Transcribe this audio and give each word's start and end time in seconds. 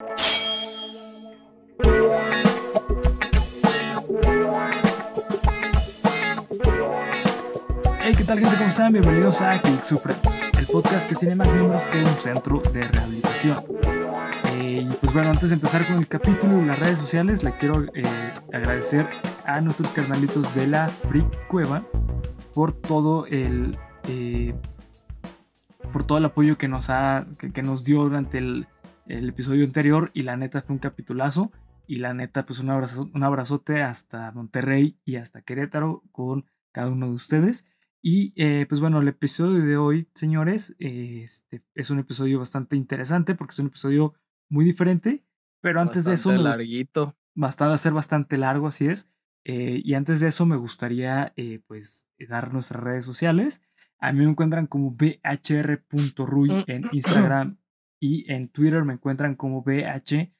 Hey, 0.00 0.06
¿qué 8.16 8.22
tal 8.24 8.38
gente? 8.38 8.56
¿Cómo 8.56 8.68
están? 8.68 8.92
Bienvenidos 8.92 9.40
a 9.40 9.54
Geek 9.54 9.82
Supremos, 9.82 10.42
el 10.56 10.66
podcast 10.66 11.08
que 11.08 11.16
tiene 11.16 11.34
más 11.34 11.52
miembros 11.52 11.88
que 11.88 11.98
un 11.98 12.06
centro 12.06 12.62
de 12.72 12.86
rehabilitación. 12.86 13.64
Eh, 14.52 14.86
y 14.88 14.94
pues 15.00 15.12
bueno, 15.12 15.30
antes 15.30 15.48
de 15.50 15.54
empezar 15.56 15.84
con 15.88 15.96
el 15.96 16.06
capítulo 16.06 16.62
y 16.62 16.64
las 16.64 16.78
redes 16.78 16.98
sociales, 16.98 17.42
le 17.42 17.50
quiero 17.54 17.82
eh, 17.92 18.04
agradecer 18.52 19.08
a 19.46 19.60
nuestros 19.60 19.90
carnalitos 19.90 20.54
de 20.54 20.68
la 20.68 20.86
Freak 20.86 21.48
Cueva 21.48 21.82
por 22.54 22.70
todo 22.70 23.26
el... 23.26 23.76
eh, 24.04 24.54
por 25.92 26.04
todo 26.04 26.18
el 26.18 26.24
apoyo 26.26 26.56
que 26.56 26.68
nos, 26.68 26.88
ha, 26.88 27.26
que 27.52 27.62
nos 27.62 27.82
dio 27.82 28.02
durante 28.02 28.38
el, 28.38 28.68
el 29.08 29.30
episodio 29.30 29.64
anterior 29.64 30.10
y 30.14 30.22
la 30.22 30.36
neta 30.36 30.62
fue 30.62 30.74
un 30.74 30.80
capitulazo 30.80 31.50
y 31.86 31.96
la 31.96 32.14
neta 32.14 32.44
pues 32.44 32.60
un, 32.60 32.70
abrazo, 32.70 33.10
un 33.12 33.22
abrazote 33.24 33.82
hasta 33.82 34.30
Monterrey 34.32 34.98
y 35.04 35.16
hasta 35.16 35.42
Querétaro 35.42 36.04
con 36.12 36.44
cada 36.72 36.90
uno 36.90 37.06
de 37.06 37.14
ustedes. 37.14 37.66
Y 38.02 38.32
eh, 38.36 38.66
pues 38.68 38.80
bueno, 38.80 39.00
el 39.00 39.08
episodio 39.08 39.64
de 39.64 39.76
hoy, 39.76 40.08
señores, 40.14 40.76
eh, 40.78 41.22
este, 41.24 41.62
es 41.74 41.90
un 41.90 41.98
episodio 41.98 42.38
bastante 42.38 42.76
interesante 42.76 43.34
porque 43.34 43.52
es 43.52 43.58
un 43.58 43.68
episodio 43.68 44.14
muy 44.48 44.64
diferente, 44.64 45.24
pero 45.60 45.80
antes 45.80 46.04
de 46.04 46.14
eso... 46.14 46.30
Larguito. 46.32 47.16
bastante, 47.34 47.68
va 47.70 47.74
a 47.74 47.78
ser 47.78 47.92
bastante 47.92 48.36
largo, 48.36 48.68
así 48.68 48.86
es. 48.86 49.10
Eh, 49.44 49.80
y 49.82 49.94
antes 49.94 50.20
de 50.20 50.28
eso 50.28 50.44
me 50.44 50.56
gustaría 50.56 51.32
eh, 51.36 51.60
pues 51.66 52.06
dar 52.28 52.52
nuestras 52.52 52.82
redes 52.82 53.06
sociales. 53.06 53.62
A 53.98 54.12
mí 54.12 54.18
me 54.18 54.30
encuentran 54.30 54.66
como 54.66 54.90
bhr.ruy 54.92 56.64
en 56.66 56.84
Instagram 56.92 57.58
y 58.00 58.32
en 58.32 58.48
Twitter 58.48 58.84
me 58.84 58.94
encuentran 58.94 59.34
como 59.34 59.64
bhr-ruy. 59.64 60.32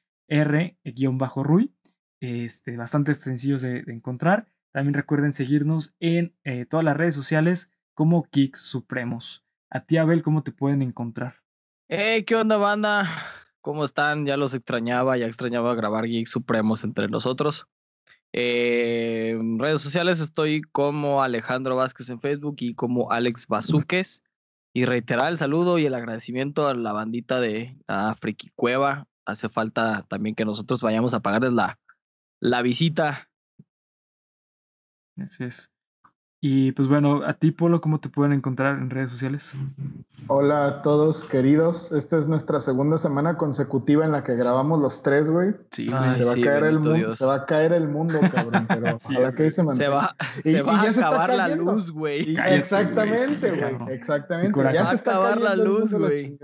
Este, 2.21 2.75
bastante 2.75 3.13
sencillos 3.13 3.61
de, 3.61 3.83
de 3.83 3.93
encontrar. 3.93 4.47
También 4.71 4.93
recuerden 4.93 5.33
seguirnos 5.33 5.95
en 5.99 6.35
eh, 6.43 6.65
todas 6.65 6.83
las 6.83 6.97
redes 6.97 7.15
sociales 7.15 7.71
como 7.93 8.23
Kick 8.23 8.55
Supremos. 8.55 9.45
A 9.69 9.85
ti, 9.85 9.97
Abel, 9.97 10.21
¿cómo 10.21 10.43
te 10.43 10.51
pueden 10.51 10.81
encontrar? 10.81 11.41
Hey, 11.87 12.23
¿qué 12.23 12.35
onda, 12.35 12.57
banda? 12.57 13.07
¿Cómo 13.61 13.83
están? 13.83 14.25
Ya 14.25 14.37
los 14.37 14.53
extrañaba, 14.53 15.17
ya 15.17 15.25
extrañaba 15.25 15.75
grabar 15.75 16.05
Geek 16.05 16.27
Supremos 16.27 16.83
entre 16.83 17.07
nosotros. 17.07 17.67
Eh, 18.31 19.31
en 19.31 19.59
redes 19.59 19.81
sociales 19.81 20.19
estoy 20.19 20.61
como 20.61 21.23
Alejandro 21.23 21.75
Vázquez 21.75 22.09
en 22.09 22.21
Facebook 22.21 22.57
y 22.59 22.75
como 22.75 23.11
Alex 23.11 23.47
Bazuques. 23.47 24.23
Y 24.79 24.85
reiterar 24.85 25.29
el 25.29 25.37
saludo 25.37 25.77
y 25.77 25.85
el 25.85 25.93
agradecimiento 25.93 26.69
a 26.69 26.73
la 26.73 26.93
bandita 26.93 27.41
de 27.41 27.77
Friki 28.21 28.49
Cueva. 28.55 29.09
Hace 29.25 29.49
falta 29.49 30.05
también 30.07 30.35
que 30.35 30.45
nosotros 30.45 30.79
vayamos 30.79 31.13
a 31.13 31.19
pagarles 31.19 31.51
la, 31.51 31.77
la 32.39 32.61
visita. 32.61 33.29
Así 35.17 35.43
es. 35.43 35.69
Y 36.41 36.71
pues 36.71 36.87
bueno, 36.87 37.21
a 37.25 37.33
ti, 37.33 37.51
Polo, 37.51 37.81
¿cómo 37.81 37.99
te 37.99 38.07
pueden 38.07 38.31
encontrar 38.31 38.77
en 38.79 38.89
redes 38.89 39.11
sociales? 39.11 39.57
Hola 40.27 40.67
a 40.67 40.81
todos 40.81 41.25
queridos. 41.25 41.91
Esta 41.91 42.17
es 42.17 42.27
nuestra 42.27 42.61
segunda 42.61 42.97
semana 42.97 43.35
consecutiva 43.37 44.05
en 44.05 44.13
la 44.13 44.23
que 44.23 44.35
grabamos 44.37 44.79
los 44.79 45.03
tres, 45.03 45.29
güey. 45.29 45.53
Sí, 45.71 45.89
Ay, 45.93 46.13
Se 46.13 46.23
va 46.23 46.33
sí, 46.35 46.41
a 46.41 46.45
caer 46.45 46.63
el 46.63 46.79
mundo, 46.79 47.11
se 47.11 47.25
va 47.25 47.35
a 47.35 47.45
caer 47.45 47.73
el 47.73 47.89
mundo, 47.89 48.19
cabrón, 48.33 48.67
pero 48.69 48.87
Así 48.95 49.13
ojalá 49.15 49.27
es, 49.27 49.35
que 49.35 49.43
se 49.43 49.51
Se 49.51 49.63
mantenga. 49.63 49.89
va, 49.89 50.15
Y- 50.37 50.41
se 50.43 50.51
y 50.51 50.61
va 50.61 50.71
ya 50.75 50.79
a 50.79 50.83
se 50.83 50.89
está 50.91 51.07
acabar 51.07 51.33
la 51.35 51.47
luz, 51.55 51.91
güey. 51.91 52.35
Exactamente, 52.47 53.49
güey, 53.51 53.59
sí, 53.59 53.75
Exactamente. 53.89 54.59
Ya 54.59 54.63
Va 54.63 54.85
se 54.85 54.91
a 54.91 54.93
está 54.93 55.11
acabar 55.11 55.41
la 55.41 55.55
luz, 55.57 55.91
güey. 55.93 56.39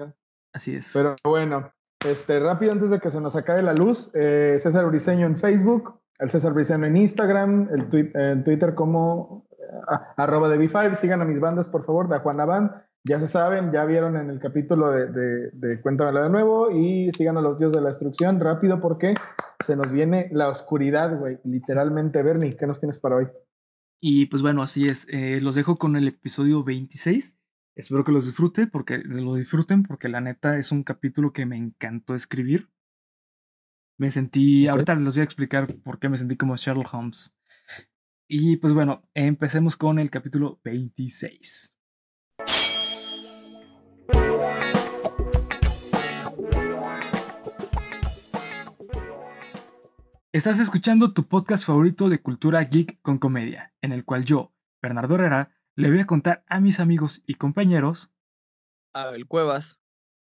así 0.54 0.76
es. 0.76 0.92
Pero 0.94 1.16
bueno, 1.24 1.72
este, 2.06 2.38
rápido 2.42 2.74
antes 2.74 2.90
de 2.90 3.00
que 3.00 3.10
se 3.12 3.22
nos 3.22 3.38
acabe 3.38 3.62
la 3.62 3.74
luz, 3.74 4.12
eh, 4.14 4.58
César 4.60 4.86
Briseño 4.88 5.26
en 5.26 5.38
Facebook, 5.38 6.02
el 6.20 6.30
César 6.30 6.54
Briseño 6.54 6.86
en 6.86 6.98
Instagram, 6.98 7.70
el 7.72 7.90
twi- 7.90 8.12
en 8.14 8.44
Twitter 8.44 8.76
como 8.76 9.46
arroba 10.18 10.50
de 10.50 10.60
B5, 10.60 10.96
sigan 10.96 11.22
a 11.22 11.26
mis 11.26 11.40
bandas 11.40 11.70
por 11.70 11.86
favor, 11.86 12.08
de 12.10 12.20
Juana 12.20 12.46
Band, 12.46 12.72
ya 13.04 13.20
se 13.20 13.28
saben, 13.28 13.72
ya 13.72 13.86
vieron 13.86 14.18
en 14.18 14.30
el 14.30 14.40
capítulo 14.40 14.92
de, 14.92 15.08
de, 15.08 15.52
de 15.54 15.82
Cuéntamelo 15.82 16.24
de 16.24 16.30
nuevo 16.30 16.72
y 16.72 17.12
sigan 17.12 17.38
a 17.38 17.42
los 17.42 17.58
dios 17.58 17.72
de 17.72 17.82
la 17.82 17.90
destrucción 17.90 18.40
rápido 18.40 18.82
porque 18.82 19.14
se 19.66 19.76
nos 19.76 19.92
viene 19.92 20.30
la 20.32 20.50
oscuridad, 20.50 21.18
güey, 21.18 21.38
literalmente, 21.44 22.22
Bernie, 22.24 22.56
¿qué 22.58 22.68
nos 22.68 22.80
tienes 22.80 23.00
para 23.00 23.18
hoy? 23.18 23.28
Y 24.02 24.28
pues 24.28 24.42
bueno, 24.42 24.62
así 24.62 24.88
es. 24.88 25.08
Eh, 25.10 25.40
los 25.42 25.56
dejo 25.56 25.78
con 25.78 25.96
el 25.96 26.08
episodio 26.08 26.64
26. 26.64 27.38
Espero 27.76 28.04
que 28.04 28.12
los 28.12 28.26
disfruten 28.26 28.70
porque 28.70 29.00
lo 29.00 29.36
disfruten 29.36 29.84
porque 29.84 30.10
la 30.10 30.22
neta 30.22 30.58
es 30.58 30.72
un 30.72 30.84
capítulo 30.84 31.34
que 31.34 31.46
me 31.46 31.58
encantó 31.58 32.16
escribir. 32.16 32.70
Me 33.98 34.12
sentí, 34.12 34.68
ahorita 34.68 34.96
les 34.96 35.16
voy 35.16 35.22
a 35.22 35.26
explicar 35.26 35.74
por 35.84 36.00
qué 36.00 36.10
me 36.10 36.18
sentí 36.18 36.36
como 36.36 36.56
Sherlock 36.56 36.94
Holmes. 36.94 37.36
Y 38.28 38.58
pues 38.58 38.74
bueno, 38.74 39.04
empecemos 39.14 39.78
con 39.78 40.00
el 40.00 40.10
capítulo 40.10 40.60
26. 40.64 41.78
Estás 50.32 50.60
escuchando 50.60 51.14
tu 51.14 51.28
podcast 51.28 51.66
favorito 51.68 52.10
de 52.10 52.20
cultura 52.20 52.64
geek 52.64 53.00
con 53.04 53.20
comedia, 53.20 53.74
en 53.82 53.92
el 53.92 54.04
cual 54.04 54.26
yo, 54.26 54.54
Bernardo 54.82 55.16
Herrera, 55.16 55.52
le 55.76 55.92
voy 55.92 56.00
a 56.00 56.08
contar 56.08 56.44
a 56.48 56.60
mis 56.60 56.80
amigos 56.80 57.22
y 57.28 57.36
compañeros 57.36 58.12
Abel 58.94 59.28
Cuevas. 59.28 59.80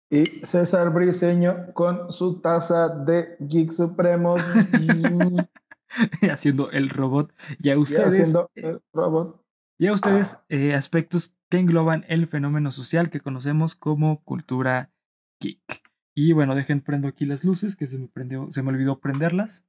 Y 0.08 0.24
César 0.24 0.92
Briseño 0.92 1.72
con 1.74 2.12
su 2.12 2.40
taza 2.40 2.88
de 2.90 3.36
Geek 3.40 3.72
Supremos 3.72 4.40
haciendo 6.30 6.70
el 6.70 6.90
robot 6.90 7.32
y 7.58 7.70
a 7.70 7.78
ustedes, 7.78 8.08
haciendo 8.08 8.50
eh, 8.54 8.62
el 8.68 8.80
robot. 8.92 9.44
y 9.78 9.86
a 9.86 9.92
ustedes 9.92 10.38
eh, 10.48 10.74
aspectos 10.74 11.36
que 11.48 11.58
engloban 11.58 12.04
el 12.08 12.26
fenómeno 12.26 12.70
social 12.70 13.10
que 13.10 13.20
conocemos 13.20 13.74
como 13.74 14.22
cultura 14.24 14.92
geek. 15.40 15.82
Y 16.14 16.32
bueno, 16.32 16.54
dejen 16.54 16.80
prendo 16.80 17.08
aquí 17.08 17.24
las 17.24 17.44
luces 17.44 17.76
que 17.76 17.86
se 17.86 17.98
me 17.98 18.08
prendió, 18.08 18.50
se 18.50 18.62
me 18.62 18.70
olvidó 18.70 18.98
prenderlas. 18.98 19.66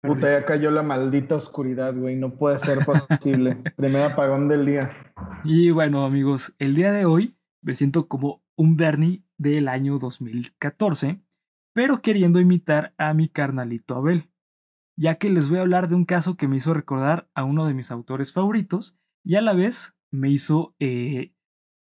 Puta, 0.00 0.28
ya 0.28 0.44
cayó 0.44 0.70
la 0.70 0.82
maldita 0.82 1.34
oscuridad, 1.34 1.94
güey. 1.94 2.16
No 2.16 2.36
puede 2.36 2.58
ser 2.58 2.78
posible. 2.84 3.56
Primer 3.76 4.02
apagón 4.02 4.46
del 4.46 4.64
día. 4.64 4.92
Y 5.42 5.70
bueno, 5.70 6.04
amigos, 6.04 6.54
el 6.58 6.74
día 6.74 6.92
de 6.92 7.04
hoy 7.04 7.36
me 7.62 7.74
siento 7.74 8.06
como 8.06 8.44
un 8.54 8.76
Bernie 8.76 9.24
del 9.38 9.68
año 9.68 9.98
2014, 9.98 11.20
pero 11.72 12.00
queriendo 12.00 12.40
imitar 12.40 12.94
a 12.96 13.12
mi 13.14 13.28
carnalito 13.28 13.96
Abel, 13.96 14.30
ya 14.96 15.16
que 15.16 15.30
les 15.30 15.48
voy 15.48 15.58
a 15.58 15.62
hablar 15.62 15.88
de 15.88 15.94
un 15.94 16.04
caso 16.04 16.36
que 16.36 16.48
me 16.48 16.56
hizo 16.56 16.74
recordar 16.74 17.28
a 17.34 17.44
uno 17.44 17.66
de 17.66 17.74
mis 17.74 17.90
autores 17.90 18.32
favoritos 18.32 18.98
y 19.22 19.36
a 19.36 19.42
la 19.42 19.52
vez 19.52 19.94
me 20.10 20.30
hizo 20.30 20.74
eh, 20.78 21.34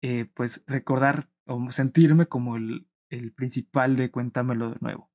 eh, 0.02 0.26
pues 0.34 0.64
recordar 0.68 1.30
o 1.46 1.72
sentirme 1.72 2.28
como 2.28 2.58
el, 2.58 2.88
principal 3.36 3.96
de 3.96 4.12
Cuéntamelo 4.12 4.70
de 4.70 4.78
nuevo. 4.82 5.10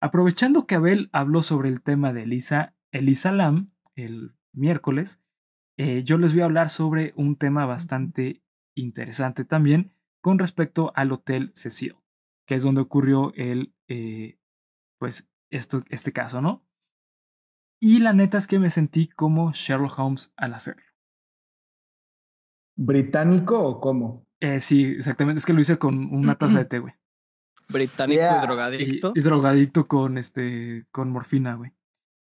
Aprovechando 0.00 0.66
que 0.66 0.74
Abel 0.74 1.10
habló 1.12 1.42
sobre 1.42 1.68
el 1.68 1.80
tema 1.80 2.12
de 2.12 2.24
Elisa, 2.24 2.74
Elisa 2.90 3.30
Lam 3.30 3.70
el 3.94 4.34
miércoles, 4.52 5.22
eh, 5.76 6.02
yo 6.02 6.18
les 6.18 6.32
voy 6.32 6.42
a 6.42 6.46
hablar 6.46 6.70
sobre 6.70 7.12
un 7.16 7.36
tema 7.36 7.66
bastante 7.66 8.42
interesante 8.74 9.44
también 9.44 9.92
con 10.20 10.40
respecto 10.40 10.92
al 10.96 11.12
Hotel 11.12 11.52
Cecil, 11.54 11.94
que 12.46 12.56
es 12.56 12.64
donde 12.64 12.80
ocurrió 12.80 13.32
el, 13.36 13.72
pues, 14.98 15.28
esto, 15.50 15.84
este 15.88 16.12
caso, 16.12 16.40
¿no? 16.40 16.64
Y 17.86 17.98
la 17.98 18.14
neta 18.14 18.38
es 18.38 18.46
que 18.46 18.58
me 18.58 18.70
sentí 18.70 19.08
como 19.08 19.52
Sherlock 19.52 19.98
Holmes 19.98 20.32
al 20.38 20.54
hacerlo. 20.54 20.82
¿Británico 22.76 23.60
o 23.62 23.78
cómo? 23.78 24.26
Eh, 24.40 24.58
sí, 24.60 24.84
exactamente, 24.84 25.38
es 25.40 25.44
que 25.44 25.52
lo 25.52 25.60
hice 25.60 25.78
con 25.78 26.12
una 26.14 26.34
taza 26.38 26.58
de 26.60 26.64
té, 26.64 26.78
güey. 26.78 26.94
Británico 27.68 28.20
Yeah. 28.20 28.38
y 28.42 28.46
drogadicto. 28.46 29.12
y 29.14 29.20
drogadicto 29.20 29.86
con, 29.86 30.16
este, 30.16 30.86
con 30.92 31.10
morfina, 31.10 31.56
güey. 31.56 31.72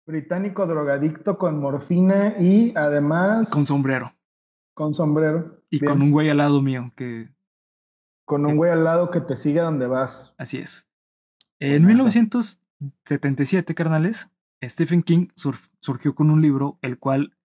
Británico 0.06 0.66
drogadicto 0.68 1.36
con 1.36 1.60
morfina 1.60 2.36
y 2.40 2.72
además 2.76 3.50
Con 3.50 3.66
sombrero. 3.66 4.14
con 4.74 4.94
sombrero. 4.94 5.60
Y 5.68 5.80
Bien. 5.80 5.92
con 5.92 6.02
un 6.02 6.10
güey 6.12 6.30
al 6.30 6.36
lado 6.38 6.62
mío, 6.62 6.92
que 6.96 7.28
Con 8.24 8.46
un 8.46 8.56
güey 8.56 8.70
al 8.70 8.84
lado 8.84 9.10
que 9.10 9.20
te 9.20 9.34
siga 9.34 9.64
donde 9.64 9.86
vas. 9.88 10.32
Así 10.38 10.58
es. 10.58 10.88
En 11.58 11.82
Buenazo. 11.84 12.04
1977, 12.06 13.74
carnales, 13.74 14.30
Stephen 14.62 15.02
King 15.02 15.28
sur- 15.34 15.56
surgió 15.80 16.14
con 16.14 16.30
un 16.30 16.42
libro 16.42 16.78
el 16.82 16.98
cual 16.98 17.36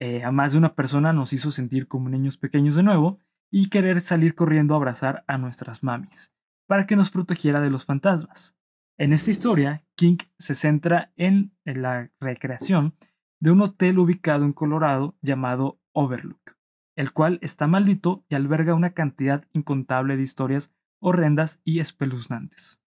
eh, 0.00 0.22
a 0.22 0.30
más 0.30 0.52
de 0.52 0.58
una 0.58 0.74
persona 0.74 1.12
nos 1.12 1.32
hizo 1.32 1.50
sentir 1.50 1.88
como 1.88 2.08
niños 2.08 2.36
pequeños 2.36 2.74
de 2.74 2.82
nuevo 2.82 3.18
y 3.50 3.70
querer 3.70 4.00
salir 4.00 4.34
corriendo 4.34 4.74
a 4.74 4.76
abrazar 4.76 5.24
a 5.26 5.38
nuestras 5.38 5.82
mamis, 5.82 6.34
para 6.66 6.86
que 6.86 6.96
nos 6.96 7.10
protegiera 7.10 7.60
de 7.60 7.70
los 7.70 7.84
fantasmas. 7.84 8.56
En 8.98 9.12
esta 9.12 9.30
historia, 9.30 9.84
King 9.96 10.18
se 10.38 10.54
centra 10.54 11.12
en, 11.16 11.56
en 11.64 11.82
la 11.82 12.10
recreación 12.20 12.94
de 13.40 13.50
un 13.50 13.62
hotel 13.62 13.98
ubicado 13.98 14.44
en 14.44 14.52
Colorado 14.52 15.16
llamado 15.22 15.80
Overlook, 15.92 16.56
el 16.96 17.12
cual 17.12 17.38
está 17.40 17.66
maldito 17.66 18.24
y 18.28 18.34
alberga 18.34 18.74
una 18.74 18.90
cantidad 18.90 19.46
incontable 19.52 20.16
de 20.16 20.22
historias 20.24 20.76
horrendas 21.00 21.60
y 21.64 21.78
espeluznantes. 21.78 22.82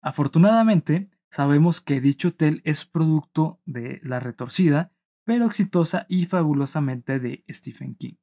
Afortunadamente, 0.00 1.10
sabemos 1.32 1.80
que 1.80 2.02
dicho 2.02 2.28
hotel 2.28 2.60
es 2.64 2.84
producto 2.84 3.62
de 3.64 4.00
La 4.02 4.20
Retorcida, 4.20 4.92
pero 5.24 5.46
exitosa 5.46 6.04
y 6.08 6.26
fabulosamente 6.26 7.18
de 7.20 7.42
Stephen 7.48 7.94
King. 7.94 8.18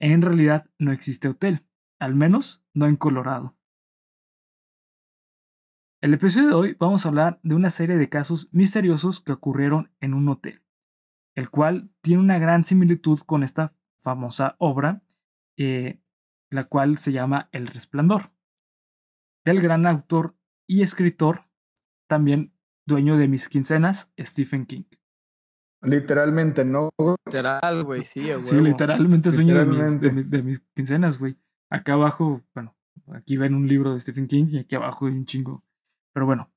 En 0.00 0.22
realidad 0.22 0.68
no 0.78 0.90
existe 0.90 1.28
hotel, 1.28 1.66
al 2.00 2.16
menos 2.16 2.64
no 2.74 2.86
en 2.86 2.96
Colorado. 2.96 3.56
El 6.02 6.14
episodio 6.14 6.48
de 6.48 6.54
hoy 6.54 6.76
vamos 6.80 7.06
a 7.06 7.10
hablar 7.10 7.38
de 7.44 7.54
una 7.54 7.70
serie 7.70 7.96
de 7.96 8.08
casos 8.08 8.48
misteriosos 8.52 9.20
que 9.20 9.32
ocurrieron 9.32 9.92
en 10.00 10.12
un 10.12 10.28
hotel, 10.28 10.64
el 11.36 11.48
cual 11.48 11.92
tiene 12.00 12.22
una 12.22 12.38
gran 12.38 12.64
similitud 12.64 13.20
con 13.20 13.44
esta 13.44 13.72
famosa 13.98 14.56
obra, 14.58 15.00
eh, 15.56 16.02
la 16.50 16.64
cual 16.64 16.98
se 16.98 17.12
llama 17.12 17.48
El 17.52 17.68
Resplandor, 17.68 18.32
del 19.44 19.60
gran 19.60 19.86
autor 19.86 20.36
y 20.66 20.82
escritor, 20.82 21.46
también 22.06 22.52
dueño 22.86 23.16
de 23.16 23.28
mis 23.28 23.48
quincenas, 23.48 24.12
Stephen 24.18 24.66
King. 24.66 24.84
Literalmente, 25.82 26.64
¿no? 26.64 26.90
Literal, 27.26 27.84
güey, 27.84 28.04
sí. 28.04 28.28
Sí, 28.36 28.60
literalmente 28.60 29.28
es 29.28 29.36
dueño 29.36 29.54
de 29.54 29.66
mis, 29.66 30.00
de 30.00 30.42
mis 30.42 30.60
quincenas, 30.74 31.18
güey. 31.18 31.36
Acá 31.70 31.94
abajo, 31.94 32.42
bueno, 32.54 32.76
aquí 33.12 33.36
ven 33.36 33.54
un 33.54 33.68
libro 33.68 33.94
de 33.94 34.00
Stephen 34.00 34.26
King 34.26 34.46
y 34.50 34.58
aquí 34.58 34.74
abajo 34.74 35.06
hay 35.06 35.12
un 35.12 35.26
chingo. 35.26 35.64
Pero 36.12 36.26
bueno, 36.26 36.50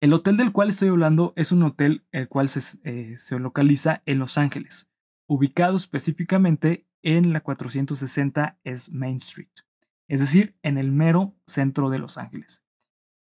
el 0.00 0.12
hotel 0.12 0.36
del 0.36 0.52
cual 0.52 0.68
estoy 0.68 0.90
hablando 0.90 1.32
es 1.34 1.50
un 1.50 1.62
hotel 1.64 2.06
el 2.12 2.28
cual 2.28 2.48
se, 2.48 2.78
eh, 2.84 3.16
se 3.18 3.38
localiza 3.38 4.02
en 4.06 4.20
Los 4.20 4.38
Ángeles, 4.38 4.88
ubicado 5.26 5.76
específicamente 5.76 6.86
en 7.02 7.32
la 7.32 7.40
460 7.40 8.58
es 8.62 8.92
Main 8.92 9.16
Street, 9.16 9.50
es 10.06 10.20
decir, 10.20 10.56
en 10.62 10.78
el 10.78 10.92
mero 10.92 11.34
centro 11.46 11.90
de 11.90 11.98
Los 11.98 12.16
Ángeles. 12.16 12.64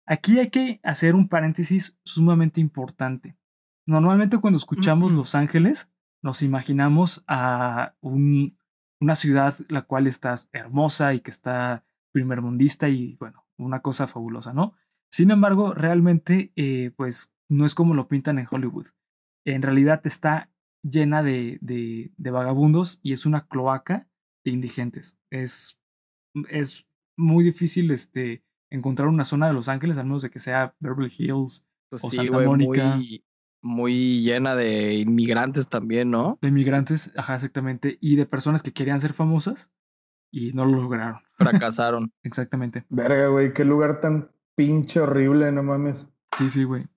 Aquí 0.09 0.39
hay 0.39 0.49
que 0.49 0.79
hacer 0.81 1.13
un 1.13 1.29
paréntesis 1.29 1.99
sumamente 2.03 2.59
importante. 2.59 3.37
Normalmente 3.85 4.39
cuando 4.39 4.57
escuchamos 4.57 5.11
Los 5.11 5.35
Ángeles, 5.35 5.91
nos 6.23 6.41
imaginamos 6.41 7.23
a 7.27 7.93
un, 8.01 8.57
una 8.99 9.13
ciudad 9.13 9.53
la 9.67 9.83
cual 9.83 10.07
está 10.07 10.33
hermosa 10.51 11.13
y 11.13 11.19
que 11.19 11.29
está 11.29 11.85
primermundista 12.11 12.89
y 12.89 13.17
bueno, 13.17 13.45
una 13.55 13.83
cosa 13.83 14.07
fabulosa, 14.07 14.51
¿no? 14.51 14.73
Sin 15.11 15.29
embargo, 15.29 15.75
realmente, 15.75 16.53
eh, 16.55 16.91
pues 16.97 17.35
no 17.47 17.67
es 17.67 17.75
como 17.75 17.93
lo 17.93 18.07
pintan 18.07 18.39
en 18.39 18.47
Hollywood. 18.49 18.87
En 19.45 19.61
realidad 19.61 20.01
está 20.05 20.51
llena 20.81 21.21
de, 21.21 21.59
de, 21.61 22.13
de, 22.17 22.31
vagabundos 22.31 22.99
y 23.03 23.13
es 23.13 23.27
una 23.27 23.47
cloaca 23.47 24.07
de 24.43 24.51
indigentes. 24.51 25.19
Es, 25.29 25.79
es 26.49 26.87
muy 27.15 27.43
difícil 27.43 27.91
este, 27.91 28.43
encontrar 28.69 29.07
una 29.07 29.25
zona 29.25 29.47
de 29.47 29.53
Los 29.53 29.69
Ángeles, 29.69 29.97
al 29.97 30.05
menos 30.05 30.21
de 30.21 30.29
que 30.29 30.39
sea 30.39 30.75
Beverly 30.79 31.11
Hills 31.17 31.65
pues 31.89 32.03
o 32.03 32.11
Santa 32.11 32.39
Mónica. 32.39 32.95
Muy, 32.95 33.23
muy, 33.61 34.21
llena 34.21 34.55
de 34.55 34.95
inmigrantes 34.95 35.67
también, 35.67 36.11
¿no? 36.11 36.37
De 36.41 36.49
inmigrantes, 36.49 37.11
ajá, 37.15 37.35
exactamente. 37.35 37.97
Y 37.99 38.15
de 38.15 38.25
personas 38.25 38.63
que 38.63 38.73
querían 38.73 39.01
ser 39.01 39.13
famosas 39.13 39.71
y 40.31 40.53
no 40.53 40.65
lo 40.65 40.81
lograron. 40.81 41.21
Fracasaron. 41.33 42.13
exactamente. 42.23 42.85
Verga, 42.89 43.27
güey, 43.27 43.53
qué 43.53 43.65
lugar 43.65 44.01
tan 44.01 44.31
pinche 44.55 44.99
horrible, 44.99 45.51
no 45.51 45.63
mames. 45.63 46.07
Sí, 46.37 46.49
sí, 46.49 46.63
güey. 46.63 46.87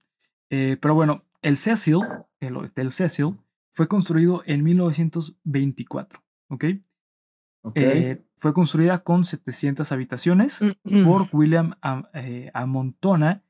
Eh, 0.50 0.76
pero 0.80 0.94
bueno, 0.94 1.24
el 1.40 1.56
Cecil, 1.56 2.00
el 2.40 2.56
Hotel 2.56 2.92
Cecil, 2.92 3.38
fue 3.72 3.88
construido 3.88 4.42
en 4.44 4.62
1924, 4.62 6.20
¿ok? 6.48 6.64
Okay. 7.62 7.84
Eh, 7.84 8.26
fue 8.36 8.52
construida 8.52 9.02
con 9.02 9.24
700 9.24 9.90
habitaciones 9.92 10.60
por 11.04 11.28
William 11.32 11.74
eh, 12.14 12.50
Amontona, 12.54 13.44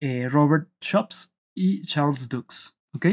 eh, 0.00 0.28
Robert 0.28 0.70
Shops 0.80 1.34
y 1.54 1.84
Charles 1.84 2.28
Dukes, 2.28 2.78
¿ok? 2.94 3.06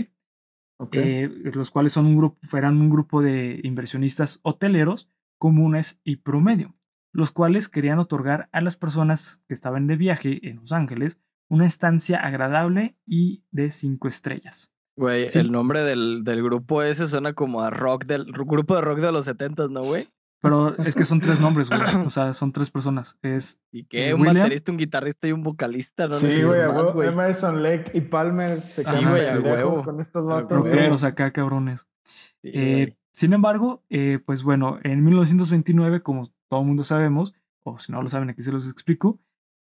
okay. 0.80 1.28
los 1.28 1.72
cuales 1.72 1.92
son 1.92 2.06
un 2.06 2.18
grupo, 2.18 2.39
eran 2.56 2.80
un 2.80 2.89
grupo 2.89 3.22
de 3.22 3.60
inversionistas 3.63 4.39
hoteleros 4.44 5.12
comunes 5.39 6.00
y 6.04 6.18
promedio 6.18 6.78
los 7.18 7.31
cuales 7.31 7.68
querían 7.68 7.98
otorgar 7.98 8.48
a 8.51 8.62
las 8.62 8.78
personas 8.78 9.42
que 9.48 9.56
estaban 9.56 9.88
de 9.88 9.95
viaje 9.95 10.48
en 10.48 10.57
Los 10.57 10.72
Ángeles 10.72 11.19
una 11.50 11.66
estancia 11.66 12.19
agradable 12.19 12.95
y 13.07 13.44
de 13.50 13.72
cinco 13.72 14.07
estrellas. 14.07 14.75
Güey, 14.95 15.25
el 15.34 15.51
nombre 15.51 15.84
del, 15.84 16.24
del, 16.24 16.44
grupo 16.44 16.84
ese 16.84 17.07
suena 17.07 17.34
como 17.34 17.62
a 17.62 17.69
rock 17.72 18.06
del 18.06 18.25
grupo 18.25 18.75
de 18.75 18.81
rock 18.81 19.00
de 19.00 19.12
los 19.12 19.25
setentas, 19.25 19.69
¿no, 19.69 19.81
güey? 19.81 20.07
Pero 20.39 20.78
es 20.78 20.95
que 20.95 21.04
son 21.04 21.19
tres 21.19 21.39
nombres, 21.39 21.69
güey. 21.69 21.81
O 22.06 22.10
sea, 22.10 22.34
son 22.34 22.51
tres 22.51 22.69
personas. 22.69 23.18
Es. 23.22 23.60
¿Y 23.72 23.86
qué? 23.86 24.13
Un 24.13 24.22
William? 24.22 24.38
baterista, 24.38 24.72
un 24.72 24.78
guitarrista 24.78 25.28
y 25.28 25.31
un 25.31 25.44
vocalista, 25.44 26.07
¿no? 26.07 26.13
Sí, 26.13 26.44
güey, 26.44 26.62
Emerson 27.07 27.63
Lake 27.63 27.92
y 27.94 28.01
Palmer 28.01 28.57
se 28.57 28.84
quedan 28.84 29.25
sí, 29.25 29.38
huevo. 29.38 29.84
con 29.84 30.00
estos 30.00 30.25
vatos. 30.25 30.57
Rockeros 30.57 31.04
acá, 31.04 31.31
cabrones. 31.31 31.88
Sí, 32.04 32.51
eh, 32.54 32.98
sin 33.12 33.34
embargo, 33.34 33.84
eh, 33.89 34.19
pues 34.24 34.44
bueno, 34.44 34.78
en 34.84 35.04
1929, 35.04 36.01
como 36.01 36.31
todo 36.50 36.62
el 36.62 36.68
mundo 36.68 36.84
sabemos, 36.84 37.34
o 37.63 37.80
si 37.80 37.92
no 37.92 38.01
lo 38.04 38.10
saben, 38.10 38.30
aquí 38.30 38.44
se 38.44 38.51
los 38.51 38.69
explico, 38.69 39.19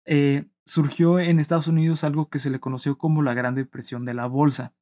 eh, 0.04 0.44
surgió 0.66 1.18
en 1.18 1.40
Estados 1.40 1.66
Unidos 1.66 2.04
algo 2.04 2.28
que 2.28 2.38
se 2.38 2.50
le 2.50 2.60
conoció 2.60 2.98
como 2.98 3.22
la 3.22 3.32
Gran 3.32 3.54
Depresión 3.54 4.04
de 4.04 4.12
la 4.12 4.26
Bolsa, 4.26 4.74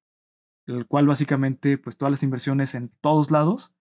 el 0.66 0.86
cual 0.86 1.06
básicamente, 1.06 1.78
pues 1.78 1.96
todas 1.96 2.10
las 2.10 2.24
inversiones 2.24 2.74
en 2.74 2.90
todos 3.00 3.30
lados 3.30 3.72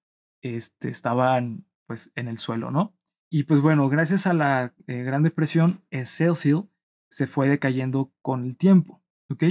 este, 0.41 0.89
estaban 0.89 1.65
pues 1.85 2.11
en 2.15 2.27
el 2.27 2.37
suelo, 2.37 2.71
¿no? 2.71 2.95
Y 3.29 3.43
pues 3.43 3.61
bueno, 3.61 3.89
gracias 3.89 4.27
a 4.27 4.33
la 4.33 4.73
eh, 4.87 5.03
Gran 5.03 5.23
Depresión, 5.23 5.83
eh, 5.89 6.05
Cecil 6.05 6.69
se 7.09 7.27
fue 7.27 7.49
decayendo 7.49 8.13
con 8.21 8.45
el 8.45 8.57
tiempo, 8.57 9.03
¿ok? 9.29 9.43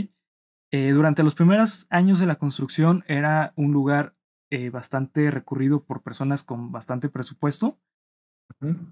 Eh, 0.70 0.90
durante 0.92 1.22
los 1.22 1.34
primeros 1.34 1.86
años 1.90 2.18
de 2.18 2.26
la 2.26 2.36
construcción 2.36 3.04
era 3.06 3.52
un 3.56 3.72
lugar 3.72 4.16
eh, 4.50 4.70
bastante 4.70 5.30
recurrido 5.30 5.84
por 5.84 6.02
personas 6.02 6.42
con 6.42 6.72
bastante 6.72 7.08
presupuesto, 7.08 7.80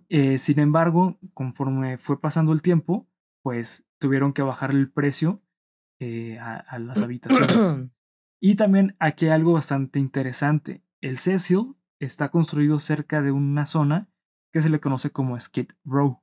sin 0.09 0.59
embargo, 0.59 1.19
conforme 1.33 1.97
fue 1.97 2.21
pasando 2.21 2.53
el 2.53 2.61
tiempo, 2.61 3.09
pues 3.43 3.87
tuvieron 3.99 4.33
que 4.33 4.43
bajar 4.43 4.71
el 4.71 4.91
precio 4.91 5.43
a, 6.38 6.56
a, 6.56 6.79
las 6.79 7.00
habitaciones. 7.00 7.77
y 8.41 8.56
también 8.56 8.97
aquí 8.99 9.27
hay 9.27 9.33
algo 9.33 9.53
bastante 9.53 9.99
interesante. 9.99 10.83
El 11.00 11.17
Cecil 11.17 11.75
está 12.04 12.31
construido 12.31 12.78
cerca 12.81 13.22
de 13.22 13.31
una 13.31 13.66
zona 13.66 14.08
que 14.52 14.60
se 14.60 14.69
le 14.69 14.81
conoce 14.81 15.10
como 15.10 15.38
Skid 15.38 15.70
Row, 15.84 16.22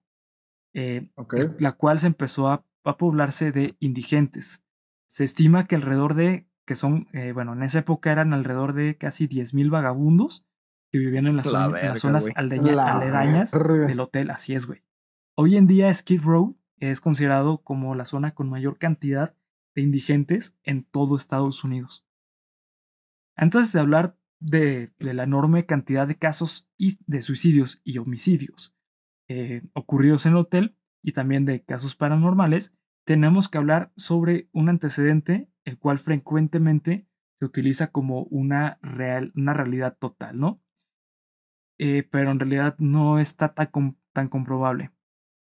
eh, 0.74 1.10
okay. 1.16 1.52
la 1.58 1.74
cual 1.74 2.00
se 2.00 2.08
empezó 2.08 2.50
a, 2.50 2.66
a, 2.84 2.98
poblarse 2.98 3.52
de 3.52 3.76
indigentes. 3.80 4.66
Se 5.08 5.24
estima 5.24 5.66
que 5.66 5.76
alrededor 5.76 6.16
de, 6.16 6.48
que 6.66 6.76
son, 6.76 7.08
eh, 7.14 7.32
bueno, 7.32 7.54
en 7.54 7.64
esa 7.64 7.80
época 7.80 8.12
eran 8.12 8.34
alrededor 8.34 8.74
de 8.74 8.98
casi 8.98 9.28
10.000 9.28 9.70
vagabundos 9.72 10.46
que 10.92 11.00
vivían 11.00 11.28
en, 11.28 11.38
la 11.38 11.44
la 11.44 11.50
zona, 11.50 11.68
verga, 11.68 11.82
en 11.82 11.90
las 11.90 12.00
zonas 12.00 12.28
aldeña, 12.36 12.72
La 12.74 12.94
aledañas 12.94 13.52
verga. 13.54 13.88
del 13.88 14.00
hotel. 14.00 14.32
Así 14.32 14.56
es, 14.56 14.66
güey. 14.68 14.84
Hoy 15.36 15.56
en 15.56 15.66
día 15.66 15.94
Skid 15.94 16.22
Row 16.22 16.60
es 16.78 17.00
considerado 17.02 17.62
como 17.64 17.96
la 17.96 18.06
zona 18.06 18.32
con 18.34 18.50
mayor 18.50 18.78
cantidad 18.78 19.36
de 19.76 19.82
indigentes 19.82 20.58
en 20.64 20.84
todo 20.84 21.16
Estados 21.16 21.64
Unidos. 21.64 22.06
Antes 23.36 23.72
de 23.72 23.80
hablar 23.80 24.19
de, 24.40 24.92
de 25.00 25.14
la 25.14 25.24
enorme 25.24 25.66
cantidad 25.66 26.08
de 26.08 26.18
casos 26.18 26.70
y 26.78 26.98
de 27.06 27.22
suicidios 27.22 27.82
y 27.84 27.98
homicidios 27.98 28.76
eh, 29.32 29.62
ocurridos 29.74 30.26
en 30.26 30.32
el 30.32 30.40
hotel 30.40 30.76
y 31.04 31.12
también 31.12 31.46
de 31.46 31.64
casos 31.64 31.96
paranormales, 31.96 32.76
tenemos 33.06 33.48
que 33.48 33.60
hablar 33.60 33.94
sobre 33.96 34.50
un 34.54 34.70
antecedente 34.70 35.52
el 35.66 35.78
cual 35.78 36.00
frecuentemente 36.00 37.08
se 37.40 37.46
utiliza 37.46 37.92
como 37.92 38.24
una, 38.24 38.80
real, 38.82 39.32
una 39.36 39.54
realidad 39.54 39.98
total, 40.00 40.40
¿no? 40.40 40.64
Eh, 41.78 42.04
pero 42.10 42.32
en 42.32 42.40
realidad 42.40 42.76
no 42.80 43.20
está 43.20 43.54
tan, 43.54 43.70
tan 44.14 44.30
comprobable. 44.30 44.92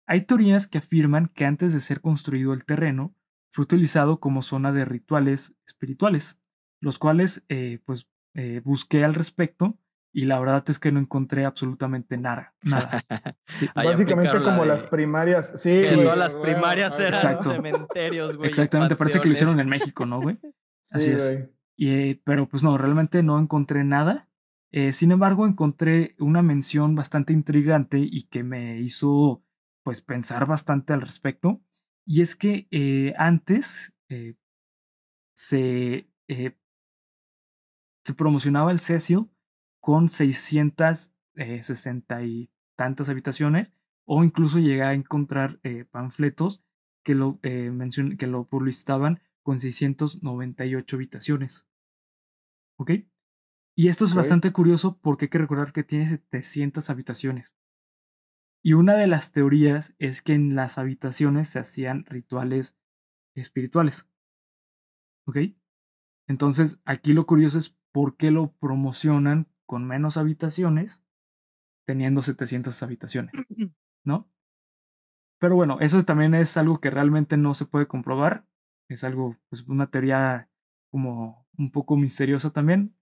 Hay 0.07 0.25
teorías 0.25 0.67
que 0.67 0.77
afirman 0.77 1.29
que 1.33 1.45
antes 1.45 1.73
de 1.73 1.79
ser 1.79 2.01
construido 2.01 2.53
el 2.53 2.65
terreno, 2.65 3.15
fue 3.51 3.63
utilizado 3.63 4.19
como 4.19 4.43
zona 4.43 4.71
de 4.71 4.85
rituales 4.85 5.55
espirituales, 5.65 6.41
los 6.79 6.99
cuales 6.99 7.45
eh, 7.49 7.79
pues 7.85 8.09
eh, 8.33 8.61
busqué 8.63 9.03
al 9.03 9.13
respecto 9.13 9.77
y 10.13 10.25
la 10.25 10.39
verdad 10.39 10.63
es 10.67 10.77
que 10.79 10.91
no 10.91 10.99
encontré 10.99 11.45
absolutamente 11.45 12.17
nada. 12.17 12.53
nada. 12.63 13.03
Sí. 13.53 13.67
Básicamente 13.75 14.33
la 14.39 14.43
como 14.43 14.61
de- 14.63 14.67
las 14.69 14.83
primarias. 14.83 15.53
Sí, 15.61 15.83
güey, 15.83 16.03
todas 16.03 16.17
las 16.17 16.35
primarias 16.35 16.99
eran 16.99 17.13
Exacto. 17.13 17.51
cementerios, 17.51 18.35
güey. 18.37 18.49
Exactamente, 18.49 18.95
parece 18.95 19.19
que 19.21 19.27
lo 19.27 19.33
hicieron 19.33 19.59
en 19.59 19.69
México, 19.69 20.05
¿no, 20.05 20.21
güey? 20.21 20.37
Sí, 20.93 20.97
Así 20.97 21.09
es. 21.11 21.29
güey. 21.29 21.49
Y, 21.77 21.89
eh, 21.89 22.21
pero 22.25 22.47
pues 22.49 22.63
no, 22.63 22.77
realmente 22.77 23.23
no 23.23 23.39
encontré 23.39 23.83
nada. 23.85 24.27
Eh, 24.73 24.91
sin 24.93 25.11
embargo, 25.11 25.45
encontré 25.47 26.15
una 26.19 26.41
mención 26.41 26.95
bastante 26.95 27.31
intrigante 27.33 27.97
y 27.99 28.23
que 28.23 28.43
me 28.43 28.79
hizo 28.79 29.43
pues 29.83 30.01
pensar 30.01 30.45
bastante 30.45 30.93
al 30.93 31.01
respecto. 31.01 31.61
Y 32.05 32.21
es 32.21 32.35
que 32.35 32.67
eh, 32.71 33.13
antes 33.17 33.93
eh, 34.09 34.35
se, 35.33 36.09
eh, 36.27 36.57
se 38.05 38.13
promocionaba 38.13 38.71
el 38.71 38.79
Cecil 38.79 39.31
con 39.79 40.09
660 40.09 42.23
y 42.23 42.51
tantas 42.75 43.09
habitaciones 43.09 43.73
o 44.05 44.23
incluso 44.23 44.59
llegué 44.59 44.83
a 44.83 44.93
encontrar 44.93 45.59
eh, 45.63 45.85
panfletos 45.85 46.63
que 47.03 47.15
lo, 47.15 47.39
eh, 47.43 47.71
que 48.17 48.27
lo 48.27 48.47
publicitaban 48.47 49.21
con 49.43 49.59
698 49.59 50.95
habitaciones. 50.95 51.67
¿Ok? 52.77 52.91
Y 53.75 53.87
esto 53.87 54.05
es 54.05 54.13
bastante 54.13 54.51
curioso 54.51 54.99
porque 54.99 55.25
hay 55.25 55.29
que 55.29 55.37
recordar 55.37 55.71
que 55.71 55.83
tiene 55.83 56.07
700 56.07 56.89
habitaciones. 56.89 57.55
Y 58.63 58.73
una 58.73 58.95
de 58.95 59.07
las 59.07 59.31
teorías 59.31 59.95
es 59.97 60.21
que 60.21 60.33
en 60.33 60.55
las 60.55 60.77
habitaciones 60.77 61.49
se 61.49 61.59
hacían 61.59 62.05
rituales 62.05 62.77
espirituales. 63.33 64.09
¿Ok? 65.25 65.37
Entonces, 66.27 66.79
aquí 66.85 67.13
lo 67.13 67.25
curioso 67.25 67.57
es 67.57 67.75
por 67.91 68.17
qué 68.17 68.31
lo 68.31 68.53
promocionan 68.53 69.47
con 69.65 69.85
menos 69.85 70.17
habitaciones, 70.17 71.05
teniendo 71.85 72.21
700 72.21 72.81
habitaciones, 72.83 73.33
¿no? 74.03 74.29
Pero 75.39 75.55
bueno, 75.55 75.79
eso 75.79 76.01
también 76.03 76.35
es 76.35 76.55
algo 76.57 76.79
que 76.79 76.91
realmente 76.91 77.35
no 77.35 77.55
se 77.55 77.65
puede 77.65 77.87
comprobar. 77.87 78.45
Es 78.87 79.03
algo, 79.03 79.37
pues 79.49 79.67
una 79.67 79.89
teoría 79.89 80.49
como 80.91 81.47
un 81.57 81.71
poco 81.71 81.97
misteriosa 81.97 82.51
también, 82.51 82.95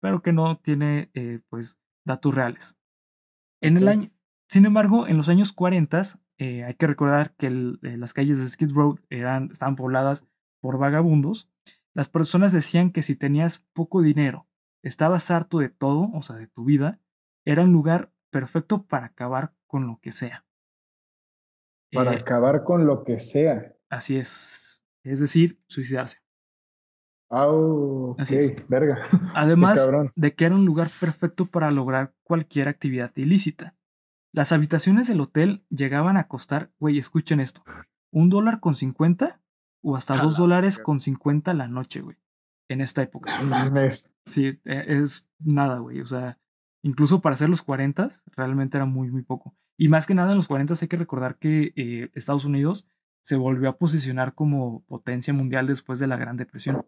pero 0.00 0.20
que 0.20 0.32
no 0.32 0.58
tiene, 0.58 1.10
eh, 1.14 1.40
pues, 1.48 1.80
datos 2.04 2.34
reales. 2.34 2.76
En 3.60 3.76
el 3.76 3.86
año, 3.86 4.10
sin 4.48 4.66
embargo, 4.66 5.06
en 5.06 5.16
los 5.16 5.28
años 5.28 5.52
40 5.52 6.02
eh, 6.38 6.64
hay 6.64 6.74
que 6.74 6.86
recordar 6.86 7.34
que 7.36 7.46
eh, 7.46 7.96
las 7.96 8.12
calles 8.12 8.40
de 8.40 8.48
Skid 8.48 8.72
Row 8.72 8.98
eran, 9.08 9.50
estaban 9.52 9.76
pobladas 9.76 10.26
por 10.60 10.78
vagabundos. 10.78 11.50
Las 11.94 12.08
personas 12.08 12.52
decían 12.52 12.90
que 12.90 13.02
si 13.02 13.14
tenías 13.14 13.60
poco 13.72 14.02
dinero, 14.02 14.48
estabas 14.82 15.30
harto 15.30 15.60
de 15.60 15.68
todo, 15.68 16.10
o 16.12 16.22
sea, 16.22 16.36
de 16.36 16.48
tu 16.48 16.64
vida, 16.64 17.00
era 17.44 17.62
un 17.62 17.72
lugar 17.72 18.12
perfecto 18.30 18.84
para 18.84 19.06
acabar 19.06 19.54
con 19.66 19.86
lo 19.86 20.00
que 20.00 20.10
sea. 20.10 20.44
Para 21.92 22.14
eh, 22.14 22.16
acabar 22.16 22.64
con 22.64 22.86
lo 22.86 23.04
que 23.04 23.20
sea. 23.20 23.76
Así 23.88 24.16
es. 24.16 24.84
Es 25.04 25.20
decir, 25.20 25.62
suicidarse. 25.68 26.18
Oh, 27.28 28.16
así 28.18 28.36
es. 28.36 28.68
verga. 28.68 29.08
Además 29.34 29.88
de 30.14 30.34
que 30.34 30.44
era 30.46 30.54
un 30.54 30.64
lugar 30.64 30.90
perfecto 31.00 31.46
para 31.46 31.70
lograr 31.70 32.12
cualquier 32.22 32.68
actividad 32.68 33.12
ilícita. 33.16 33.76
Las 34.32 34.50
habitaciones 34.50 35.06
del 35.06 35.20
hotel 35.20 35.64
llegaban 35.70 36.16
a 36.16 36.26
costar, 36.26 36.72
güey, 36.80 36.98
escuchen 36.98 37.38
esto, 37.38 37.62
un 38.10 38.30
dólar 38.30 38.58
con 38.58 38.74
cincuenta 38.74 39.40
o 39.84 39.96
hasta 39.96 40.16
dos 40.16 40.38
dólares 40.38 40.78
con 40.78 40.98
cincuenta 40.98 41.52
la 41.52 41.68
noche, 41.68 42.00
güey, 42.00 42.16
en 42.68 42.80
esta 42.80 43.02
época. 43.02 43.30
Sí, 44.26 44.58
e, 44.64 44.84
es 45.02 45.30
nada, 45.38 45.78
güey, 45.78 46.00
o 46.00 46.06
sea, 46.06 46.38
incluso 46.82 47.20
para 47.20 47.34
hacer 47.34 47.50
los 47.50 47.62
cuarentas, 47.62 48.24
realmente 48.34 48.78
era 48.78 48.86
muy, 48.86 49.10
muy 49.10 49.22
poco. 49.22 49.54
Y 49.76 49.88
más 49.88 50.06
que 50.06 50.14
nada 50.14 50.30
en 50.30 50.36
los 50.36 50.48
cuarentas 50.48 50.80
hay 50.80 50.88
que 50.88 50.96
recordar 50.96 51.38
que 51.38 51.72
eh, 51.76 52.10
Estados 52.14 52.46
Unidos 52.46 52.88
se 53.22 53.36
volvió 53.36 53.68
a 53.68 53.76
posicionar 53.76 54.34
como 54.34 54.84
potencia 54.86 55.34
mundial 55.34 55.66
después 55.66 55.98
de 55.98 56.06
la 56.06 56.16
Gran 56.16 56.36
Depresión. 56.36 56.84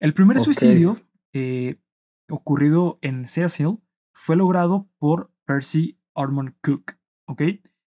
El 0.00 0.14
primer 0.14 0.40
suicidio 0.40 0.96
eh, 1.32 1.80
ocurrido 2.28 2.98
en 3.02 3.28
Cecil 3.28 3.78
fue 4.12 4.36
logrado 4.36 4.88
por 4.98 5.30
Percy 5.44 6.00
Ormond 6.12 6.54
Cook, 6.60 6.94
¿ok? 7.26 7.42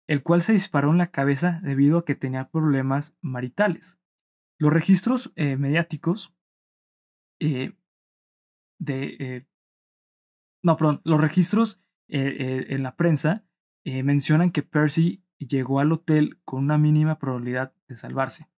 El 0.10 0.24
cual 0.24 0.42
se 0.42 0.54
disparó 0.54 0.89
en 0.89 0.98
la 0.98 1.12
cabeza 1.12 1.60
debido 1.62 2.00
a 2.00 2.04
que 2.04 2.16
tenía 2.16 2.50
problemas 2.50 3.20
maritales. 3.22 4.01
Los 4.58 4.74
registros 4.74 5.32
eh, 5.36 5.56
mediáticos 5.56 6.36
eh, 7.39 7.78
de... 8.80 9.18
Eh, 9.20 9.48
no, 10.63 10.78
perdón, 10.78 11.01
los 11.06 11.22
registros 11.22 11.84
en 12.08 12.82
la 12.82 12.96
prensa 12.96 13.46
mencionan 13.86 14.50
que 14.50 14.63
Percy 14.63 15.24
llegó 15.38 15.80
al 15.80 15.92
hotel 15.92 16.42
con 16.44 16.63
una 16.63 16.80
mínima 16.80 17.20
probabilidad 17.20 17.75
de 17.88 17.96
salvarse. 17.96 18.50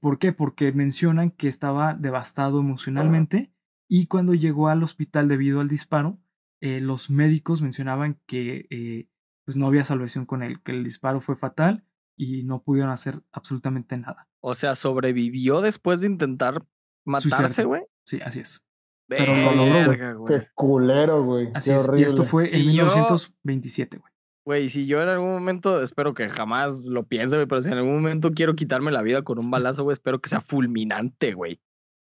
¿Por 0.00 0.18
qué? 0.18 0.32
Porque 0.32 0.72
mencionan 0.72 1.30
que 1.30 1.48
estaba 1.48 1.92
devastado 1.92 2.60
emocionalmente 2.60 3.52
y 3.88 4.06
cuando 4.06 4.32
llegó 4.32 4.68
al 4.68 4.82
hospital 4.82 5.28
debido 5.28 5.60
al 5.60 5.68
disparo, 5.68 6.18
los 6.60 7.10
médicos 7.10 7.60
mencionaban 7.60 8.18
que 8.26 9.06
pues 9.44 9.56
no 9.56 9.66
había 9.66 9.84
salvación 9.84 10.26
con 10.26 10.42
él, 10.42 10.62
que 10.62 10.72
el 10.72 10.84
disparo 10.84 11.20
fue 11.20 11.36
fatal 11.36 11.84
y 12.16 12.44
no 12.44 12.62
pudieron 12.62 12.90
hacer 12.90 13.20
absolutamente 13.32 13.96
nada. 13.98 14.28
O 14.40 14.54
sea, 14.54 14.74
sobrevivió 14.74 15.60
después 15.60 16.00
de 16.00 16.06
intentar 16.06 16.64
matarse, 17.04 17.64
güey. 17.64 17.82
Sí, 18.04 18.20
así 18.24 18.40
es. 18.40 18.66
Pero 19.06 19.34
lo 19.34 19.54
logró, 19.54 20.18
güey. 20.20 20.40
Qué 20.40 20.48
culero, 20.54 21.22
güey. 21.24 21.50
Así 21.54 21.72
es. 21.72 21.90
Y 21.96 22.02
esto 22.02 22.24
fue 22.24 22.54
en 22.54 22.66
1927, 22.66 23.98
güey. 23.98 24.12
Güey, 24.46 24.68
si 24.68 24.86
yo 24.86 25.02
en 25.02 25.08
algún 25.08 25.32
momento, 25.32 25.82
espero 25.82 26.14
que 26.14 26.28
jamás 26.28 26.82
lo 26.84 27.06
piense, 27.06 27.36
güey, 27.36 27.46
pero 27.46 27.62
si 27.62 27.70
en 27.70 27.78
algún 27.78 27.94
momento 27.94 28.32
quiero 28.32 28.54
quitarme 28.54 28.92
la 28.92 29.02
vida 29.02 29.22
con 29.22 29.38
un 29.38 29.50
balazo, 29.50 29.84
güey, 29.84 29.94
espero 29.94 30.20
que 30.20 30.28
sea 30.28 30.40
fulminante, 30.40 31.32
güey. 31.32 31.60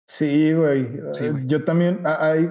Sí, 0.08 0.54
güey. 0.54 1.00
Yo 1.46 1.64
también, 1.64 2.04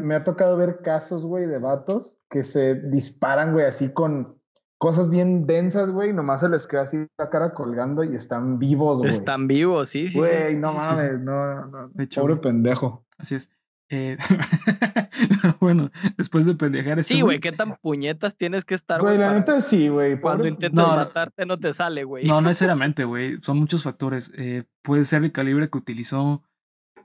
me 0.03 0.15
ha 0.15 0.25
tocado 0.25 0.57
ver 0.57 0.81
casos, 0.83 1.25
güey, 1.25 1.47
de 1.47 1.59
vatos 1.59 2.19
que 2.31 2.45
se 2.45 2.77
disparan, 2.77 3.53
güey, 3.53 3.67
así 3.67 3.93
con 3.93 4.42
cosas 4.83 5.09
bien 5.09 5.47
densas, 5.47 5.93
güey, 5.93 6.13
nomás 6.13 6.41
se 6.41 6.49
les 6.49 6.67
queda 6.67 6.83
así 6.83 7.07
la 7.17 7.31
cara 7.31 7.55
colgando 7.55 8.03
y 8.03 8.17
están 8.17 8.59
vivos, 8.59 8.99
güey. 8.99 9.11
Están 9.11 9.47
vivos, 9.47 9.89
sí, 9.89 10.11
sí. 10.11 10.19
Güey, 10.19 10.57
no 10.57 10.73
mames, 10.73 11.21
no, 11.21 11.67
no. 11.67 11.91
Pobre 12.17 12.35
pendejo. 12.35 13.07
Así 13.17 13.37
es. 13.37 13.53
Eh, 13.91 14.19
bueno, 15.61 15.93
después 16.17 16.47
de 16.47 16.55
pendejar 16.55 16.99
ese. 16.99 17.15
Sí, 17.15 17.21
güey, 17.21 17.39
¿qué 17.39 17.53
tan 17.53 17.77
puñetas 17.77 18.37
tienes 18.37 18.65
que 18.65 18.75
estar, 18.75 19.01
güey? 19.01 19.19
la 19.19 19.33
neta 19.35 19.61
sí, 19.61 19.87
güey. 19.87 20.21
Cuando 20.21 20.49
intentas 20.49 20.91
matarte 20.91 21.47
no 21.47 21.61
te 21.61 21.73
sale, 21.73 22.03
güey. 22.03 22.27
No, 22.27 22.41
no 22.41 22.49
necesariamente, 22.49 23.05
güey. 23.05 23.39
Son 23.41 23.59
muchos 23.59 23.85
factores. 23.85 24.33
Eh, 24.37 24.65
puede 24.83 25.05
ser 25.05 25.23
el 25.23 25.31
calibre 25.31 25.71
que 25.71 25.79
utilizó 25.79 26.43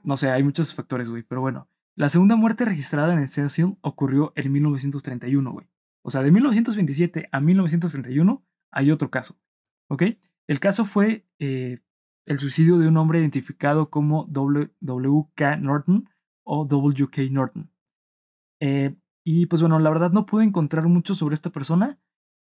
no 0.02 0.16
sé, 0.16 0.30
hay 0.30 0.42
muchos 0.42 0.74
factores, 0.74 1.08
güey. 1.08 1.22
Pero 1.22 1.40
bueno, 1.40 1.68
la 1.94 2.08
segunda 2.08 2.36
muerte 2.36 2.64
registrada 2.64 3.12
en 3.12 3.20
el 3.20 3.28
Cecil 3.28 3.76
ocurrió 3.82 4.32
en 4.36 4.50
1931, 4.50 5.52
güey. 5.52 5.68
O 6.02 6.10
sea, 6.10 6.22
de 6.22 6.30
1927 6.30 7.28
a 7.30 7.40
1931 7.40 8.44
hay 8.70 8.90
otro 8.90 9.10
caso. 9.10 9.38
¿Ok? 9.88 10.04
El 10.46 10.60
caso 10.60 10.84
fue 10.84 11.26
eh, 11.38 11.80
el 12.26 12.38
suicidio 12.38 12.78
de 12.78 12.88
un 12.88 12.96
hombre 12.96 13.20
identificado 13.20 13.90
como 13.90 14.26
W.K. 14.30 15.56
Norton 15.56 16.08
o 16.44 16.64
W.K. 16.64 17.22
Norton. 17.30 17.70
Eh, 18.60 18.96
y 19.24 19.46
pues 19.46 19.60
bueno, 19.62 19.78
la 19.78 19.90
verdad 19.90 20.12
no 20.12 20.26
pude 20.26 20.44
encontrar 20.44 20.86
mucho 20.86 21.14
sobre 21.14 21.34
esta 21.34 21.50
persona. 21.50 21.98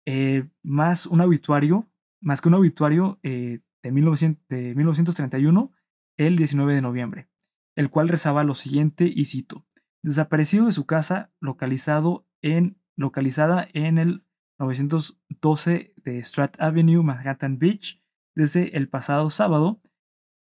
Eh, 0.06 0.50
más 0.64 1.06
un 1.06 1.22
obituario, 1.22 1.88
más 2.22 2.42
que 2.42 2.50
un 2.50 2.56
obituario 2.56 3.20
de, 3.22 3.62
de 3.84 3.92
1931, 3.92 5.72
el 6.18 6.36
19 6.36 6.74
de 6.74 6.82
noviembre 6.82 7.32
el 7.76 7.90
cual 7.90 8.10
rezaba 8.10 8.44
lo 8.44 8.54
siguiente, 8.54 9.12
y 9.14 9.26
cito, 9.26 9.66
desaparecido 10.04 10.66
de 10.66 10.72
su 10.72 10.86
casa, 10.86 11.32
localizado 11.40 12.28
en, 12.42 12.81
localizada 13.02 13.68
en 13.74 13.98
el 13.98 14.24
912 14.60 15.94
de 15.98 16.24
Strat 16.24 16.56
Avenue, 16.62 17.04
Manhattan 17.04 17.60
Beach, 17.60 18.02
desde 18.36 18.78
el 18.78 18.88
pasado 18.88 19.30
sábado. 19.30 19.82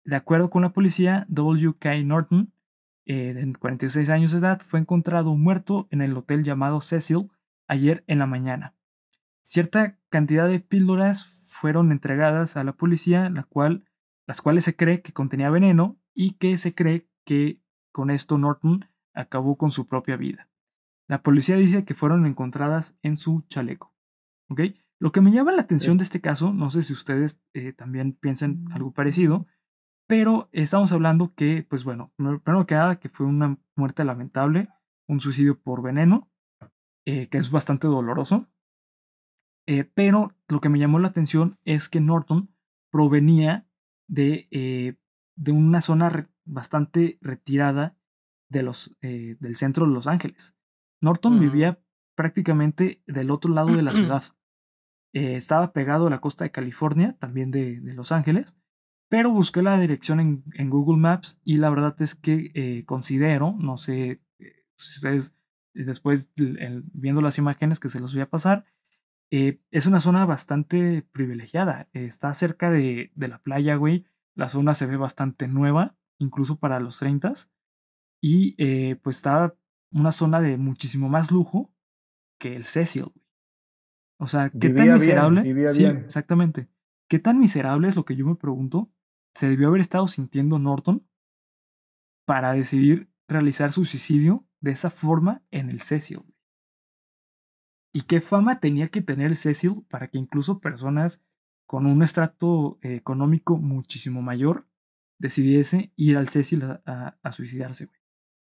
De 0.04 0.16
acuerdo 0.16 0.48
con 0.48 0.62
la 0.62 0.72
policía, 0.72 1.26
W.K. 1.28 1.96
Norton, 2.04 2.52
eh, 3.04 3.34
de 3.34 3.52
46 3.52 4.08
años 4.10 4.32
de 4.32 4.38
edad, 4.38 4.60
fue 4.60 4.80
encontrado 4.80 5.34
muerto 5.36 5.88
en 5.90 6.00
el 6.00 6.16
hotel 6.16 6.44
llamado 6.44 6.80
Cecil 6.80 7.30
ayer 7.66 8.04
en 8.06 8.20
la 8.20 8.26
mañana. 8.26 8.74
Cierta 9.42 9.98
cantidad 10.08 10.48
de 10.48 10.60
píldoras 10.60 11.24
fueron 11.46 11.92
entregadas 11.92 12.56
a 12.56 12.64
la 12.64 12.72
policía, 12.72 13.28
la 13.30 13.44
cual, 13.44 13.84
las 14.26 14.40
cuales 14.40 14.64
se 14.64 14.76
cree 14.76 15.02
que 15.02 15.12
contenía 15.12 15.50
veneno 15.50 15.98
y 16.14 16.32
que 16.32 16.58
se 16.58 16.74
cree 16.74 17.08
que 17.24 17.60
con 17.92 18.10
esto 18.10 18.38
Norton 18.38 18.86
acabó 19.14 19.56
con 19.56 19.70
su 19.70 19.86
propia 19.86 20.16
vida. 20.16 20.48
La 21.08 21.22
policía 21.22 21.56
dice 21.56 21.84
que 21.84 21.94
fueron 21.94 22.26
encontradas 22.26 22.98
en 23.02 23.16
su 23.16 23.42
chaleco. 23.48 23.94
¿Ok? 24.48 24.60
Lo 24.98 25.12
que 25.12 25.20
me 25.20 25.30
llama 25.30 25.52
la 25.52 25.62
atención 25.62 25.98
de 25.98 26.04
este 26.04 26.20
caso, 26.20 26.52
no 26.52 26.70
sé 26.70 26.82
si 26.82 26.92
ustedes 26.92 27.42
eh, 27.54 27.72
también 27.72 28.12
piensan 28.12 28.64
algo 28.72 28.92
parecido, 28.92 29.46
pero 30.08 30.48
estamos 30.52 30.92
hablando 30.92 31.34
que, 31.34 31.66
pues 31.68 31.84
bueno, 31.84 32.12
primero 32.16 32.66
que 32.66 32.76
nada, 32.76 32.98
que 32.98 33.08
fue 33.08 33.26
una 33.26 33.58
muerte 33.74 34.04
lamentable, 34.04 34.68
un 35.06 35.20
suicidio 35.20 35.60
por 35.60 35.82
veneno, 35.82 36.30
eh, 37.04 37.28
que 37.28 37.38
es 37.38 37.50
bastante 37.50 37.86
doloroso. 37.86 38.48
Eh, 39.66 39.84
pero 39.84 40.32
lo 40.48 40.60
que 40.60 40.68
me 40.68 40.78
llamó 40.78 40.98
la 40.98 41.08
atención 41.08 41.58
es 41.64 41.88
que 41.88 42.00
Norton 42.00 42.54
provenía 42.90 43.68
de 44.08 44.96
de 45.36 45.52
una 45.52 45.82
zona 45.82 46.30
bastante 46.44 47.18
retirada 47.20 47.96
de 48.48 48.62
los, 48.62 48.96
del 49.00 49.56
centro 49.56 49.86
de 49.86 49.92
Los 49.92 50.06
Ángeles. 50.06 50.56
Norton 51.00 51.38
vivía 51.38 51.80
prácticamente 52.14 53.02
del 53.06 53.30
otro 53.30 53.52
lado 53.52 53.74
de 53.74 53.82
la 53.82 53.92
ciudad. 53.92 54.22
Eh, 55.12 55.36
estaba 55.36 55.72
pegado 55.72 56.08
a 56.08 56.10
la 56.10 56.20
costa 56.20 56.44
de 56.44 56.50
California, 56.50 57.16
también 57.18 57.50
de, 57.50 57.80
Los 57.94 58.12
Ángeles, 58.12 58.58
pero 59.08 59.30
busqué 59.30 59.62
la 59.62 59.80
dirección 59.80 60.44
en, 60.52 60.68
Google 60.68 60.98
Maps 60.98 61.40
y 61.42 61.56
la 61.56 61.70
verdad 61.70 61.96
es 62.02 62.14
que 62.14 62.50
eh, 62.52 62.84
considero, 62.84 63.54
no 63.58 63.78
sé 63.78 64.20
si 64.76 64.98
ustedes 64.98 65.38
después 65.72 66.30
viendo 66.36 67.22
las 67.22 67.38
imágenes 67.38 67.80
que 67.80 67.88
se 67.88 67.98
los 67.98 68.12
voy 68.12 68.22
a 68.22 68.28
pasar, 68.28 68.66
eh, 69.30 69.60
es 69.70 69.86
una 69.86 70.00
zona 70.00 70.24
bastante 70.24 71.02
privilegiada. 71.12 71.88
eh, 71.92 72.06
está 72.06 72.32
cerca 72.34 72.70
de, 72.70 73.12
de 73.14 73.28
la 73.28 73.38
playa, 73.42 73.76
güey. 73.76 74.06
La 74.34 74.48
zona 74.48 74.74
se 74.74 74.86
ve 74.86 74.96
bastante 74.96 75.48
nueva, 75.48 75.96
incluso 76.18 76.58
para 76.58 76.80
los 76.80 76.98
30 76.98 77.32
Y 78.20 78.54
eh, 78.58 78.96
pues 78.96 79.16
está 79.16 79.54
una 79.92 80.12
zona 80.12 80.40
de 80.40 80.56
muchísimo 80.56 81.08
más 81.08 81.30
lujo 81.30 81.72
que 82.40 82.56
el 82.56 82.64
Cecil. 82.64 83.12
O 84.18 84.26
sea, 84.26 84.50
¿qué 84.50 84.68
Vivía 84.68 84.76
tan 84.84 84.94
miserable? 84.94 85.42
sí, 85.68 85.82
bien. 85.82 85.96
exactamente. 85.98 86.68
¿Qué 87.08 87.18
tan 87.18 87.38
miserable 87.38 87.88
es 87.88 87.96
lo 87.96 88.04
que 88.04 88.16
yo 88.16 88.26
me 88.26 88.34
pregunto? 88.34 88.90
Se 89.34 89.48
debió 89.48 89.68
haber 89.68 89.80
estado 89.80 90.06
sintiendo 90.08 90.58
Norton 90.58 91.06
para 92.26 92.52
decidir 92.52 93.10
realizar 93.28 93.72
su 93.72 93.84
suicidio 93.84 94.46
de 94.60 94.72
esa 94.72 94.90
forma 94.90 95.44
en 95.50 95.68
el 95.70 95.80
Cecil. 95.80 96.22
¿Y 97.92 98.02
qué 98.02 98.20
fama 98.20 98.60
tenía 98.60 98.88
que 98.88 99.02
tener 99.02 99.28
el 99.28 99.36
Cecil 99.36 99.84
para 99.88 100.08
que 100.08 100.18
incluso 100.18 100.60
personas 100.60 101.24
con 101.66 101.86
un 101.86 102.02
estrato 102.02 102.78
eh, 102.82 102.94
económico 102.96 103.56
muchísimo 103.58 104.22
mayor 104.22 104.68
decidiese 105.18 105.92
ir 105.96 106.16
al 106.16 106.28
Cecil 106.28 106.62
a, 106.64 106.82
a- 106.86 107.18
a 107.22 107.32
suicidarse, 107.32 107.86
güey? 107.86 107.95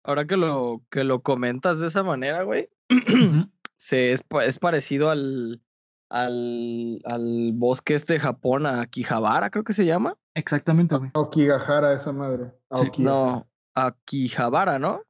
Ahora 0.04 0.26
que 0.26 0.36
lo, 0.36 0.82
que 0.90 1.04
lo 1.04 1.20
comentas 1.22 1.80
de 1.80 1.88
esa 1.88 2.02
manera, 2.02 2.42
güey, 2.42 2.68
se, 3.76 4.12
es, 4.12 4.22
es 4.44 4.58
parecido 4.58 5.10
al, 5.10 5.62
al, 6.08 7.00
al 7.04 7.52
bosque 7.54 7.94
este 7.94 8.14
de 8.14 8.20
Japón, 8.20 8.66
a 8.66 8.80
Akihabara, 8.82 9.50
creo 9.50 9.64
que 9.64 9.72
se 9.72 9.84
llama. 9.86 10.16
Exactamente, 10.34 10.96
güey. 10.96 11.10
Okigahara, 11.14 11.92
esa 11.92 12.12
madre. 12.12 12.52
Sí. 12.74 12.90
No, 12.98 13.48
Akihabara, 13.74 14.78
¿no? 14.78 15.02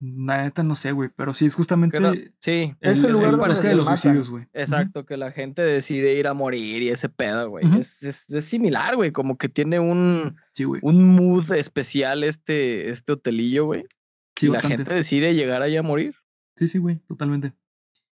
La 0.00 0.42
neta 0.42 0.64
no 0.64 0.74
sé, 0.74 0.90
güey, 0.90 1.10
pero 1.14 1.32
sí 1.32 1.46
es 1.46 1.54
justamente 1.54 2.00
no- 2.00 2.12
sí, 2.40 2.74
Es 2.80 3.04
el 3.04 3.12
lugar 3.12 3.34
el 3.34 3.38
donde 3.38 3.60
de 3.68 3.74
los 3.76 3.86
suicidios, 3.86 4.30
güey. 4.30 4.48
Exacto, 4.52 5.06
que 5.06 5.16
la 5.16 5.30
gente 5.30 5.62
decide 5.62 6.14
ir 6.18 6.26
a 6.26 6.34
morir 6.34 6.82
y 6.82 6.88
ese 6.88 7.08
pedo, 7.08 7.50
güey. 7.50 7.64
Es, 7.78 8.02
es, 8.02 8.28
es 8.28 8.44
similar, 8.44 8.96
güey, 8.96 9.12
como 9.12 9.38
que 9.38 9.48
tiene 9.48 9.78
un, 9.78 10.36
Sí, 10.54 10.64
güey. 10.64 10.80
un 10.82 11.04
mood 11.14 11.52
especial 11.52 12.24
este, 12.24 12.90
este 12.90 13.12
hotelillo, 13.12 13.66
güey. 13.66 13.84
Sí, 14.42 14.46
y 14.46 14.50
la 14.50 14.54
bastante. 14.56 14.76
gente 14.76 14.94
decide 14.94 15.34
llegar 15.34 15.62
allá 15.62 15.80
a 15.80 15.82
morir. 15.82 16.14
Sí, 16.56 16.68
sí, 16.68 16.78
güey, 16.78 16.98
totalmente. 17.06 17.54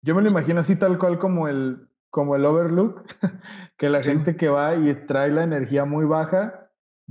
Yo 0.03 0.15
me 0.15 0.23
lo 0.23 0.31
imagino 0.31 0.61
así 0.61 0.77
tal 0.77 0.99
cual 0.99 1.19
como 1.19 1.47
el, 1.49 1.89
como 2.11 2.35
el 2.37 2.45
Overlook, 2.47 3.05
que 3.77 3.89
la 3.91 4.03
Sí, 4.03 4.13
gente 4.13 4.37
que 4.37 4.49
va 4.49 4.75
y 4.75 4.93
trae 5.07 5.31
la 5.31 5.43
energía 5.45 5.85
muy 5.85 6.05
baja 6.07 6.57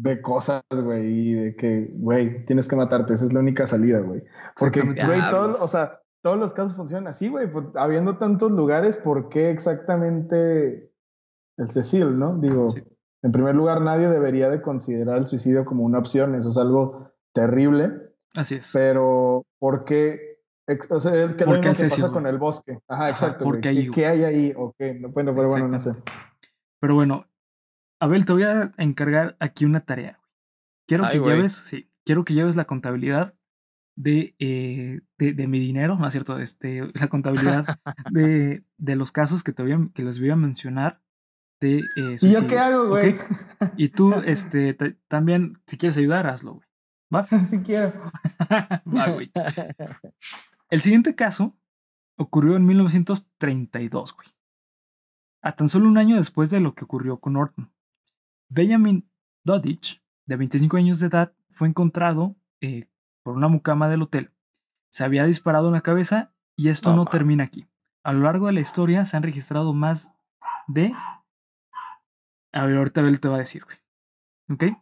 ve 0.01 0.21
cosas, 0.21 0.61
güey, 0.71 1.05
y 1.07 1.33
de 1.33 1.55
que, 1.57 1.89
güey, 1.93 2.45
tienes 2.45 2.67
que 2.69 2.75
matarte, 2.77 3.13
esa 3.13 3.25
es 3.25 3.33
la 3.33 3.41
única 3.41 3.67
salida, 3.67 3.99
güey. 3.99 4.23
Porque, 4.57 4.81
güey, 4.81 4.95
todo- 4.95 5.13
Diablos. 5.13 5.61
o 5.61 5.67
sea, 5.67 5.99
todos 6.23 6.37
los 6.39 6.53
casos 6.53 6.75
funcionan 6.75 7.07
así, 7.07 7.27
güey, 7.27 7.51
pues, 7.51 7.65
habiendo 7.75 8.17
tantos 8.17 8.49
lugares, 8.51 8.95
¿por 8.95 9.27
qué 9.27 9.49
exactamente 9.51 10.91
el 11.57 11.71
Cecil, 11.71 12.17
no? 12.17 12.37
Digo, 12.37 12.69
Sí. 12.69 12.81
en 13.23 13.31
primer 13.33 13.55
lugar, 13.55 13.81
nadie 13.81 14.07
debería 14.07 14.49
de 14.49 14.61
considerar 14.61 15.17
el 15.17 15.27
suicidio 15.27 15.65
como 15.65 15.83
una 15.83 15.99
opción, 15.99 16.33
eso 16.35 16.47
es 16.49 16.57
algo 16.57 17.11
terrible. 17.33 18.08
Así 18.35 18.55
es. 18.55 18.71
Pero, 18.73 19.45
¿por 19.59 19.85
qué? 19.85 20.37
O 20.89 20.99
sea, 20.99 21.13
es 21.25 21.31
que 21.33 21.45
lo 21.45 21.51
¿Por 21.51 21.57
mismo 21.57 21.61
qué 21.61 21.69
el 21.69 21.75
que 21.77 21.83
pasa 21.89 22.01
güey? 22.01 22.11
con 22.13 22.27
el 22.27 22.37
bosque. 22.37 22.71
Ajá, 22.87 23.03
Ajá, 23.05 23.09
exacto. 23.09 23.43
¿por 23.45 23.59
güey. 23.61 23.89
qué 23.91 24.05
hay 24.05 24.23
ahí? 24.23 24.53
¿O 24.55 24.73
qué? 24.77 24.93
No, 24.93 25.09
Bueno, 25.09 25.33
pero 25.35 25.47
bueno, 25.49 25.67
no 25.67 25.79
sé. 25.79 25.93
Pero 26.79 26.93
bueno, 26.95 27.25
Abel, 27.99 28.25
te 28.25 28.33
voy 28.33 28.43
a 28.43 28.71
encargar 28.77 29.35
aquí 29.39 29.65
una 29.65 29.81
tarea. 29.85 30.19
güey. 30.19 30.31
Quiero 30.87 31.05
Ay, 31.05 31.13
que 31.13 31.19
güey. 31.19 31.35
lleves, 31.35 31.53
sí, 31.53 31.89
quiero 32.05 32.23
que 32.23 32.33
lleves 32.35 32.55
la 32.55 32.65
contabilidad 32.65 33.35
de, 33.97 34.35
eh, 34.39 35.01
de, 35.17 35.33
de 35.33 35.47
mi 35.47 35.59
dinero, 35.59 35.97
no 35.97 36.07
es 36.07 36.13
cierto, 36.13 36.39
este, 36.39 36.87
la 36.93 37.07
contabilidad 37.09 37.65
de, 38.11 38.63
de 38.77 38.95
los 38.95 39.11
casos 39.11 39.43
que 39.43 39.51
te 39.51 39.63
voy 39.63 39.73
a- 39.73 39.89
que 39.93 40.03
les 40.03 40.19
voy 40.19 40.29
a 40.29 40.35
mencionar 40.37 41.01
de 41.59 41.79
eh, 41.79 42.15
¿Y 42.21 42.31
yo 42.31 42.47
qué 42.47 42.57
hago, 42.59 42.83
¿ok? 42.83 42.89
güey? 42.89 43.15
Y 43.75 43.89
tú, 43.89 44.13
este, 44.25 44.73
ta- 44.75 44.93
también, 45.09 45.57
si 45.67 45.77
quieres 45.77 45.97
ayudar, 45.97 46.27
hazlo, 46.27 46.53
güey. 46.53 46.68
¿Va? 47.13 47.25
si 47.43 47.59
quiero. 47.61 48.11
Va, 48.85 49.09
güey. 49.09 49.31
El 50.69 50.79
siguiente 50.79 51.15
caso 51.15 51.57
ocurrió 52.17 52.55
en 52.55 52.65
1932, 52.65 54.15
güey. 54.15 54.27
A 55.41 55.53
tan 55.53 55.69
solo 55.69 55.87
un 55.87 55.97
año 55.97 56.17
después 56.17 56.49
de 56.51 56.59
lo 56.59 56.75
que 56.75 56.83
ocurrió 56.83 57.17
con 57.17 57.33
Norton. 57.33 57.71
Benjamin 58.49 59.09
Dodich, 59.43 60.03
de 60.25 60.35
25 60.35 60.77
años 60.77 60.99
de 60.99 61.07
edad, 61.07 61.33
fue 61.49 61.67
encontrado 61.67 62.35
eh, 62.61 62.87
por 63.23 63.35
una 63.35 63.47
mucama 63.47 63.87
del 63.87 64.01
hotel. 64.01 64.33
Se 64.91 65.03
había 65.03 65.23
disparado 65.23 65.67
en 65.67 65.73
la 65.73 65.81
cabeza 65.81 66.33
y 66.55 66.67
esto 66.69 66.93
No 66.93 67.05
termina 67.05 67.45
aquí. 67.45 67.67
A 68.03 68.11
lo 68.11 68.23
largo 68.23 68.47
de 68.47 68.53
la 68.53 68.59
historia 68.59 69.05
se 69.05 69.15
han 69.15 69.23
registrado 69.23 69.73
más 69.73 70.11
de... 70.67 70.93
A 72.51 72.65
ver, 72.65 72.77
ahorita 72.77 73.01
Abel 73.01 73.19
te 73.19 73.29
va 73.29 73.35
a 73.35 73.39
decir, 73.39 73.63
güey. 73.63 73.77
¿Ok? 74.49 74.77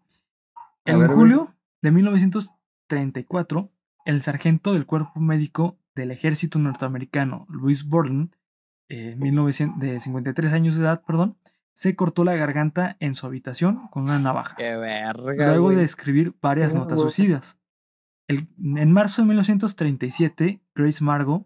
En 0.86 1.00
ver, 1.00 1.10
julio 1.12 1.57
de 1.82 1.92
1934, 1.92 3.72
el 4.06 4.22
sargento 4.22 4.74
del 4.74 4.86
cuerpo 4.86 5.20
médico 5.20 5.78
del 5.96 6.12
ejército 6.12 6.60
norteamericano, 6.60 7.46
Louis 7.50 7.88
Borden, 7.88 8.36
eh, 8.90 9.16
1900 9.18 9.80
de 9.80 10.00
53 10.00 10.54
años 10.54 10.76
de 10.78 10.84
edad, 10.84 11.04
perdón, 11.06 11.38
se 11.74 11.96
cortó 11.96 12.24
la 12.24 12.36
garganta 12.36 12.98
en 13.00 13.13
su 13.16 13.28
habitación 13.28 13.88
con 13.90 14.04
una 14.04 14.20
navaja, 14.20 14.56
Qué 14.56 14.76
verga. 14.78 15.48
luego 15.48 15.66
güey. 15.66 15.78
de 15.78 15.84
escribir 15.84 16.34
varias 16.42 16.74
notas 16.74 17.00
güey. 17.00 17.12
suicidas. 17.12 17.60
El- 18.28 18.48
en 18.58 18.92
marzo 18.92 19.22
de 19.22 19.28
1937, 19.28 20.62
Grace 20.76 21.04
Margot 21.04 21.46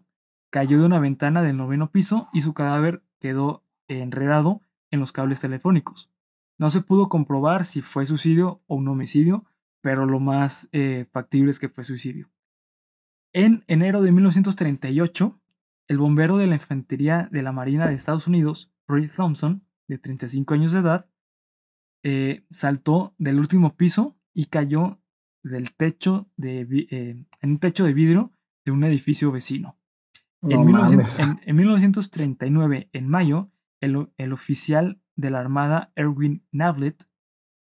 cayó 0.50 0.80
de 0.80 0.86
una 0.86 0.98
ventana 1.00 1.42
del 1.42 1.56
noveno 1.56 1.90
piso 1.90 2.28
y 2.32 2.40
su 2.42 2.54
cadáver 2.54 3.02
quedó 3.20 3.64
enredado 3.88 4.62
en 4.90 5.00
los 5.00 5.12
cables 5.12 5.40
telefónicos. 5.40 6.10
No 6.58 6.70
se 6.70 6.80
pudo 6.80 7.08
comprobar 7.08 7.64
si 7.64 7.82
fue 7.82 8.06
suicidio 8.06 8.62
o 8.66 8.76
un 8.76 8.88
homicidio, 8.88 9.44
pero 9.82 10.06
lo 10.06 10.20
más 10.20 10.68
eh, 10.72 11.06
factible 11.12 11.50
es 11.50 11.58
que 11.58 11.68
fue 11.68 11.84
suicidio. 11.84 12.30
En 13.34 13.64
enero 13.66 14.00
de 14.02 14.12
1938, 14.12 15.40
el 15.88 15.98
bombero 15.98 16.36
de 16.38 16.46
la 16.46 16.54
infantería 16.54 17.28
de 17.30 17.42
la 17.42 17.52
Marina 17.52 17.86
de 17.88 17.94
Estados 17.94 18.26
Unidos, 18.26 18.72
Roy 18.86 19.08
Thompson, 19.08 19.66
de 19.88 19.98
35 19.98 20.54
años 20.54 20.72
de 20.72 20.78
edad, 20.80 21.08
eh, 22.04 22.44
saltó 22.50 23.14
del 23.18 23.38
último 23.38 23.76
piso 23.76 24.16
y 24.32 24.46
cayó 24.46 25.00
del 25.42 25.74
techo 25.74 26.30
de, 26.36 26.60
eh, 26.90 27.24
en 27.40 27.50
un 27.50 27.58
techo 27.58 27.84
de 27.84 27.92
vidrio 27.94 28.32
de 28.64 28.72
un 28.72 28.84
edificio 28.84 29.32
vecino. 29.32 29.78
No 30.40 30.50
en, 30.60 30.66
1900 30.66 31.18
mames. 31.18 31.18
en- 31.42 31.48
en 31.48 31.56
1939, 31.56 32.90
en 32.92 33.08
mayo, 33.08 33.50
el, 33.80 34.08
el 34.16 34.32
oficial 34.32 35.00
de 35.16 35.30
la 35.30 35.40
Armada 35.40 35.92
Erwin 35.96 36.46
Navlet, 36.52 37.04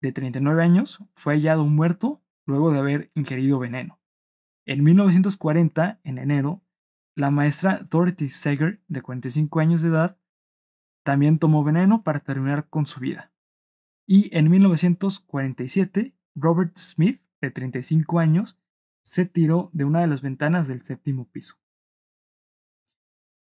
de 0.00 0.12
39 0.12 0.62
años, 0.62 0.98
fue 1.14 1.34
hallado 1.34 1.66
muerto 1.66 2.22
luego 2.46 2.72
de 2.72 2.78
haber 2.78 3.10
ingerido 3.14 3.58
veneno. 3.58 4.00
En 4.64 4.84
1940, 4.84 6.00
en 6.04 6.18
enero, 6.18 6.62
la 7.14 7.30
maestra 7.30 7.80
Dorothy 7.90 8.28
Seger, 8.28 8.82
de 8.88 9.02
45 9.02 9.60
años 9.60 9.82
de 9.82 9.88
edad, 9.88 10.18
también 11.02 11.38
tomó 11.38 11.64
veneno 11.64 12.02
para 12.02 12.20
terminar 12.20 12.68
con 12.68 12.86
su 12.86 13.00
vida. 13.00 13.32
Y 14.06 14.34
en 14.36 14.50
1947, 14.50 16.14
Robert 16.34 16.76
Smith, 16.78 17.20
de 17.40 17.50
35 17.50 18.18
años, 18.18 18.60
se 19.02 19.24
tiró 19.24 19.70
de 19.72 19.84
una 19.84 20.00
de 20.00 20.06
las 20.06 20.22
ventanas 20.22 20.68
del 20.68 20.82
séptimo 20.82 21.28
piso. 21.28 21.56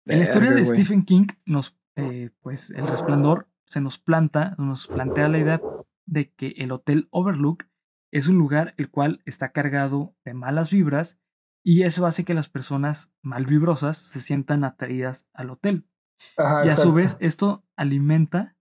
En 0.06 0.18
la 0.18 0.24
historia 0.24 0.50
de. 0.50 0.64
Stephen 0.64 1.04
King, 1.04 1.26
nos, 1.46 1.78
eh, 1.94 2.30
pues 2.40 2.70
el 2.70 2.86
resplandor 2.86 3.48
se 3.64 3.80
nos 3.80 3.98
planta, 3.98 4.54
nos 4.58 4.88
plantea 4.88 5.28
la 5.28 5.38
idea 5.38 5.60
de 6.06 6.32
que 6.32 6.48
el 6.58 6.72
Hotel 6.72 7.08
Overlook 7.10 7.64
es 8.10 8.28
un 8.28 8.36
lugar 8.36 8.74
el 8.76 8.90
cual 8.90 9.22
está 9.24 9.52
cargado 9.52 10.14
de 10.24 10.34
malas 10.34 10.70
vibras 10.70 11.20
y 11.64 11.82
eso 11.82 12.06
hace 12.06 12.24
que 12.24 12.34
las 12.34 12.48
personas 12.48 13.14
malvibrosas 13.22 13.96
se 13.96 14.20
sientan 14.20 14.64
atraídas 14.64 15.30
al 15.32 15.50
hotel. 15.50 15.88
Ajá, 16.36 16.66
Y 16.66 16.68
a 16.68 16.76
su 16.76 16.92
vez 16.92 17.16
esto 17.20 17.64
alimenta 17.76 18.56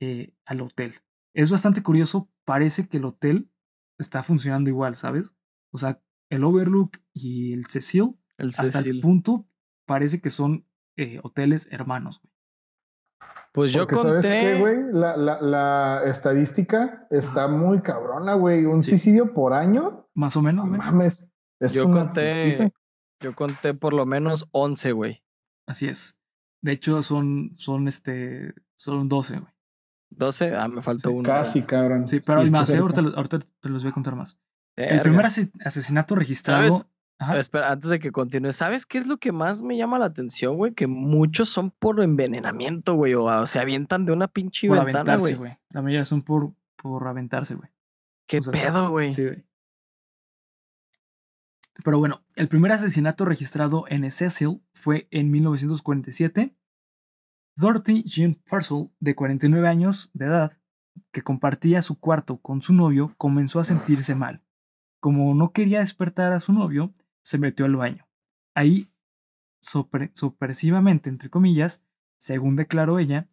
eh, 0.00 0.34
al 0.44 0.60
hotel. 0.60 0.94
Es 1.34 1.50
bastante 1.50 1.82
curioso, 1.82 2.30
parece 2.44 2.88
que 2.88 2.98
el 2.98 3.04
hotel 3.04 3.50
está 3.98 4.22
funcionando 4.22 4.70
igual, 4.70 4.96
¿sabes? 4.96 5.36
O 5.72 5.78
sea, 5.78 6.02
el 6.28 6.44
Overlook 6.44 6.98
y 7.12 7.52
el 7.52 7.66
Cecil, 7.66 8.16
El 8.38 8.48
hasta 8.56 8.80
el 8.80 9.00
punto, 9.00 9.48
parece 9.86 10.20
que 10.20 10.30
son 10.30 10.66
eh, 10.96 11.20
hoteles 11.22 11.68
hermanos. 11.70 12.20
Pues 13.52 13.72
yo 13.72 13.80
Porque, 13.86 13.96
¿sabes 13.96 14.12
conté. 14.22 14.28
qué, 14.40 14.58
güey? 14.60 14.76
La, 14.92 15.16
la, 15.16 15.40
la 15.40 16.02
estadística 16.04 17.06
está 17.10 17.48
muy 17.48 17.80
cabrona, 17.80 18.34
güey. 18.34 18.64
Un 18.64 18.80
Sí. 18.82 18.90
suicidio 18.90 19.34
por 19.34 19.52
año. 19.52 20.06
Más 20.14 20.36
o 20.36 20.42
menos, 20.42 20.64
No 20.66 20.70
güey. 20.76 20.80
mames. 20.80 21.28
Es 21.58 21.72
Yo 21.72 21.84
conté-. 21.90 22.72
Yo 23.20 23.34
conté 23.34 23.74
por 23.74 23.92
lo 23.92 24.06
menos 24.06 24.46
11, 24.52 24.92
güey. 24.92 25.22
Así 25.66 25.88
es. 25.88 26.16
De 26.62 26.72
hecho, 26.72 27.02
son, 27.02 27.52
son, 27.56 27.88
este, 27.88 28.54
son 28.76 29.08
12, 29.08 29.38
güey. 29.40 29.52
12, 30.10 30.54
ah, 30.56 30.68
me 30.68 30.82
faltó 30.82 31.08
Sí, 31.10 31.14
uno. 31.14 31.22
Casi, 31.24 31.62
cabrón. 31.62 32.06
Sí, 32.06 32.20
pero 32.20 32.40
hay 32.40 32.50
más, 32.50 32.70
¿eh? 32.70 32.78
ahorita, 32.78 33.38
te 33.60 33.68
los 33.68 33.82
voy 33.82 33.90
a 33.90 33.94
contar 33.94 34.16
más. 34.16 34.38
El 34.76 35.00
primer 35.02 35.26
ase- 35.26 35.50
asesinato 35.64 36.14
registrado 36.14 36.68
¿Sabes? 36.68 36.86
Ajá. 37.22 37.38
Espera, 37.38 37.70
antes 37.70 37.90
de 37.90 38.00
que 38.00 38.12
continúe, 38.12 38.50
¿sabes 38.52 38.86
qué 38.86 38.96
es 38.96 39.06
lo 39.06 39.18
que 39.18 39.30
más 39.30 39.62
me 39.62 39.76
llama 39.76 39.98
la 39.98 40.06
atención, 40.06 40.56
güey? 40.56 40.72
Que 40.72 40.86
muchos 40.86 41.50
son 41.50 41.70
por 41.70 42.02
envenenamiento, 42.02 42.94
güey, 42.94 43.12
o 43.12 43.28
ah, 43.28 43.46
se 43.46 43.58
avientan 43.58 44.06
de 44.06 44.12
una 44.12 44.26
pinche 44.26 44.68
Por 44.68 44.78
ventana, 44.78 45.00
aventarse, 45.12 45.36
güey. 45.36 45.50
güey. 45.52 45.58
La 45.68 45.82
mayoría 45.82 46.06
son 46.06 46.22
por, 46.22 46.54
por 46.76 47.06
aventarse, 47.06 47.56
güey. 47.56 47.68
¿Qué 48.26 48.38
O 48.38 48.42
sea, 48.42 48.52
pedo, 48.52 48.90
güey? 48.90 49.12
Sí, 49.12 49.24
güey. 49.26 49.44
Pero 51.84 51.98
bueno, 51.98 52.22
el 52.36 52.48
primer 52.48 52.72
asesinato 52.72 53.24
registrado 53.24 53.84
en 53.88 54.10
Cecil 54.10 54.62
fue 54.72 55.06
en 55.10 55.30
1947. 55.30 56.54
Dorothy 57.56 58.02
Jean 58.04 58.34
Purcell, 58.34 58.90
de 58.98 59.14
49 59.14 59.68
años 59.68 60.10
de 60.14 60.26
edad, 60.26 60.52
que 61.12 61.22
compartía 61.22 61.82
su 61.82 61.98
cuarto 61.98 62.38
con 62.38 62.62
su 62.62 62.72
novio, 62.72 63.14
comenzó 63.18 63.60
a 63.60 63.64
sentirse 63.64 64.14
mal. 64.14 64.42
Como 65.00 65.34
no 65.34 65.52
quería 65.52 65.80
despertar 65.80 66.32
a 66.32 66.40
su 66.40 66.52
novio, 66.52 66.92
se 67.22 67.38
metió 67.38 67.66
al 67.66 67.76
baño. 67.76 68.06
Ahí, 68.54 68.88
sorpresivamente, 69.60 71.08
entre 71.10 71.30
comillas, 71.30 71.82
según 72.18 72.56
declaró 72.56 72.98
ella, 72.98 73.28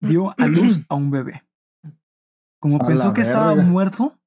dio 0.00 0.34
a 0.38 0.46
luz 0.46 0.80
a 0.88 0.94
un 0.94 1.10
bebé. 1.10 1.44
Como 2.60 2.76
A 2.82 2.86
pensó 2.86 3.12
que 3.12 3.20
estaba 3.20 3.54
muerto, 3.54 4.18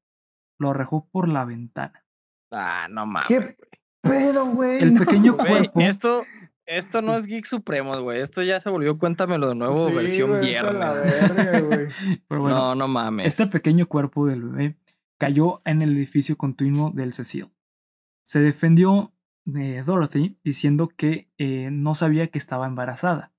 lo 0.60 0.72
arrojó 0.72 1.08
por 1.12 1.28
la 1.28 1.46
ventana. 1.46 2.06
Ah, 2.52 2.88
no 2.90 3.06
mames. 3.06 3.28
¿Qué 3.28 3.58
pedo, 4.02 4.46
güey? 4.48 4.82
El 4.82 4.94
pequeño 4.96 5.36
cuerpo. 5.38 5.80
esto, 5.82 6.24
esto 6.66 7.02
no 7.02 7.16
es 7.16 7.26
Geek 7.26 7.46
Supremos, 7.46 8.00
güey. 8.00 8.22
Esto 8.22 8.42
ya 8.44 8.60
se 8.60 8.70
volvió 8.70 8.98
Cuéntamelo 8.98 9.50
de 9.50 9.56
nuevo, 9.56 9.90
Sí, 9.90 9.96
versión 9.96 10.42
viernes. 10.42 10.94
verga, 11.36 11.60
güey. 11.68 11.88
Pero 12.28 12.42
bueno, 12.42 12.58
no, 12.58 12.76
no 12.76 12.88
mames. 12.88 13.28
este 13.28 13.48
pequeño 13.48 13.88
cuerpo 13.88 14.28
del 14.28 14.44
bebé 14.44 14.76
cayó 15.18 15.62
en 15.66 15.82
el 15.82 15.96
edificio 15.98 16.38
continuo 16.38 16.92
del 16.92 17.14
Cecil. 17.14 17.50
Se 18.30 18.42
defendió 18.42 19.12
de 19.44 19.82
Dorothy 19.82 20.38
diciendo 20.44 20.88
que 20.88 21.32
eh, 21.40 21.72
no 21.72 21.96
sabía 21.96 22.28
que 22.28 22.38
estaba 22.38 22.68
embarazada. 22.68 23.34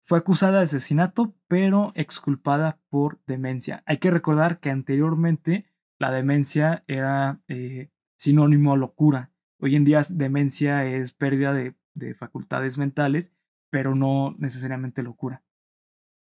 Fue 0.00 0.16
acusada 0.16 0.60
de 0.60 0.64
asesinato, 0.64 1.34
pero 1.48 1.92
exculpada 1.94 2.80
por 2.88 3.22
demencia. 3.26 3.82
Hay 3.84 3.98
que 3.98 4.10
recordar 4.10 4.58
que 4.58 4.70
anteriormente 4.70 5.66
la 5.98 6.10
demencia 6.10 6.82
era 6.86 7.42
eh, 7.48 7.90
sinónimo 8.16 8.72
a 8.72 8.78
locura. 8.78 9.32
Hoy 9.60 9.76
en 9.76 9.84
día 9.84 10.00
demencia 10.08 10.86
es 10.86 11.12
pérdida 11.12 11.52
de, 11.52 11.74
de 11.92 12.14
facultades 12.14 12.78
mentales, 12.78 13.34
pero 13.68 13.94
no 13.94 14.34
necesariamente 14.38 15.02
locura. 15.02 15.44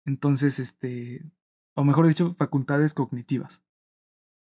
Entonces, 0.05 0.57
este, 0.57 1.29
o 1.75 1.83
mejor 1.83 2.07
dicho, 2.07 2.33
facultades 2.35 2.93
cognitivas. 2.93 3.61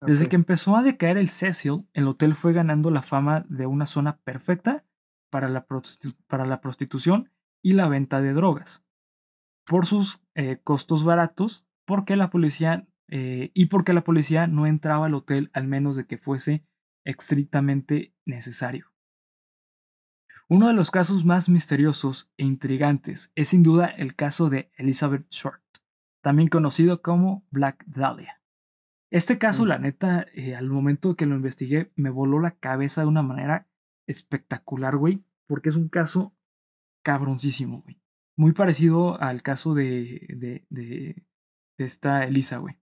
Desde 0.05 0.29
que 0.29 0.35
empezó 0.35 0.75
a 0.75 0.83
decaer 0.83 1.17
el 1.17 1.29
Cecil, 1.29 1.87
el 1.93 2.07
hotel 2.07 2.35
fue 2.35 2.53
ganando 2.53 2.91
la 2.91 3.01
fama 3.01 3.45
de 3.49 3.65
una 3.65 3.85
zona 3.85 4.17
perfecta 4.17 4.85
para 5.29 5.49
la, 5.49 5.67
prostitu- 5.67 6.15
para 6.27 6.45
la 6.45 6.61
prostitución 6.61 7.31
y 7.61 7.73
la 7.73 7.87
venta 7.87 8.21
de 8.21 8.33
drogas. 8.33 8.85
Por 9.65 9.85
sus 9.85 10.21
eh, 10.35 10.59
costos 10.63 11.03
baratos, 11.03 11.65
porque 11.85 12.15
la 12.15 12.29
policía 12.29 12.87
eh, 13.09 13.51
y 13.53 13.67
porque 13.67 13.93
la 13.93 14.03
policía 14.03 14.47
no 14.47 14.67
entraba 14.67 15.05
al 15.07 15.15
hotel 15.15 15.49
al 15.53 15.67
menos 15.67 15.95
de 15.95 16.05
que 16.05 16.17
fuese 16.17 16.65
estrictamente 17.05 18.13
necesario. 18.25 18.91
Uno 20.49 20.67
de 20.67 20.73
los 20.73 20.91
casos 20.91 21.23
más 21.25 21.49
misteriosos 21.49 22.31
e 22.37 22.43
intrigantes 22.43 23.31
es 23.35 23.49
sin 23.49 23.63
duda 23.63 23.87
el 23.87 24.15
caso 24.15 24.49
de 24.49 24.71
Elizabeth 24.75 25.29
Short, 25.29 25.63
también 26.21 26.49
conocido 26.49 27.01
como 27.01 27.45
Black 27.49 27.83
Dahlia. 27.85 28.41
Este 29.13 29.37
caso, 29.37 29.63
Mm. 29.63 29.67
la 29.67 29.77
neta, 29.77 30.25
eh, 30.33 30.55
al 30.55 30.69
momento 30.69 31.15
que 31.15 31.27
lo 31.27 31.35
investigué, 31.35 31.91
me 31.95 32.09
voló 32.09 32.39
la 32.39 32.57
cabeza 32.57 33.01
de 33.01 33.07
una 33.07 33.21
manera 33.21 33.69
espectacular, 34.07 34.97
güey, 34.97 35.23
porque 35.47 35.69
es 35.69 35.75
un 35.75 35.87
caso 35.87 36.35
cabroncísimo, 37.03 37.83
güey. 37.83 38.01
Muy 38.35 38.53
parecido 38.53 39.21
al 39.21 39.43
caso 39.43 39.75
de, 39.75 40.25
de, 40.35 40.65
de, 40.71 41.27
de 41.77 41.85
esta 41.85 42.25
Elisa, 42.25 42.57
güey. 42.57 42.79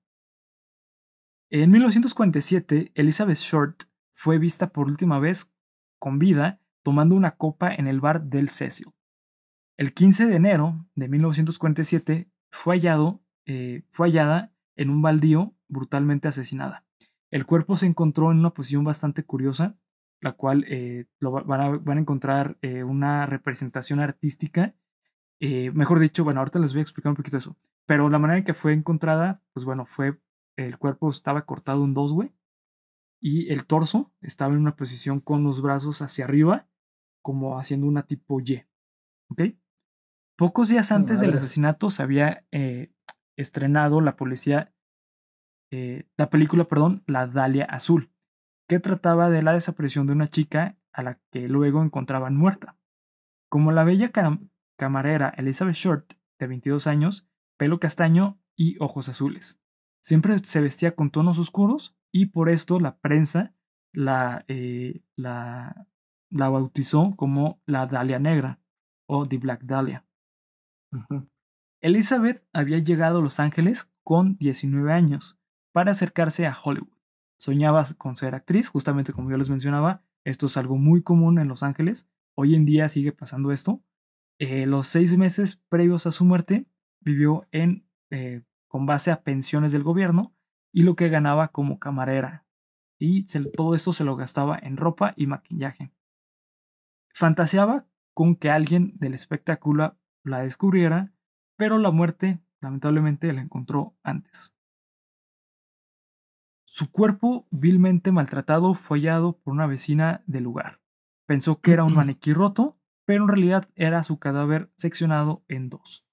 En 1.50 1.70
1947, 1.70 2.94
Elizabeth 2.96 3.38
Short 3.38 3.84
fue 4.14 4.40
vista 4.40 4.72
por 4.72 4.88
última 4.88 5.20
vez 5.20 5.54
con 6.00 6.18
vida 6.18 6.62
tomando 6.82 7.14
una 7.16 7.32
copa 7.36 7.74
en 7.76 7.88
el 7.88 8.00
bar 8.00 8.24
del 8.24 8.48
Cecil. 8.48 8.88
El 9.78 9.94
15 9.94 10.28
de 10.28 10.36
enero 10.38 10.88
de 10.96 11.10
1947 11.10 12.32
fue, 12.50 12.76
hallado, 12.76 13.22
eh, 13.46 13.84
fue 13.90 14.08
hallada 14.08 14.51
en 14.76 14.90
un 14.90 15.02
baldío 15.02 15.56
brutalmente 15.68 16.28
asesinada. 16.28 16.86
El 17.30 17.46
cuerpo 17.46 17.78
se 17.78 17.86
encontró 17.86 18.32
en 18.32 18.40
una 18.40 18.54
posición 18.54 18.84
bastante 18.84 19.24
curiosa, 19.24 19.78
la 20.20 20.34
cual 20.34 20.66
eh, 20.68 21.06
lo 21.20 21.32
va- 21.32 21.44
van, 21.44 21.62
a, 21.62 21.70
van 21.78 21.98
a 21.98 22.02
encontrar 22.02 22.58
eh, 22.62 22.84
una 22.84 23.26
representación 23.26 24.00
artística. 24.00 24.76
eh, 25.40 25.72
mejor 25.72 26.00
dicho, 26.00 26.24
bueno, 26.24 26.40
ahorita 26.42 26.60
les 26.60 26.74
voy 26.74 26.80
a 26.82 26.84
explicar 26.84 27.10
un 27.12 27.16
poquito 27.16 27.38
eso. 27.38 27.58
Pero 27.88 28.10
la 28.10 28.20
manera 28.20 28.38
en 28.38 28.44
que 28.44 28.54
fue 28.54 28.74
encontrada, 28.74 29.42
pues 29.54 29.66
bueno, 29.66 29.86
fue 29.86 30.20
el 30.58 30.78
cuerpo 30.78 31.10
estaba 31.10 31.46
cortado 31.46 31.84
en 31.86 31.94
dos, 31.96 32.14
güey. 32.14 32.32
Y 33.20 33.52
el 33.52 33.66
torso 33.66 34.12
estaba 34.22 34.54
en 34.54 34.60
una 34.60 34.76
posición 34.76 35.20
con 35.20 35.44
los 35.44 35.62
brazos 35.62 36.02
hacia 36.02 36.26
arriba, 36.26 36.68
como 37.24 37.58
haciendo 37.60 37.88
una 37.88 38.04
tipo 38.04 38.40
Y. 38.42 38.64
¿Ok? 39.30 39.42
Pocos 40.38 40.70
días 40.70 40.92
antes 40.92 41.22
del 41.22 41.30
asesinato 41.38 41.90
se 41.90 42.02
había 42.04 42.46
eh, 42.52 42.92
estrenado 43.38 44.02
la 44.02 44.16
policía, 44.16 44.74
eh, 45.72 46.08
la 46.18 46.30
película, 46.30 46.66
perdón, 46.66 47.04
La 47.08 47.28
Dalia 47.28 47.66
Azul, 47.66 48.12
que 48.68 48.80
trataba 48.80 49.30
de 49.30 49.42
la 49.42 49.54
desaparición 49.54 50.08
de 50.08 50.14
una 50.14 50.30
chica 50.30 50.78
a 50.94 51.04
la 51.04 51.20
que 51.32 51.48
luego 51.48 51.82
encontraban 51.84 52.36
muerta. 52.36 52.78
Como 53.50 53.72
la 53.72 53.84
bella 53.84 54.12
cam- 54.12 54.50
camarera 54.78 55.30
Elizabeth 55.38 55.76
Short, 55.76 56.14
de 56.40 56.48
22 56.48 56.88
años, 56.88 57.28
pelo 57.58 57.80
castaño 57.80 58.40
y 58.58 58.78
ojos 58.82 59.10
azules. 59.10 59.62
Siempre 60.04 60.40
se 60.40 60.62
vestía 60.62 60.96
con 60.96 61.12
tonos 61.12 61.38
oscuros 61.38 61.96
y 62.12 62.28
por 62.28 62.50
esto 62.50 62.80
la 62.80 62.98
prensa 63.00 63.54
la, 63.94 64.44
eh, 64.48 65.04
la, 65.16 65.88
la 66.32 66.50
bautizó 66.50 67.16
como 67.16 67.62
la 67.66 67.86
Dalia 67.86 68.20
Negra 68.20 68.60
o 69.08 69.28
The 69.28 69.38
Black 69.38 69.64
Dahlia. 69.64 70.06
Elizabeth 71.82 72.46
había 72.54 72.78
llegado 72.78 73.20
a 73.20 73.22
Los 73.22 73.40
Ángeles 73.40 73.92
con 74.04 74.38
19 74.38 74.94
años 74.94 75.40
para 75.72 75.92
acercarse 75.92 76.46
a 76.46 76.56
Hollywood. 76.56 76.96
Soñaba 77.38 77.84
con 77.98 78.16
ser 78.16 78.36
actriz, 78.36 78.70
justamente 78.70 79.14
como 79.14 79.32
yo 79.32 79.38
les 79.38 79.50
mencionaba, 79.50 80.04
esto 80.24 80.46
es 80.46 80.58
algo 80.58 80.78
muy 80.78 81.02
común 81.02 81.40
en 81.40 81.48
Los 81.48 81.64
Ángeles. 81.64 82.08
Hoy 82.36 82.54
en 82.54 82.66
día 82.66 82.88
sigue 82.88 83.12
pasando 83.12 83.52
esto. 83.52 83.84
Eh, 84.38 84.68
los 84.68 84.88
seis 84.88 85.18
meses 85.18 85.56
previos 85.70 86.06
a 86.06 86.12
su 86.12 86.24
muerte 86.24 86.68
vivió 87.00 87.48
eh, 87.52 88.44
con 88.68 88.86
base 88.86 89.10
a 89.10 89.24
pensiones 89.24 89.72
del 89.72 89.84
gobierno 89.84 90.36
y 90.72 90.84
lo 90.84 90.96
que 90.96 91.10
ganaba 91.10 91.48
como 91.48 91.80
camarera. 91.80 92.46
Y 93.00 93.26
todo 93.54 93.74
esto 93.74 93.92
se 93.94 94.04
lo 94.04 94.16
gastaba 94.16 94.60
en 94.62 94.78
ropa 94.78 95.14
y 95.16 95.26
maquillaje. 95.26 95.92
Fantaseaba 97.12 97.88
con 98.14 98.36
que 98.36 98.52
alguien 98.52 98.94
del 99.00 99.16
espectáculo 99.16 99.98
la 100.24 100.44
descubriera, 100.44 101.12
pero 101.62 101.78
la 101.78 101.92
muerte 101.92 102.40
lamentablemente 102.60 103.32
la 103.34 103.42
encontró 103.42 103.96
antes. 104.02 104.58
Su 106.66 106.90
cuerpo, 106.90 107.46
vilmente 107.52 108.12
maltratado, 108.12 108.74
fue 108.74 108.98
hallado 108.98 109.38
por 109.38 109.54
una 109.54 109.68
vecina 109.68 110.24
del 110.26 110.46
lugar. 110.46 110.82
Pensó 111.28 111.62
que 111.62 111.74
era 111.74 111.84
un 111.84 111.94
maniquí 111.94 112.34
roto, 112.34 112.80
pero 113.06 113.22
en 113.26 113.28
realidad 113.28 113.70
era 113.76 114.04
su 114.04 114.18
cadáver 114.18 114.72
seccionado 114.76 115.44
en 115.50 115.70
dos. 115.70 116.04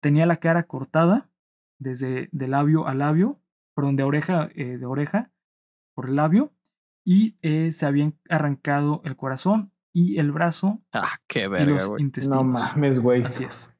Tenía 0.00 0.24
la 0.24 0.36
cara 0.36 0.62
cortada, 0.62 1.30
desde 1.78 2.30
de 2.32 2.48
labio 2.48 2.86
a 2.86 2.94
labio, 2.94 3.38
perdón, 3.74 3.96
de 3.96 4.02
oreja, 4.04 4.48
eh, 4.54 4.78
de 4.78 4.86
oreja 4.86 5.30
por 5.94 6.08
el 6.08 6.16
labio, 6.16 6.54
y 7.04 7.36
eh, 7.42 7.70
se 7.70 7.84
habían 7.84 8.18
arrancado 8.30 9.02
el 9.04 9.14
corazón 9.14 9.72
y 9.92 10.16
el 10.20 10.32
brazo 10.32 10.82
Ah, 10.94 11.20
qué 11.26 11.42
y 11.42 11.48
verga, 11.48 11.74
los 11.74 11.88
güey. 11.88 12.02
intestinos. 12.02 12.38
No 12.38 12.44
mames, 12.44 12.98
güey. 12.98 13.22
Así 13.24 13.44
es. 13.44 13.75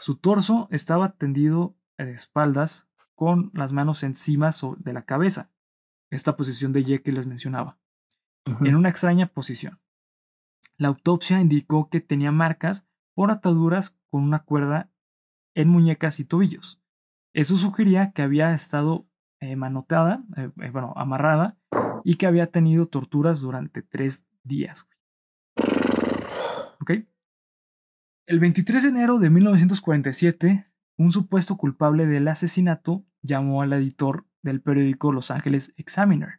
Su 0.00 0.16
torso 0.16 0.66
estaba 0.70 1.12
tendido 1.12 1.76
de 1.98 2.12
espaldas 2.12 2.88
con 3.14 3.50
las 3.52 3.72
manos 3.72 4.02
encima 4.02 4.50
de 4.78 4.94
la 4.94 5.04
cabeza. 5.04 5.50
Esta 6.08 6.38
posición 6.38 6.72
de 6.72 6.80
Y 6.80 6.98
que 7.00 7.12
les 7.12 7.26
mencionaba. 7.26 7.78
En 8.46 8.76
una 8.76 8.88
extraña 8.88 9.26
posición. 9.26 9.78
La 10.78 10.88
autopsia 10.88 11.38
indicó 11.38 11.90
que 11.90 12.00
tenía 12.00 12.32
marcas 12.32 12.88
por 13.14 13.30
ataduras 13.30 13.98
con 14.08 14.22
una 14.22 14.38
cuerda 14.38 14.90
en 15.54 15.68
muñecas 15.68 16.18
y 16.18 16.24
tobillos. 16.24 16.80
Eso 17.34 17.58
sugería 17.58 18.12
que 18.12 18.22
había 18.22 18.54
estado 18.54 19.06
eh, 19.40 19.54
manoteada, 19.54 20.24
eh, 20.38 20.50
eh, 20.62 20.70
bueno, 20.70 20.94
amarrada, 20.96 21.58
y 22.04 22.14
que 22.14 22.26
había 22.26 22.46
tenido 22.46 22.86
torturas 22.86 23.42
durante 23.42 23.82
tres 23.82 24.24
días. 24.44 24.88
¿Ok? 26.80 26.92
El 28.30 28.38
23 28.38 28.84
de 28.84 28.88
enero 28.90 29.18
de 29.18 29.28
1947, 29.28 30.64
un 30.96 31.10
supuesto 31.10 31.56
culpable 31.56 32.06
del 32.06 32.28
asesinato 32.28 33.04
llamó 33.22 33.60
al 33.60 33.72
editor 33.72 34.24
del 34.40 34.62
periódico 34.62 35.10
Los 35.10 35.32
Angeles 35.32 35.74
Examiner. 35.76 36.38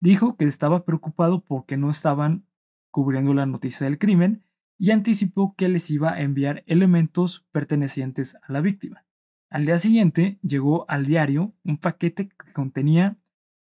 Dijo 0.00 0.36
que 0.36 0.44
estaba 0.44 0.84
preocupado 0.84 1.42
porque 1.42 1.78
no 1.78 1.88
estaban 1.88 2.46
cubriendo 2.90 3.32
la 3.32 3.46
noticia 3.46 3.86
del 3.86 3.96
crimen 3.96 4.44
y 4.76 4.90
anticipó 4.90 5.54
que 5.56 5.70
les 5.70 5.90
iba 5.90 6.12
a 6.12 6.20
enviar 6.20 6.62
elementos 6.66 7.46
pertenecientes 7.52 8.36
a 8.46 8.52
la 8.52 8.60
víctima. 8.60 9.06
Al 9.48 9.64
día 9.64 9.78
siguiente 9.78 10.38
llegó 10.42 10.84
al 10.90 11.06
diario 11.06 11.54
un 11.64 11.78
paquete 11.78 12.28
que 12.28 12.52
contenía 12.52 13.16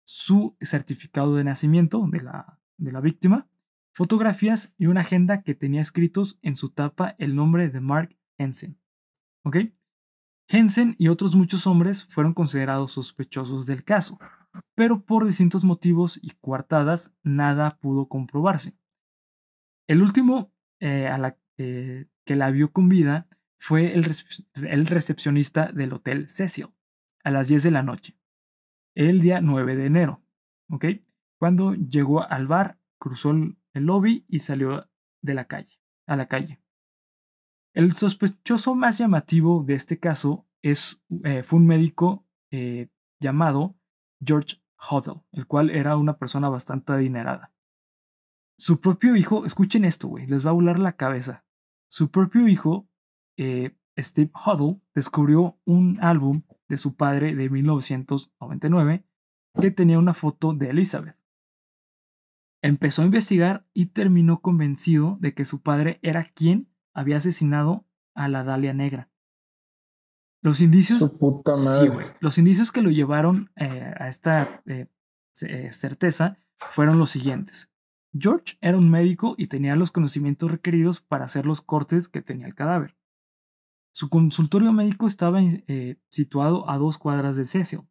su 0.04 0.58
certificado 0.62 1.36
de 1.36 1.44
nacimiento 1.44 2.08
de 2.12 2.22
la, 2.22 2.60
de 2.78 2.92
la 2.92 3.02
víctima, 3.02 3.51
fotografías 3.94 4.74
y 4.78 4.88
una 4.88 5.02
agenda 5.02 5.44
que 5.44 5.56
tenía 5.56 5.82
escritos 5.82 6.40
en 6.42 6.56
su 6.56 6.70
tapa 6.70 7.16
el 7.18 7.36
nombre 7.36 7.70
de 7.70 7.82
Mark 7.82 8.18
Hensen. 8.38 8.80
¿Ok? 9.44 9.58
Hensen 10.48 10.96
y 10.98 11.08
otros 11.08 11.36
muchos 11.36 11.66
hombres 11.68 12.06
fueron 12.06 12.34
considerados 12.34 12.94
sospechosos 12.94 13.66
del 13.66 13.84
caso, 13.84 14.20
pero 14.76 15.06
por 15.06 15.26
distintos 15.26 15.64
motivos 15.64 16.20
y 16.22 16.32
coartadas 16.42 17.16
nada 17.24 17.78
pudo 17.80 18.08
comprobarse. 18.08 18.76
El 19.88 20.02
último 20.02 20.54
eh, 20.80 21.08
a 21.08 21.18
la, 21.18 21.38
eh, 21.58 22.08
que 22.26 22.36
la 22.36 22.52
vio 22.52 22.72
con 22.72 22.90
vida 22.90 23.28
fue 23.58 23.94
el, 23.94 24.06
el, 24.56 24.88
recepcionista 24.88 25.72
del 25.72 25.94
Hotel 25.94 26.28
Cecil 26.28 26.68
a 27.24 27.32
las 27.32 27.48
10 27.48 27.64
de 27.64 27.72
la 27.72 27.84
noche, 27.84 28.18
el 28.96 29.22
día 29.22 29.42
9 29.42 29.76
de 29.76 29.86
enero, 29.86 30.24
¿ok? 30.70 30.86
Cuando 31.38 31.76
llegó 31.76 32.24
al 32.28 32.48
bar, 32.48 32.80
cruzó 33.00 33.32
el, 33.32 33.58
lobby 33.74 34.26
y 34.28 34.40
salió 34.40 34.90
de 35.22 35.34
la 35.34 35.46
calle, 35.46 35.80
a 36.08 36.16
la 36.16 36.28
calle. 36.28 36.62
El 37.74 37.94
sospechoso 37.94 38.76
más 38.76 38.98
llamativo 38.98 39.64
de 39.66 39.76
este 39.76 40.00
caso 40.00 40.46
es, 40.62 41.02
eh, 41.24 41.44
fue 41.44 41.60
un 41.60 41.68
médico 41.68 42.28
llamado 43.22 43.78
George 44.20 44.58
Huddle, 44.90 45.22
el 45.32 45.48
cual 45.48 45.70
era 45.70 45.96
una 45.96 46.18
persona 46.18 46.50
bastante 46.50 46.92
adinerada. 46.92 47.54
Su 48.58 48.80
propio 48.80 49.16
hijo, 49.16 49.46
escuchen 49.46 49.86
esto, 49.86 50.08
güey, 50.08 50.28
les 50.28 50.46
va 50.46 50.52
a 50.52 50.54
volar 50.54 50.80
la 50.80 50.96
cabeza. 50.96 51.46
Su 51.90 52.12
propio 52.12 52.48
hijo, 52.48 52.88
eh, 53.38 53.76
Steve 53.98 54.32
Huddle, 54.46 54.82
descubrió 54.94 55.60
un 55.66 56.00
álbum 56.02 56.44
de 56.68 56.78
su 56.78 56.96
padre 56.96 57.36
de 57.36 57.50
1999 57.50 59.04
que 59.60 59.72
tenía 59.72 60.00
una 60.00 60.14
foto 60.14 60.54
de 60.54 60.70
Elizabeth. 60.70 61.18
Empezó 62.62 63.02
a 63.02 63.06
investigar 63.06 63.68
y 63.74 63.88
terminó 63.88 64.42
convencido 64.42 65.18
de 65.20 65.34
que 65.34 65.46
su 65.46 65.62
padre 65.62 66.00
era 66.04 66.24
quien 66.24 66.70
había 66.94 67.18
asesinado 67.18 67.88
a 68.14 68.28
la 68.28 68.44
Dalia 68.44 68.74
Negra. 68.74 69.10
Los 70.44 70.62
indicios, 70.62 71.12
los 72.20 72.38
indicios 72.38 72.72
que 72.72 72.82
lo 72.82 72.90
llevaron 72.90 73.52
eh, 73.56 73.94
a 73.96 74.08
esta 74.08 74.64
eh, 74.66 74.88
certeza 75.72 76.38
fueron 76.58 76.98
los 76.98 77.12
siguientes. 77.12 77.72
George 78.14 78.58
era 78.60 78.78
un 78.78 78.90
médico 78.90 79.36
y 79.38 79.48
tenía 79.48 79.76
los 79.76 79.92
conocimientos 79.92 80.52
requeridos 80.52 81.00
para 81.00 81.26
hacer 81.26 81.46
los 81.46 81.62
cortes 81.62 82.10
que 82.10 82.22
tenía 82.22 82.48
el 82.48 82.56
cadáver. 82.56 82.98
Su 83.94 84.10
consultorio 84.10 84.72
médico 84.74 85.08
estaba 85.08 85.42
eh, 85.42 85.98
situado 86.10 86.70
a 86.70 86.78
dos 86.78 86.98
cuadras 86.98 87.36
de 87.36 87.46
Cecil. 87.46 87.88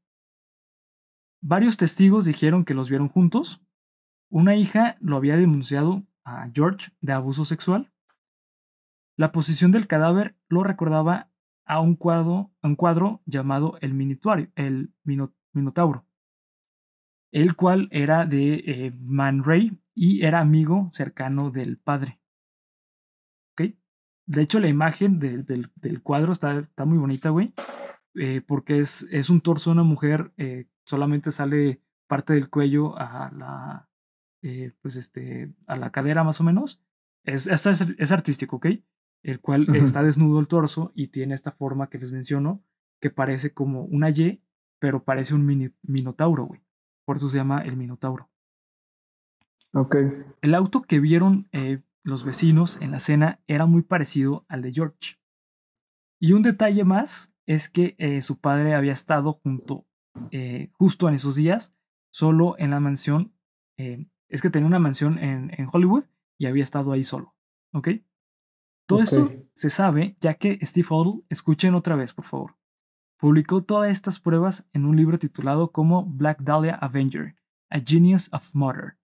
Varios 1.42 1.76
testigos 1.76 2.24
dijeron 2.24 2.64
que 2.64 2.74
los 2.74 2.90
vieron 2.90 3.09
juntos. 3.09 3.62
Una 4.30 4.54
hija 4.54 4.96
lo 5.00 5.16
había 5.16 5.36
denunciado 5.36 6.06
a 6.24 6.48
George 6.54 6.92
de 7.00 7.12
abuso 7.12 7.44
sexual. 7.44 7.92
La 9.16 9.32
posición 9.32 9.72
del 9.72 9.88
cadáver 9.88 10.36
lo 10.48 10.62
recordaba 10.62 11.32
a 11.66 11.80
un 11.80 11.96
cuadro, 11.96 12.52
un 12.62 12.76
cuadro 12.76 13.22
llamado 13.26 13.76
el, 13.80 14.20
el 14.54 14.94
Minotauro, 15.52 16.06
el 17.32 17.56
cual 17.56 17.88
era 17.90 18.24
de 18.24 18.54
eh, 18.66 18.92
Man 19.00 19.42
Ray 19.42 19.80
y 19.94 20.24
era 20.24 20.38
amigo 20.38 20.90
cercano 20.92 21.50
del 21.50 21.76
padre. 21.76 22.20
¿Ok? 23.52 23.74
De 24.26 24.42
hecho, 24.42 24.60
la 24.60 24.68
imagen 24.68 25.18
del, 25.18 25.44
cuadro 26.02 26.30
está, 26.30 26.60
está, 26.60 26.84
muy 26.84 26.98
bonita, 26.98 27.30
güey, 27.30 27.52
eh, 28.14 28.42
porque 28.46 28.78
es, 28.78 29.02
es, 29.10 29.28
un 29.28 29.40
torso 29.40 29.70
de 29.70 29.74
una 29.74 29.82
mujer, 29.82 30.32
eh, 30.36 30.68
solamente 30.84 31.32
sale 31.32 31.82
parte 32.06 32.34
del 32.34 32.48
cuello 32.48 32.96
a 32.96 33.30
la, 33.32 33.89
eh, 34.42 34.72
pues 34.81 34.96
este, 34.96 35.53
a 35.66 35.76
la 35.76 35.90
cadera 35.90 36.24
más 36.24 36.40
o 36.40 36.44
menos. 36.44 36.83
Es, 37.24 37.46
es, 37.46 37.66
es 37.66 38.12
artístico, 38.12 38.57
¿ok? 38.57 38.66
El 39.22 39.40
cual 39.40 39.74
está 39.76 40.03
desnudo 40.03 40.40
el 40.40 40.48
torso 40.48 40.92
y 40.94 41.09
tiene 41.09 41.35
esta 41.35 41.53
forma 41.53 41.90
que 41.90 41.98
les 41.98 42.12
menciono, 42.12 42.64
que 43.00 43.11
parece 43.11 43.53
como 43.53 43.85
una 43.85 44.11
Y, 44.11 44.42
pero 44.79 45.05
parece 45.05 45.35
un 45.35 45.72
minotauro, 45.83 46.46
güey. 46.46 46.62
Por 47.05 47.16
eso 47.16 47.29
se 47.29 47.37
llama 47.37 47.61
el 47.62 47.76
minotauro. 47.76 48.31
El 50.40 50.55
auto 50.55 50.83
que 50.83 51.00
vieron 51.00 51.48
eh, 51.53 51.83
los 52.03 52.24
vecinos 52.24 52.79
en 52.81 52.90
la 52.90 52.98
cena 52.98 53.40
era 53.46 53.66
muy 53.66 53.83
parecido 53.83 54.44
al 54.48 54.62
de 54.62 54.72
George. 54.72 55.20
Y 56.18 56.33
un 56.33 56.42
detalle 56.42 56.85
más 56.85 57.35
es 57.46 57.68
que 57.68 57.94
eh, 57.98 58.20
su 58.22 58.40
padre 58.40 58.74
había 58.74 58.92
estado 58.92 59.33
junto, 59.33 59.87
eh, 60.31 60.70
justo 60.72 61.09
en 61.09 61.14
esos 61.14 61.37
días, 61.37 61.76
solo 62.11 62.57
en 62.59 62.70
la 62.70 62.81
mansión. 62.81 63.35
Es 64.30 64.40
que 64.40 64.48
tenía 64.48 64.66
una 64.66 64.78
mansión 64.78 65.18
en, 65.18 65.68
Hollywood 65.70 66.04
y 66.38 66.46
había 66.46 66.62
estado 66.62 66.92
ahí 66.92 67.04
solo. 67.04 67.34
¿Ok? 67.72 67.88
Todo 68.86 69.02
esto 69.02 69.30
se 69.54 69.70
sabe 69.70 70.16
ya 70.20 70.34
que 70.34 70.58
Steve 70.62 70.88
Odell, 70.90 71.22
escuchen 71.28 71.74
otra 71.74 71.94
vez, 71.94 72.14
por 72.14 72.24
favor, 72.24 72.56
publicó 73.18 73.62
todas 73.62 73.90
estas 73.90 74.18
pruebas 74.18 74.66
en 74.72 74.86
un 74.86 74.96
libro 74.96 75.18
titulado 75.18 75.70
como 75.70 76.06
Black 76.06 76.40
Dahlia 76.40 76.74
Avenger, 76.74 77.36
A 77.68 77.78
Genius 77.78 78.32
of 78.32 78.50
Murder, 78.54 78.96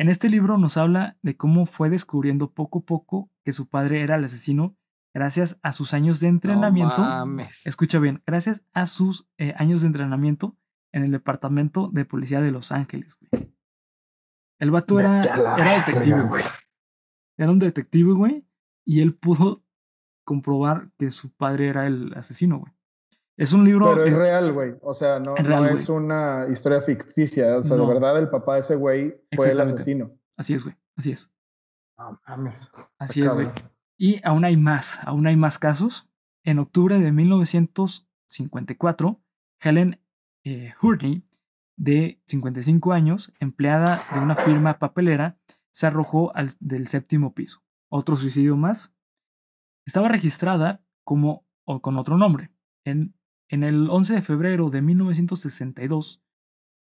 en 0.00 0.08
este 0.08 0.30
libro 0.30 0.56
nos 0.56 0.78
habla 0.78 1.18
de 1.20 1.36
cómo 1.36 1.66
fue 1.66 1.90
descubriendo 1.90 2.54
poco 2.54 2.78
a 2.78 2.82
poco 2.86 3.30
que 3.44 3.52
su 3.52 3.68
padre 3.68 4.00
era 4.00 4.14
el 4.14 4.24
asesino 4.24 4.74
gracias 5.12 5.60
a 5.62 5.74
sus 5.74 5.92
años 5.92 6.20
de 6.20 6.28
entrenamiento. 6.28 7.06
escucha 7.66 7.98
bien, 7.98 8.22
gracias 8.26 8.64
a 8.72 8.86
sus 8.86 9.28
eh, 9.36 9.52
años 9.58 9.82
de 9.82 9.88
entrenamiento 9.88 10.56
en 10.92 11.02
el 11.02 11.10
departamento 11.10 11.90
de 11.92 12.06
policía 12.06 12.40
de 12.40 12.50
Los 12.50 12.72
Ángeles, 12.72 13.18
güey. 13.20 13.52
El 14.60 14.70
vato 14.70 15.00
era, 15.00 15.22
era 15.22 15.84
detective, 15.84 16.22
güey. 16.22 16.44
Era 17.36 17.50
un 17.50 17.58
detective, 17.58 18.12
güey. 18.12 18.46
Y 18.84 19.00
él 19.00 19.14
pudo 19.14 19.64
comprobar 20.24 20.90
que 20.98 21.10
su 21.10 21.32
padre 21.32 21.68
era 21.68 21.86
el 21.86 22.12
asesino, 22.14 22.60
güey. 22.60 22.72
Es 23.38 23.54
un 23.54 23.64
libro. 23.64 23.86
Pero 23.86 24.04
es 24.04 24.12
real, 24.12 24.52
güey. 24.52 24.74
O 24.82 24.92
sea, 24.92 25.18
no, 25.18 25.34
es 25.34 25.88
una 25.88 26.46
historia 26.52 26.82
ficticia. 26.82 27.56
O 27.56 27.62
sea, 27.62 27.78
de 27.78 27.86
verdad, 27.86 28.18
el 28.18 28.28
papá 28.28 28.52
de 28.54 28.60
ese 28.60 28.76
güey 28.76 29.18
fue 29.34 29.50
el 29.50 29.60
asesino. 29.60 30.12
Así 30.36 30.52
es, 30.52 30.62
güey. 30.62 30.76
Así 30.94 31.10
es. 31.10 31.32
No 31.96 32.20
mames. 32.28 32.70
Así 32.98 33.22
es, 33.22 33.34
güey. 33.34 33.46
Y 33.96 34.20
aún 34.24 34.44
hay 34.44 34.58
más. 34.58 35.00
Aún 35.06 35.26
hay 35.26 35.36
más 35.36 35.58
casos. 35.58 36.06
En 36.44 36.58
octubre 36.58 36.98
de 36.98 37.12
1954, 37.12 39.22
Helen 39.60 39.98
eh, 40.44 40.74
Hurney, 40.82 41.24
de 41.80 42.20
55 42.26 42.92
años, 42.92 43.32
empleada 43.40 44.02
de 44.12 44.20
una 44.20 44.36
firma 44.36 44.78
papelera, 44.78 45.38
se 45.70 45.86
arrojó 45.86 46.34
al, 46.36 46.50
del 46.60 46.86
séptimo 46.86 47.34
piso. 47.34 47.62
Otro 47.88 48.16
suicidio 48.16 48.56
más. 48.56 48.96
Estaba 49.86 50.08
registrada 50.08 50.84
como 51.04 51.46
o 51.64 51.80
con 51.80 51.96
otro 51.96 52.16
nombre. 52.16 52.52
En 52.84 53.14
en 53.50 53.64
el 53.64 53.90
11 53.90 54.14
de 54.14 54.22
febrero 54.22 54.70
de 54.70 54.80
1962, 54.80 56.22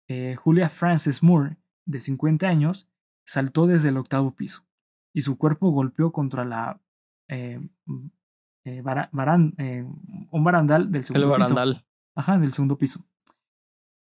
eh, 0.08 0.34
Julia 0.34 0.68
Frances 0.68 1.22
Moore, 1.22 1.58
de 1.84 2.00
50 2.00 2.48
años, 2.48 2.90
saltó 3.24 3.68
desde 3.68 3.90
el 3.90 3.96
octavo 3.96 4.34
piso 4.34 4.66
y 5.14 5.22
su 5.22 5.38
cuerpo 5.38 5.70
golpeó 5.70 6.10
contra 6.10 6.44
la 6.44 6.82
eh, 7.28 7.60
eh, 8.64 8.82
un 10.30 10.44
barandal 10.44 10.90
del 10.90 11.04
segundo 11.04 11.26
el 11.26 11.30
barandal. 11.30 11.74
piso. 11.74 11.86
Ajá, 12.16 12.38
del 12.38 12.52
segundo 12.52 12.76
piso. 12.76 13.06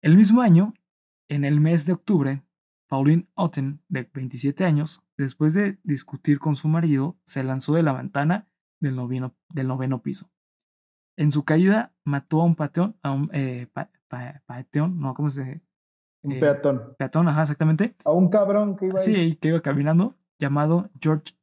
El 0.04 0.18
mismo 0.18 0.42
año, 0.42 0.74
en 1.30 1.46
el 1.46 1.62
mes 1.62 1.86
de 1.86 1.94
octubre, 1.94 2.44
Pauline 2.90 3.30
Otten, 3.36 3.82
de 3.88 4.04
27 4.14 4.66
años, 4.66 5.02
después 5.16 5.54
de 5.54 5.80
discutir 5.84 6.40
con 6.40 6.58
su 6.58 6.68
marido, 6.68 7.18
se 7.24 7.42
lanzó 7.42 7.76
de 7.76 7.84
la 7.84 7.94
ventana 7.94 8.50
del 8.82 8.98
del 9.54 9.68
noveno 9.70 10.02
piso. 10.02 10.30
En 11.16 11.32
su 11.32 11.46
caída 11.46 11.96
mató 12.04 12.42
a 12.42 12.44
un 12.44 12.56
pateón, 12.56 12.98
a 13.02 13.14
un 13.14 13.30
eh, 13.32 13.72
pateón, 14.46 15.00
no, 15.00 15.14
¿cómo 15.14 15.30
se 15.30 15.64
Un 16.22 16.34
eh, 16.34 16.40
peatón. 16.42 16.96
Peatón, 16.98 17.30
ajá, 17.30 17.44
exactamente. 17.44 17.96
A 18.04 18.12
un 18.12 18.30
cabrón 18.30 18.76
que 18.76 18.88
iba 18.88 19.00
Sí, 19.00 19.38
que 19.38 19.48
iba 19.48 19.62
caminando, 19.62 20.18
llamado 20.38 20.92
George 21.00 21.34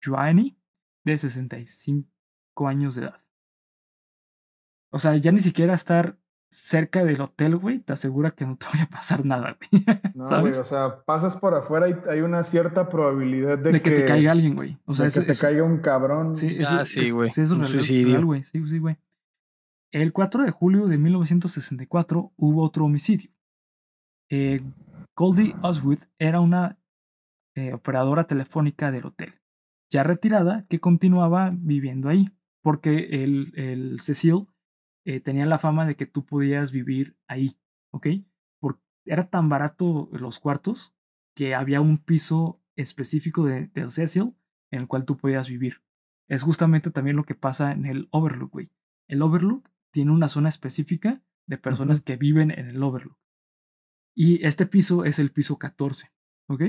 Joanny, 0.00 0.56
de 1.04 1.18
65 1.18 2.68
años 2.68 2.94
de 2.94 3.02
edad. 3.02 3.20
O 4.92 5.00
sea, 5.00 5.16
ya 5.16 5.32
ni 5.32 5.40
siquiera 5.40 5.74
estar 5.74 6.20
cerca 6.56 7.04
del 7.04 7.20
hotel, 7.20 7.56
güey, 7.56 7.80
te 7.80 7.92
asegura 7.92 8.30
que 8.30 8.46
no 8.46 8.56
te 8.56 8.64
vaya 8.72 8.84
a 8.84 8.88
pasar 8.88 9.26
nada, 9.26 9.58
güey. 9.70 9.84
No, 10.14 10.40
güey, 10.40 10.54
o 10.54 10.64
sea, 10.64 11.04
pasas 11.04 11.36
por 11.36 11.54
afuera 11.54 11.88
y 11.90 11.94
hay 12.08 12.22
una 12.22 12.42
cierta 12.42 12.88
probabilidad 12.88 13.58
de, 13.58 13.80
que, 13.82 13.90
te 13.90 14.04
caiga 14.06 14.32
alguien, 14.32 14.54
güey. 14.54 14.78
O 14.86 14.94
sea, 14.94 15.06
de 15.06 15.12
que 15.12 15.32
te 15.32 15.38
caiga 15.38 15.62
un 15.62 15.78
cabrón. 15.78 16.34
Sí, 16.34 16.56
ah, 16.66 16.86
sí, 16.86 17.10
güey. 17.10 17.30
Sí, 17.30 17.42
eso 17.42 17.62
es 17.62 17.88
real, 17.88 18.24
güey. 18.24 18.42
Sí, 18.42 18.66
sí, 18.66 18.78
güey. 18.78 18.96
El 19.92 20.14
4 20.14 20.44
de 20.44 20.50
julio 20.50 20.86
de 20.86 20.96
1964 20.96 22.32
hubo 22.36 22.62
otro 22.62 22.86
homicidio. 22.86 23.30
Eh, 24.30 24.62
Goldie 25.14 25.54
Oswood 25.62 26.00
era 26.18 26.40
una 26.40 26.78
eh, 27.54 27.74
operadora 27.74 28.26
telefónica 28.26 28.90
del 28.90 29.06
hotel, 29.06 29.34
ya 29.90 30.02
retirada, 30.02 30.66
que 30.68 30.80
continuaba 30.80 31.52
viviendo 31.54 32.08
ahí, 32.08 32.30
porque 32.62 33.22
el, 33.22 33.52
el 33.56 34.00
Cecil 34.00 34.48
eh, 35.06 35.20
tenía 35.20 35.46
la 35.46 35.60
fama 35.60 35.86
de 35.86 35.94
que 35.94 36.04
tú 36.04 36.26
podías 36.26 36.72
vivir 36.72 37.16
ahí, 37.28 37.56
¿ok? 37.92 38.08
Porque 38.58 38.82
era 39.04 39.30
tan 39.30 39.48
barato 39.48 40.08
los 40.12 40.40
cuartos 40.40 40.96
que 41.36 41.54
había 41.54 41.80
un 41.80 41.98
piso 41.98 42.60
específico 42.74 43.44
de, 43.44 43.68
del 43.68 43.92
Cecil 43.92 44.34
en 44.72 44.80
el 44.80 44.88
cual 44.88 45.04
tú 45.04 45.16
podías 45.16 45.48
vivir. 45.48 45.84
Es 46.28 46.42
justamente 46.42 46.90
también 46.90 47.14
lo 47.14 47.22
que 47.22 47.36
pasa 47.36 47.70
en 47.70 47.86
el 47.86 48.08
Overlook, 48.10 48.50
güey. 48.50 48.72
El 49.08 49.22
Overlook 49.22 49.70
tiene 49.92 50.10
una 50.10 50.26
zona 50.26 50.48
específica 50.48 51.22
de 51.46 51.56
personas 51.56 52.00
que 52.00 52.16
viven 52.16 52.50
en 52.50 52.68
el 52.68 52.82
Overlook. 52.82 53.16
Y 54.12 54.44
este 54.44 54.66
piso 54.66 55.04
es 55.04 55.20
el 55.20 55.30
piso 55.30 55.56
14, 55.56 56.10
¿ok? 56.48 56.62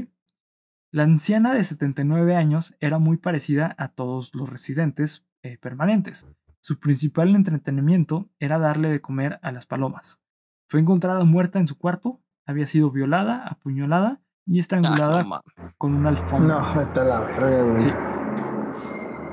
La 0.91 1.03
anciana 1.03 1.55
de 1.55 1.63
79 1.63 2.35
años 2.35 2.75
era 2.79 2.99
muy 2.99 3.17
parecida 3.17 3.73
a 3.79 3.87
todos 3.87 4.35
los 4.35 4.47
residentes 4.47 5.25
eh, 5.41 5.57
permanentes. 5.57 6.27
Su 6.67 6.81
principal 6.81 7.33
entretenimiento 7.33 8.29
era 8.39 8.59
darle 8.59 8.89
de 8.89 8.99
comer 8.99 9.39
a 9.41 9.53
las 9.53 9.65
palomas. 9.65 10.21
Fue 10.67 10.81
encontrada 10.81 11.23
muerta 11.23 11.59
en 11.59 11.67
su 11.67 11.77
cuarto, 11.77 12.21
había 12.45 12.67
sido 12.67 12.91
violada, 12.91 13.47
apuñalada 13.47 14.21
y 14.45 14.59
estrangulada 14.59 15.21
Ah, 15.21 15.23
no 15.23 15.41
con 15.77 15.93
una 15.93 16.09
alfombra. 16.09 16.59
No, 16.59 16.75
vete 16.75 16.99
a 16.99 17.03
la 17.05 17.19
verga, 17.21 17.63
güey. 17.63 17.79
Sí. 17.79 17.89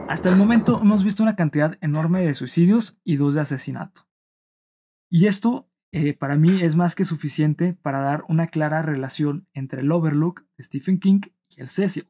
Hasta 0.09 0.29
el 0.29 0.37
momento 0.37 0.79
hemos 0.81 1.03
visto 1.03 1.25
una 1.25 1.35
cantidad 1.35 1.77
enorme 1.81 2.25
de 2.25 2.35
suicidios 2.35 3.01
y 3.03 3.17
dos 3.17 3.35
de 3.35 3.41
asesinato. 3.41 4.03
Y 5.11 5.27
esto, 5.27 5.69
eh, 5.91 6.15
para 6.15 6.37
mí, 6.37 6.63
es 6.63 6.77
más 6.77 6.95
que 6.95 7.05
suficiente 7.05 7.73
para 7.73 7.99
dar 7.99 8.23
una 8.29 8.47
clara 8.47 8.81
relación 8.81 9.49
entre 9.55 9.81
el 9.81 9.91
Overlook 9.91 10.47
de 10.57 10.63
Stephen 10.63 11.01
King 11.01 11.23
y 11.49 11.63
el 11.63 11.67
Cecil. 11.67 12.09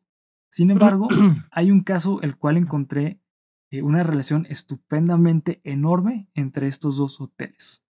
Sin 0.51 0.71
embargo, 0.71 1.09
hay 1.51 1.71
un 1.71 1.81
caso 1.81 2.21
el 2.21 2.37
cual 2.37 2.59
encontré 2.59 3.23
eh, 3.75 3.83
una 3.83 4.05
relación 4.05 4.47
estupendamente 4.49 5.61
enorme 5.65 6.29
entre 6.35 6.69
estos 6.69 6.97
dos 6.97 7.21
hoteles. 7.21 7.85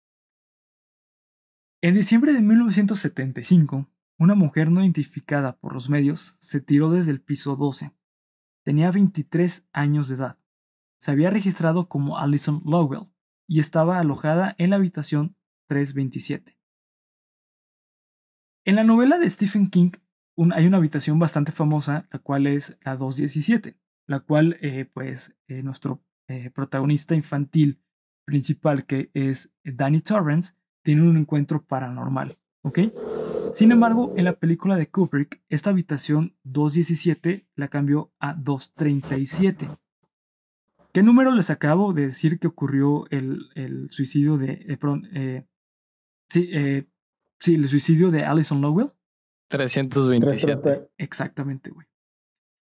En 1.81 1.95
diciembre 1.95 2.33
de 2.33 2.41
1975, 2.41 3.89
una 4.19 4.35
mujer 4.35 4.69
no 4.69 4.81
identificada 4.81 5.57
por 5.57 5.73
los 5.73 5.89
medios 5.89 6.37
se 6.39 6.61
tiró 6.61 6.91
desde 6.91 7.09
el 7.09 7.19
piso 7.19 7.55
12. 7.55 7.95
Tenía 8.63 8.91
23 8.91 9.67
años 9.73 10.07
de 10.07 10.15
edad. 10.15 10.37
Se 10.99 11.09
había 11.09 11.31
registrado 11.31 11.89
como 11.89 12.19
Alison 12.19 12.61
Lowell 12.63 13.11
y 13.47 13.59
estaba 13.59 13.97
alojada 13.97 14.53
en 14.59 14.69
la 14.69 14.75
habitación 14.75 15.35
327. 15.65 16.59
En 18.65 18.75
la 18.75 18.83
novela 18.83 19.17
de 19.17 19.27
Stephen 19.27 19.71
King 19.71 19.93
hay 20.53 20.67
una 20.67 20.77
habitación 20.77 21.17
bastante 21.17 21.51
famosa, 21.51 22.07
la 22.11 22.19
cual 22.19 22.45
es 22.45 22.77
la 22.83 22.95
217, 22.95 23.79
la 24.11 24.19
cual 24.19 24.57
eh, 24.61 24.85
pues 24.93 25.35
eh, 25.47 25.63
nuestro 25.63 26.03
eh, 26.27 26.51
protagonista 26.51 27.15
infantil 27.15 27.81
principal, 28.25 28.85
que 28.85 29.09
es 29.13 29.53
Danny 29.63 30.01
Torrance, 30.01 30.53
tiene 30.83 31.01
un 31.01 31.17
encuentro 31.17 31.65
paranormal, 31.65 32.37
¿ok? 32.61 32.79
Sin 33.53 33.71
embargo, 33.71 34.13
en 34.15 34.25
la 34.25 34.33
película 34.33 34.77
de 34.77 34.89
Kubrick, 34.89 35.41
esta 35.49 35.71
habitación 35.71 36.37
217 36.43 37.47
la 37.55 37.67
cambió 37.67 38.13
a 38.19 38.33
237. 38.33 39.69
¿Qué 40.93 41.03
número 41.03 41.31
les 41.31 41.49
acabo 41.49 41.93
de 41.93 42.07
decir 42.07 42.39
que 42.39 42.47
ocurrió 42.47 43.05
el, 43.11 43.49
el 43.55 43.89
suicidio 43.91 44.37
de... 44.37 44.65
eh, 44.67 44.77
perdón, 44.77 45.07
eh, 45.13 45.47
sí, 46.29 46.49
eh, 46.53 46.85
sí, 47.39 47.55
el 47.55 47.67
suicidio 47.67 48.11
de 48.11 48.25
Alison 48.25 48.61
Lowell? 48.61 48.91
327. 49.49 50.55
330. 50.55 50.93
Exactamente, 50.97 51.71
güey. 51.71 51.87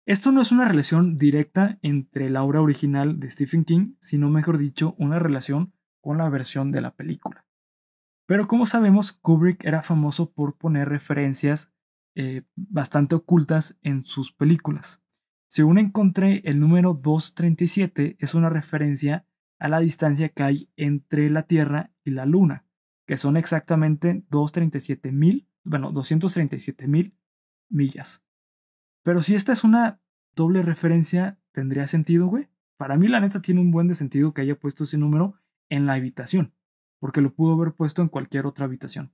Esto 0.05 0.31
no 0.31 0.41
es 0.41 0.51
una 0.51 0.65
relación 0.65 1.17
directa 1.17 1.79
entre 1.81 2.29
la 2.29 2.43
obra 2.43 2.61
original 2.61 3.19
de 3.19 3.29
Stephen 3.31 3.65
King, 3.65 3.95
sino 3.99 4.29
mejor 4.29 4.59
dicho, 4.59 4.93
una 4.99 5.17
relación 5.17 5.73
con 5.99 6.19
la 6.19 6.29
versión 6.29 6.71
de 6.71 6.81
la 6.81 6.95
película. 6.95 7.47
Pero 8.27 8.47
como 8.47 8.67
sabemos, 8.67 9.13
Kubrick 9.13 9.65
era 9.65 9.81
famoso 9.81 10.31
por 10.31 10.57
poner 10.57 10.89
referencias 10.89 11.73
eh, 12.15 12.43
bastante 12.55 13.15
ocultas 13.15 13.79
en 13.81 14.03
sus 14.03 14.31
películas. 14.31 15.03
Según 15.47 15.79
encontré, 15.79 16.41
el 16.45 16.59
número 16.59 16.93
237 16.93 18.17
es 18.19 18.35
una 18.35 18.49
referencia 18.49 19.27
a 19.59 19.69
la 19.69 19.79
distancia 19.79 20.29
que 20.29 20.43
hay 20.43 20.69
entre 20.75 21.29
la 21.31 21.43
Tierra 21.43 21.93
y 22.03 22.11
la 22.11 22.25
Luna, 22.25 22.65
que 23.07 23.17
son 23.17 23.37
exactamente 23.37 24.23
237 24.29 25.11
mil, 25.11 25.47
bueno, 25.63 25.91
237 25.91 26.87
mil 26.87 27.17
millas. 27.69 28.24
Pero 29.05 29.21
si 29.21 29.35
esta 29.35 29.53
es 29.53 29.63
una 29.63 30.01
doble 30.35 30.63
referencia, 30.63 31.39
¿tendría 31.51 31.85
sentido, 31.85 32.25
güey? 32.25 32.49
Para 32.75 32.97
mí, 32.97 33.07
la 33.07 33.19
neta, 33.19 33.39
tiene 33.39 33.61
un 33.61 33.69
buen 33.69 33.87
de 33.87 33.93
sentido 33.93 34.33
que 34.33 34.41
haya 34.41 34.57
puesto 34.57 34.83
ese 34.83 34.97
número 34.97 35.39
en 35.69 35.85
la 35.85 35.93
habitación, 35.93 36.55
porque 36.99 37.21
lo 37.21 37.31
pudo 37.31 37.53
haber 37.53 37.75
puesto 37.75 38.01
en 38.01 38.09
cualquier 38.09 38.47
otra 38.47 38.65
habitación. 38.65 39.13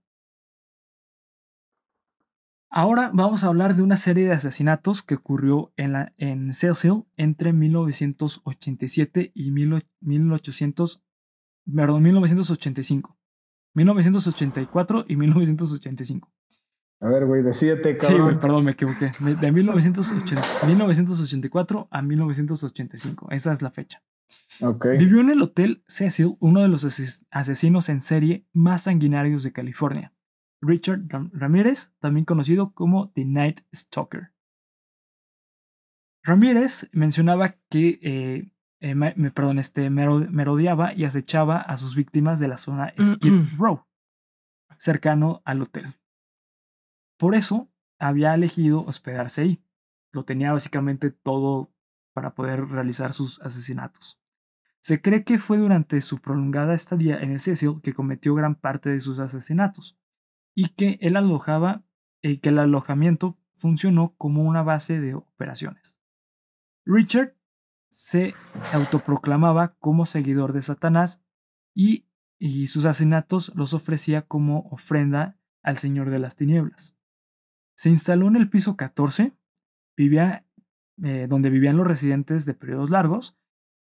Ahora 2.69 3.11
vamos 3.13 3.43
a 3.43 3.47
hablar 3.47 3.75
de 3.75 3.83
una 3.83 3.97
serie 3.97 4.27
de 4.27 4.31
asesinatos 4.31 5.03
que 5.03 5.15
ocurrió 5.15 5.73
en, 5.75 5.91
la, 5.91 6.13
en 6.15 6.53
Cecil 6.53 7.03
entre 7.17 7.51
1987 7.51 9.33
y 9.35 9.51
1800, 9.51 11.03
perdón, 11.75 12.03
1985. 12.03 13.17
1984 13.73 15.05
y 15.09 15.17
1985. 15.17 16.31
A 17.01 17.09
ver, 17.09 17.25
güey, 17.25 17.41
decídete, 17.41 17.97
Sí, 17.99 18.07
cabrón. 18.07 18.21
güey, 18.23 18.39
perdón, 18.39 18.65
me 18.65 18.71
equivoqué. 18.71 19.11
De 19.19 19.51
1980 19.51 20.41
1984 20.67 21.87
a 21.89 22.01
1985. 22.01 23.31
Esa 23.31 23.51
es 23.53 23.61
la 23.63 23.71
fecha. 23.71 24.03
Ok. 24.61 24.85
Vivió 24.99 25.19
en 25.21 25.31
el 25.31 25.41
Hotel 25.41 25.83
Cecil, 25.87 26.35
uno 26.39 26.61
de 26.61 26.67
los 26.67 26.85
ases- 26.85 27.25
asesinos 27.31 27.89
en 27.89 28.01
serie 28.03 28.45
más 28.53 28.83
sanguinarios 28.83 29.41
de 29.43 29.51
California. 29.51 30.13
Richard 30.61 31.01
Ram- 31.07 31.31
Ramírez, 31.33 31.91
también 31.99 32.23
conocido 32.25 32.71
como 32.73 33.09
The 33.13 33.25
Night 33.25 33.61
Stalker. 33.73 34.31
Ramírez 36.23 36.87
mencionaba 36.91 37.55
que, 37.69 37.99
eh, 38.03 38.51
eh, 38.79 38.93
me- 38.95 39.13
perdón, 39.31 39.57
este, 39.57 39.89
mero- 39.89 40.27
merodeaba 40.29 40.93
y 40.93 41.05
acechaba 41.05 41.57
a 41.57 41.77
sus 41.77 41.95
víctimas 41.95 42.39
de 42.39 42.47
la 42.47 42.57
zona 42.57 42.93
Skid 43.03 43.33
Row, 43.57 43.85
cercano 44.77 45.41
al 45.45 45.63
hotel. 45.63 45.95
Por 47.21 47.35
eso 47.35 47.71
había 47.99 48.33
elegido 48.33 48.83
hospedarse 48.83 49.43
ahí. 49.43 49.63
Lo 50.11 50.25
tenía 50.25 50.53
básicamente 50.53 51.11
todo 51.11 51.71
para 52.13 52.33
poder 52.33 52.65
realizar 52.65 53.13
sus 53.13 53.39
asesinatos. 53.41 54.19
Se 54.79 55.03
cree 55.03 55.23
que 55.23 55.37
fue 55.37 55.59
durante 55.59 56.01
su 56.01 56.17
prolongada 56.17 56.73
estadía 56.73 57.21
en 57.21 57.29
el 57.29 57.39
Cecil 57.39 57.79
que 57.83 57.93
cometió 57.93 58.33
gran 58.33 58.55
parte 58.55 58.89
de 58.89 59.01
sus 59.01 59.19
asesinatos 59.19 59.99
y 60.55 60.69
que 60.69 60.97
él 60.99 61.15
alojaba 61.15 61.83
y 62.23 62.39
que 62.39 62.49
el 62.49 62.57
alojamiento 62.57 63.37
funcionó 63.53 64.15
como 64.17 64.41
una 64.41 64.63
base 64.63 64.99
de 64.99 65.13
operaciones. 65.13 65.99
Richard 66.85 67.35
se 67.87 68.33
autoproclamaba 68.73 69.75
como 69.77 70.07
seguidor 70.07 70.53
de 70.53 70.63
Satanás 70.63 71.23
y, 71.75 72.07
y 72.39 72.65
sus 72.65 72.85
asesinatos 72.85 73.53
los 73.53 73.75
ofrecía 73.75 74.23
como 74.23 74.61
ofrenda 74.71 75.37
al 75.61 75.77
Señor 75.77 76.09
de 76.09 76.17
las 76.17 76.35
Tinieblas. 76.35 76.97
Se 77.81 77.89
instaló 77.89 78.27
en 78.27 78.35
el 78.35 78.47
piso 78.47 78.77
14, 78.77 79.35
vivía, 79.97 80.45
eh, 81.01 81.25
donde 81.27 81.49
vivían 81.49 81.77
los 81.77 81.87
residentes 81.87 82.45
de 82.45 82.53
periodos 82.53 82.91
largos, 82.91 83.39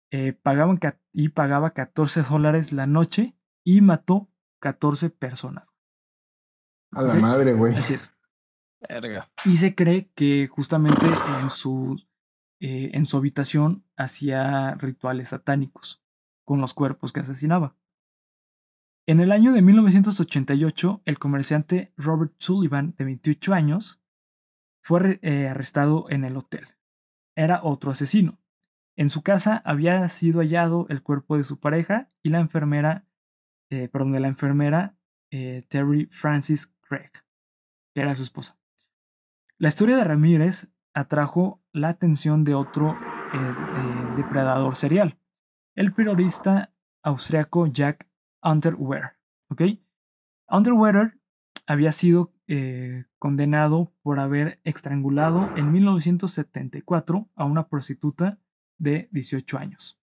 eh, 0.10 0.32
pagaban 0.32 0.80
y 1.12 1.28
pagaba 1.28 1.72
14 1.72 2.22
dólares 2.22 2.72
la 2.72 2.88
noche 2.88 3.36
y 3.62 3.82
mató 3.82 4.30
14 4.62 5.10
personas. 5.10 5.68
A 6.92 7.02
la 7.02 7.16
madre, 7.16 7.52
güey. 7.52 7.76
Así 7.76 7.96
es. 7.96 8.16
Verga. 8.88 9.30
Y 9.44 9.58
se 9.58 9.76
cree 9.76 10.10
que 10.16 10.48
justamente 10.48 11.06
en 11.42 11.50
su, 11.50 12.02
eh, 12.62 12.92
en 12.94 13.06
su 13.06 13.18
habitación 13.18 13.86
hacía 13.98 14.76
rituales 14.76 15.28
satánicos 15.28 16.02
con 16.46 16.62
los 16.62 16.74
cuerpos 16.74 17.12
que 17.12 17.20
asesinaba. 17.20 17.76
En 19.06 19.20
el 19.20 19.34
año 19.34 19.52
de 19.52 19.62
1988, 19.62 21.02
el 21.04 21.20
comerciante 21.20 21.92
Robert 21.98 22.34
Sullivan, 22.38 22.96
de 22.98 23.04
28 23.04 23.54
años, 23.54 24.02
fue 24.82 25.20
eh, 25.22 25.50
arrestado 25.50 26.10
en 26.10 26.24
el 26.24 26.38
hotel. 26.38 26.68
Era 27.36 27.60
otro 27.64 27.92
asesino. 27.92 28.40
En 28.96 29.10
su 29.10 29.22
casa 29.22 29.62
había 29.66 30.08
sido 30.08 30.40
hallado 30.40 30.86
el 30.88 31.04
cuerpo 31.04 31.36
de 31.36 31.44
su 31.44 31.60
pareja 31.60 32.12
y 32.22 32.30
la 32.30 32.40
enfermera, 32.40 33.06
eh, 33.70 33.90
perdón, 33.90 34.14
de 34.14 34.22
la 34.22 34.30
enfermera 34.30 34.96
eh, 35.32 35.66
Terry 35.68 36.06
Francis 36.06 36.74
Craig, 36.82 37.12
que 37.94 38.02
era 38.02 38.16
su 38.16 38.24
esposa. 38.24 38.58
La 39.58 39.68
historia 39.68 39.98
de 39.98 40.04
Ramírez 40.06 40.74
atrajo 40.94 41.62
la 41.74 41.90
atención 41.90 42.46
de 42.46 42.54
otro 42.54 42.98
eh, 43.34 44.14
depredador 44.16 44.78
serial, 44.78 45.18
el 45.76 45.92
periodista 45.94 46.74
austriaco 47.02 47.68
Jack 47.68 48.08
Unterweger. 48.44 49.18
¿ok? 49.50 49.62
Había 51.66 51.92
sido 51.94 52.34
eh, 52.48 53.06
condenado 53.20 53.94
por 54.02 54.20
haber 54.20 54.60
estrangulado 54.66 55.50
en 55.56 55.72
1974 55.72 57.30
a 57.36 57.46
una 57.46 57.70
prostituta 57.70 58.40
de 58.78 59.08
18 59.12 59.58
años. 59.58 59.98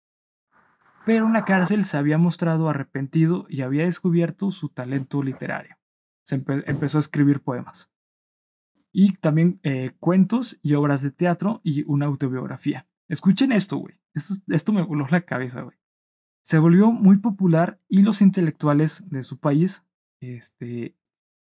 Pero 1.05 1.26
en 1.26 1.32
la 1.32 1.45
cárcel 1.45 1.84
se 1.84 1.99
había 1.99 2.18
mostrado 2.18 2.68
arrepentido 2.68 3.47
y 3.49 3.62
había 3.62 3.84
descubierto 3.84 4.51
su 4.51 4.68
talento 4.68 5.22
literario. 5.22 5.76
Se 6.24 6.36
empezó 6.36 6.99
a 6.99 7.01
escribir 7.01 7.41
poemas. 7.41 7.93
Y 8.93 9.14
también 9.14 9.61
eh, 9.62 9.93
cuentos 9.99 10.59
y 10.62 10.74
obras 10.74 11.03
de 11.03 11.11
teatro 11.11 11.61
y 11.62 11.84
una 11.91 12.07
autobiografía. 12.07 12.88
Escuchen 13.09 13.53
esto, 13.53 13.76
güey. 13.76 14.01
Esto, 14.14 14.34
esto 14.49 14.72
me 14.72 14.82
voló 14.82 15.07
la 15.11 15.22
cabeza, 15.22 15.62
güey. 15.62 15.80
Se 16.43 16.59
volvió 16.59 16.91
muy 16.91 17.18
popular 17.18 17.80
y 17.88 18.03
los 18.03 18.22
intelectuales 18.22 19.09
de 19.11 19.22
su 19.22 19.38
país, 19.38 19.84
este, 20.20 20.97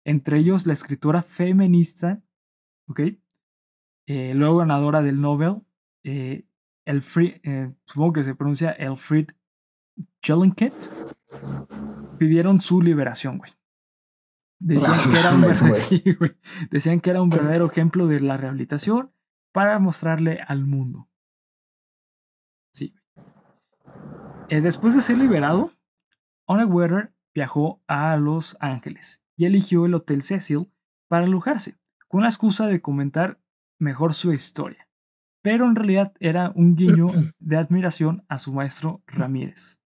entre 0.05 0.39
ellos 0.39 0.65
la 0.65 0.73
escritora 0.73 1.21
feminista, 1.21 2.21
¿ok? 2.87 3.01
Eh, 4.07 4.33
luego 4.33 4.57
ganadora 4.57 5.01
del 5.01 5.19
Nobel, 5.19 5.61
eh, 6.03 6.45
eh, 6.85 7.73
supongo 7.83 8.13
que 8.13 8.23
se 8.23 8.35
pronuncia 8.35 8.71
Elfried 8.71 9.27
Jelinkit, 10.21 10.73
pidieron 12.17 12.61
su 12.61 12.81
liberación, 12.81 13.37
güey. 13.37 13.51
Decían, 14.59 15.09
que 15.11 15.19
era 15.19 15.33
un, 15.33 15.41
Decían 16.71 16.99
que 16.99 17.09
era 17.09 17.21
un 17.21 17.29
verdadero 17.29 17.65
ejemplo 17.65 18.07
de 18.07 18.19
la 18.21 18.37
rehabilitación 18.37 19.11
para 19.51 19.77
mostrarle 19.79 20.39
al 20.47 20.65
mundo. 20.65 21.09
Sí. 22.73 22.95
Eh, 24.49 24.61
después 24.61 24.95
de 24.95 25.01
ser 25.01 25.17
liberado, 25.17 25.73
Weather 26.47 27.13
viajó 27.35 27.81
a 27.85 28.15
Los 28.15 28.55
Ángeles 28.61 29.21
y 29.35 29.45
eligió 29.45 29.85
el 29.85 29.93
Hotel 29.93 30.21
Cecil 30.21 30.71
para 31.09 31.25
alojarse, 31.25 31.77
con 32.07 32.21
la 32.21 32.29
excusa 32.29 32.65
de 32.67 32.81
comentar 32.81 33.41
mejor 33.77 34.13
su 34.13 34.31
historia. 34.31 34.87
Pero 35.41 35.65
en 35.65 35.75
realidad 35.75 36.13
era 36.21 36.53
un 36.55 36.75
guiño 36.75 37.07
de 37.39 37.57
admiración 37.57 38.25
a 38.29 38.37
su 38.37 38.53
maestro 38.53 39.03
Ramírez. 39.05 39.83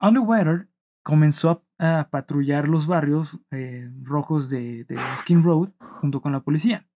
Underwater 0.00 0.68
comenzó 1.02 1.66
a, 1.78 2.08
patrullar 2.10 2.68
los 2.68 2.86
barrios 2.86 3.40
eh, 3.50 3.90
rojos 4.02 4.48
de, 4.48 4.86
Skin 5.16 5.42
Road 5.42 5.70
junto 6.00 6.22
con 6.22 6.30
la 6.30 6.40
policía. 6.40 6.86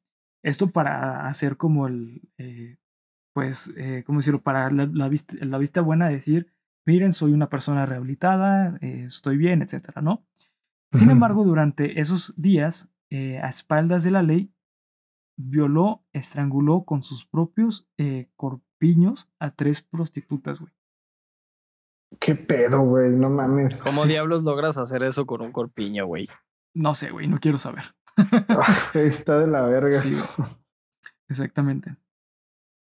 Esto 0.45 0.71
para 0.71 1.27
hacer 1.27 1.57
como 1.57 1.89
el, 1.89 2.23
eh, 2.39 2.79
pues, 3.39 3.73
eh, 3.77 4.03
¿cómo 4.05 4.19
decirlo? 4.19 4.43
Para 4.43 4.69
la, 4.69 5.09
vista, 5.09 5.37
la, 5.43 5.59
vista, 5.59 5.81
buena 5.81 6.09
decir, 6.09 6.53
miren, 6.85 7.13
soy 7.13 7.33
una 7.33 7.49
persona 7.49 7.87
rehabilitada, 7.87 8.77
estoy 8.81 9.37
bien, 9.37 9.63
etcétera, 9.63 10.03
¿no? 10.03 10.27
Sin 10.91 11.09
embargo, 11.11 11.45
durante 11.45 12.01
esos 12.01 12.35
días, 12.37 12.93
eh, 13.11 13.39
a 13.39 13.49
espaldas 13.49 14.03
de 14.03 14.11
la 14.11 14.25
ley, 14.25 14.53
violó, 15.37 16.05
estranguló 16.13 16.83
con 16.85 17.05
sus 17.05 17.25
propios 17.25 17.89
eh, 17.97 18.29
corpiños 18.35 19.31
a 19.39 19.53
tres 19.53 19.83
prostitutas, 19.83 20.59
güey. 20.59 20.73
¿Qué 22.19 22.35
pedo, 22.35 22.81
güey? 22.81 23.11
No 23.11 23.31
mames. 23.31 23.81
¿Cómo 23.81 24.05
diablos 24.05 24.43
logras 24.43 24.79
hacer 24.79 25.05
eso 25.05 25.27
con 25.27 25.43
un 25.43 25.53
corpiño, 25.53 26.07
güey? 26.07 26.27
No 26.75 26.93
sé, 26.93 27.13
güey, 27.13 27.29
no 27.29 27.39
quiero 27.39 27.59
saber. 27.59 27.85
Ah, 28.17 28.91
está 28.95 29.39
de 29.39 29.47
la 29.47 29.63
verga. 29.63 29.97
Sí, 29.97 30.17
exactamente. 31.29 31.97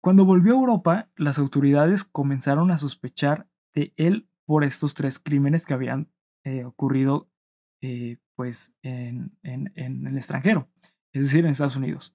Cuando 0.05 0.27
volvió 0.27 0.53
a 0.53 0.61
Europa, 0.61 1.11
las 1.17 1.39
autoridades 1.39 2.05
comenzaron 2.05 2.71
a 2.71 2.77
sospechar 2.77 3.49
de 3.75 3.95
él 3.97 4.29
por 4.45 4.63
estos 4.63 4.93
tres 4.93 5.19
crímenes 5.19 5.65
que 5.65 5.73
habían 5.73 6.13
eh, 6.45 6.67
ocurrido 6.67 7.31
eh, 7.81 8.19
pues 8.37 8.77
en, 8.83 9.39
el 9.43 10.15
extranjero, 10.15 10.69
es 11.15 11.25
decir, 11.25 11.47
en 11.47 11.53
Estados 11.53 11.77
Unidos. 11.77 12.15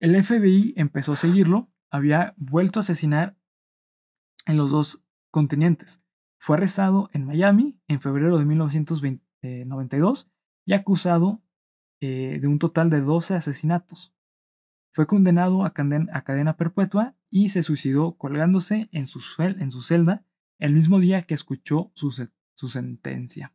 El 0.00 0.22
FBI 0.22 0.74
empezó 0.76 1.14
a 1.14 1.16
seguirlo, 1.16 1.72
había 1.90 2.34
vuelto 2.36 2.78
a 2.78 2.82
asesinar 2.82 3.38
en 4.44 4.58
los 4.58 4.70
dos 4.70 5.02
continentes. 5.30 6.04
Fue 6.38 6.58
arrestado 6.58 7.08
en 7.14 7.24
Miami 7.24 7.80
en 7.88 8.02
febrero 8.02 8.36
de 8.36 8.44
1992 8.44 10.30
y 10.66 10.74
acusado 10.74 11.42
eh, 12.02 12.36
de 12.38 12.48
un 12.48 12.58
total 12.58 12.90
de 12.90 13.00
12 13.00 13.34
asesinatos. 13.34 14.14
Fue 14.90 15.06
condenado 15.06 15.64
a 15.64 15.74
cadena, 15.74 16.56
perpetua 16.56 17.14
y 17.30 17.50
se 17.50 17.62
suicidó 17.62 18.16
colgándose 18.16 18.88
en 18.92 19.06
su, 19.06 19.20
en 19.38 19.70
su 19.70 19.82
celda 19.82 20.24
el 20.58 20.72
mismo 20.72 20.98
día 20.98 21.22
que 21.22 21.34
escuchó 21.34 21.92
su 21.94 22.68
sentencia. 22.68 23.52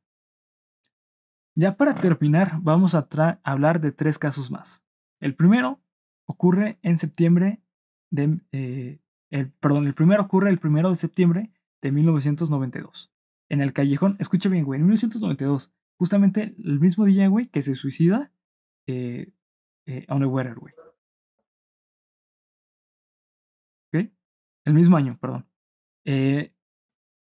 Ya 1.55 1.77
para 1.77 1.95
terminar, 1.95 2.59
vamos 2.61 2.95
a 2.95 3.07
hablar 3.43 3.79
de 3.79 3.91
tres 3.91 4.17
casos 4.17 4.49
más. 4.49 4.83
El 5.19 5.35
primero 5.35 5.81
ocurre 6.25 6.79
en 6.81 6.97
septiembre 6.97 7.61
de... 8.09 8.39
Eh, 8.51 8.99
el, 9.29 9.51
perdón, 9.51 9.87
el 9.87 9.95
primero 9.95 10.21
ocurre 10.21 10.49
el 10.49 10.59
primero 10.59 10.89
de 10.89 10.95
septiembre 10.95 11.51
de 11.81 11.91
1992. 11.91 13.11
En 13.49 13.61
el 13.61 13.73
callejón, 13.73 14.15
escucha 14.19 14.49
bien, 14.49 14.63
güey, 14.63 14.79
en 14.79 14.85
1992, 14.85 15.73
justamente 15.95 16.55
el 16.63 16.79
mismo 16.79 17.05
día, 17.05 17.27
güey, 17.27 17.47
que 17.47 17.61
se 17.61 17.75
suicida 17.75 18.31
eh, 18.87 19.31
eh, 19.85 20.05
güey. 20.07 20.73
El 24.65 24.73
mismo 24.73 24.97
año, 24.97 25.17
perdón. 25.19 25.47
Eh, 26.05 26.53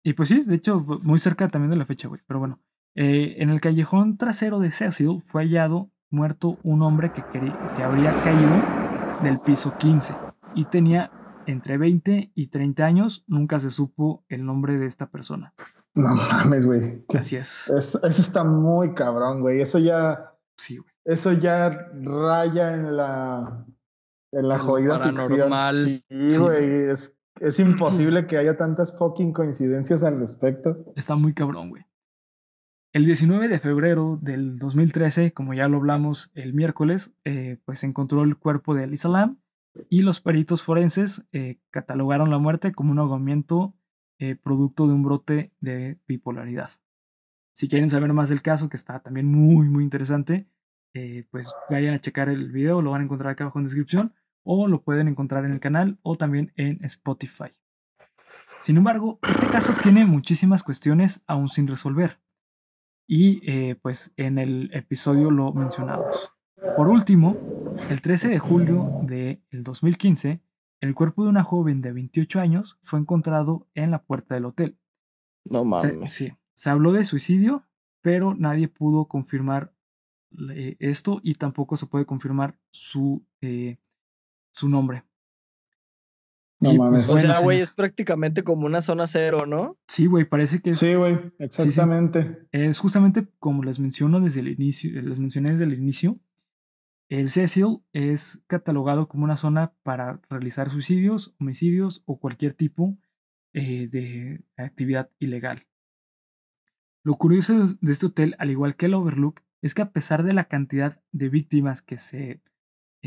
y 0.03 0.13
pues 0.13 0.30
sí, 0.30 0.41
de 0.43 0.55
hecho, 0.55 0.80
muy 1.01 1.19
cerca 1.19 1.47
también 1.47 1.71
de 1.71 1.78
la 1.78 1.86
fecha, 1.86 2.07
güey. 2.07 2.21
Pero 2.28 2.39
bueno, 2.39 2.61
eh, 2.95 3.36
en 3.39 3.49
el 3.49 3.61
callejón 3.61 4.17
trasero 4.17 4.59
de 4.59 4.71
Cecil 4.71 5.21
fue 5.23 5.43
hallado 5.43 5.91
muerto 6.09 6.57
un 6.63 6.82
hombre 6.82 7.11
que, 7.11 7.23
que 7.23 7.84
habría 7.84 8.21
caído 8.21 9.23
del 9.23 9.39
piso 9.39 9.78
15 9.78 10.15
y 10.53 10.65
tenía 10.65 11.11
entre 11.47 11.78
20 11.78 12.32
y 12.34 12.47
30 12.47 12.86
años. 12.86 13.23
Nunca 13.28 13.59
se 13.59 13.69
supo 13.69 14.23
el 14.30 14.45
nombre 14.45 14.78
de 14.78 14.86
esta 14.86 15.09
persona. 15.09 15.53
No 15.93 16.13
mames, 16.13 16.65
güey. 16.65 17.05
Así 17.17 17.38
es. 17.38 17.69
Eso, 17.69 18.05
está 18.05 18.43
muy 18.43 18.93
cabrón, 18.93 19.41
güey. 19.41 19.61
Eso 19.61 19.80
ya. 19.80 20.34
Sí, 20.57 20.78
güey. 20.78 20.91
Eso 21.05 21.34
ya 21.34 21.69
raya 22.01 22.73
en 22.73 22.97
la. 22.97 23.65
En 24.36 24.49
la 24.49 24.59
jodida 24.59 24.99
paranormal. 24.99 26.03
Sí, 26.09 26.38
güey. 26.38 26.89
Es, 26.89 27.17
es 27.39 27.59
imposible 27.59 28.25
que 28.27 28.38
haya 28.38 28.57
tantas 28.57 28.97
fucking 28.97 29.33
coincidencias 29.33 30.03
al 30.03 30.19
respecto. 30.19 30.93
Está 30.95 31.15
muy 31.15 31.33
cabrón, 31.33 31.69
güey. 31.69 31.86
El 32.95 33.03
19 33.03 33.49
de 33.49 33.59
febrero 33.59 34.17
del 34.21 34.57
2013, 34.57 35.33
como 35.33 35.53
ya 35.53 35.67
lo 35.67 35.75
hablamos 35.75 36.31
el 36.33 36.53
miércoles, 36.53 37.13
eh, 37.25 37.59
pues 37.65 37.79
se 37.79 37.88
encontró 37.88 38.23
el 38.23 38.38
cuerpo 38.38 38.73
de 38.73 38.86
Elisa 38.86 39.09
Lam 39.09 39.41
y 39.89 40.01
los 40.01 40.21
peritos 40.21 40.63
forenses 40.63 41.27
eh, 41.33 41.59
catalogaron 41.71 42.29
la 42.29 42.38
muerte 42.38 42.71
como 42.71 42.93
un 42.93 42.99
ahogamiento 42.99 43.75
eh, 44.17 44.38
producto 44.38 44.88
de 44.88 44.93
un 44.93 45.03
brote 45.03 45.51
de 45.59 45.99
bipolaridad. 46.07 46.69
Si 47.53 47.67
quieren 47.67 47.89
saber 47.89 48.13
más 48.13 48.29
del 48.29 48.41
caso, 48.41 48.69
que 48.69 48.77
está 48.77 49.01
también 49.01 49.25
muy, 49.27 49.67
muy 49.69 49.83
interesante, 49.83 50.47
pues 51.29 51.53
vayan 51.69 51.93
a 51.93 51.99
checar 51.99 52.29
el 52.29 52.53
video, 52.53 52.81
lo 52.81 52.91
van 52.91 53.01
a 53.01 53.03
encontrar 53.03 53.33
acá 53.33 53.43
abajo 53.43 53.59
en 53.59 53.65
descripción, 53.65 54.13
o 54.45 54.67
lo 54.67 54.81
pueden 54.81 55.09
encontrar 55.09 55.43
en 55.43 55.51
el 55.51 55.59
canal 55.59 55.99
o 56.03 56.15
también 56.15 56.53
en 56.55 56.83
Spotify. 56.85 57.51
Sin 58.59 58.77
embargo, 58.77 59.19
este 59.29 59.47
caso 59.47 59.73
tiene 59.83 60.05
muchísimas 60.05 60.63
cuestiones 60.63 61.23
aún 61.27 61.49
sin 61.49 61.67
resolver 61.67 62.19
y 63.07 63.41
eh, 63.49 63.75
pues 63.75 64.13
en 64.15 64.37
el 64.37 64.69
episodio 64.73 65.31
lo 65.31 65.51
mencionamos. 65.53 66.31
Por 66.77 66.87
último, 66.87 67.37
el 67.89 68.01
13 68.01 68.29
de 68.29 68.39
julio 68.39 69.01
del 69.03 69.41
2015, 69.51 70.41
el 70.81 70.95
cuerpo 70.95 71.23
de 71.23 71.29
una 71.29 71.43
joven 71.43 71.81
de 71.81 71.91
28 71.91 72.39
años 72.39 72.77
fue 72.81 72.99
encontrado 72.99 73.67
en 73.73 73.91
la 73.91 74.03
puerta 74.03 74.35
del 74.35 74.45
hotel. 74.45 74.77
No 75.43 75.63
mames. 75.63 76.11
Se, 76.11 76.25
sí, 76.25 76.33
se 76.53 76.69
habló 76.69 76.91
de 76.91 77.05
suicidio, 77.05 77.67
pero 78.01 78.33
nadie 78.35 78.67
pudo 78.67 79.07
confirmar 79.07 79.73
eh, 80.49 80.75
esto 80.79 81.19
y 81.21 81.35
tampoco 81.35 81.77
se 81.77 81.85
puede 81.85 82.05
confirmar 82.05 82.57
su, 82.71 83.25
eh, 83.41 83.77
su 84.56 84.70
nombre. 84.70 85.03
No 86.60 86.70
pues, 86.70 86.80
mames. 86.80 87.10
o 87.10 87.18
sea, 87.18 87.39
güey, 87.41 87.60
es 87.60 87.74
prácticamente 87.74 88.43
como 88.43 88.66
una 88.66 88.80
zona 88.80 89.06
cero, 89.06 89.45
¿no? 89.45 89.78
Sí, 89.88 90.06
güey, 90.06 90.24
parece 90.24 90.62
que 90.62 90.70
es. 90.70 90.78
Sí, 90.80 90.93
güey, 90.93 91.20
exactamente. 91.39 92.47
Es 92.51 92.80
justamente 92.80 93.28
como 93.39 93.64
les 93.64 93.80
menciono 93.80 94.22
desde 94.22 94.39
el 94.39 94.47
inicio, 94.47 95.01
les 95.01 95.20
mencioné 95.20 95.51
desde 95.51 95.66
el 95.66 95.74
inicio. 95.74 96.20
El 97.10 97.30
Cecil 97.30 97.82
es 97.91 98.43
catalogado 98.47 99.10
como 99.10 99.26
una 99.26 99.36
zona 99.36 99.74
para 99.84 100.22
realizar 100.30 100.70
suicidios, 100.70 101.36
homicidios 101.39 102.01
o 102.06 102.18
cualquier 102.18 102.53
tipo 102.53 102.97
eh, 103.53 103.89
de 103.91 104.43
actividad 104.56 105.12
ilegal. 105.20 105.68
Lo 107.03 107.16
curioso 107.16 107.78
de 107.82 107.91
este 107.91 108.06
hotel, 108.08 108.36
al 108.39 108.49
igual 108.49 108.78
que 108.78 108.88
el 108.88 108.95
Overlook, 108.95 109.41
es 109.62 109.76
que 109.76 109.82
a 109.82 109.91
pesar 109.91 110.24
de 110.24 110.34
la 110.34 110.45
cantidad 110.45 111.03
de 111.12 111.30
víctimas 111.30 111.82
que 111.82 111.97
se, 111.97 112.41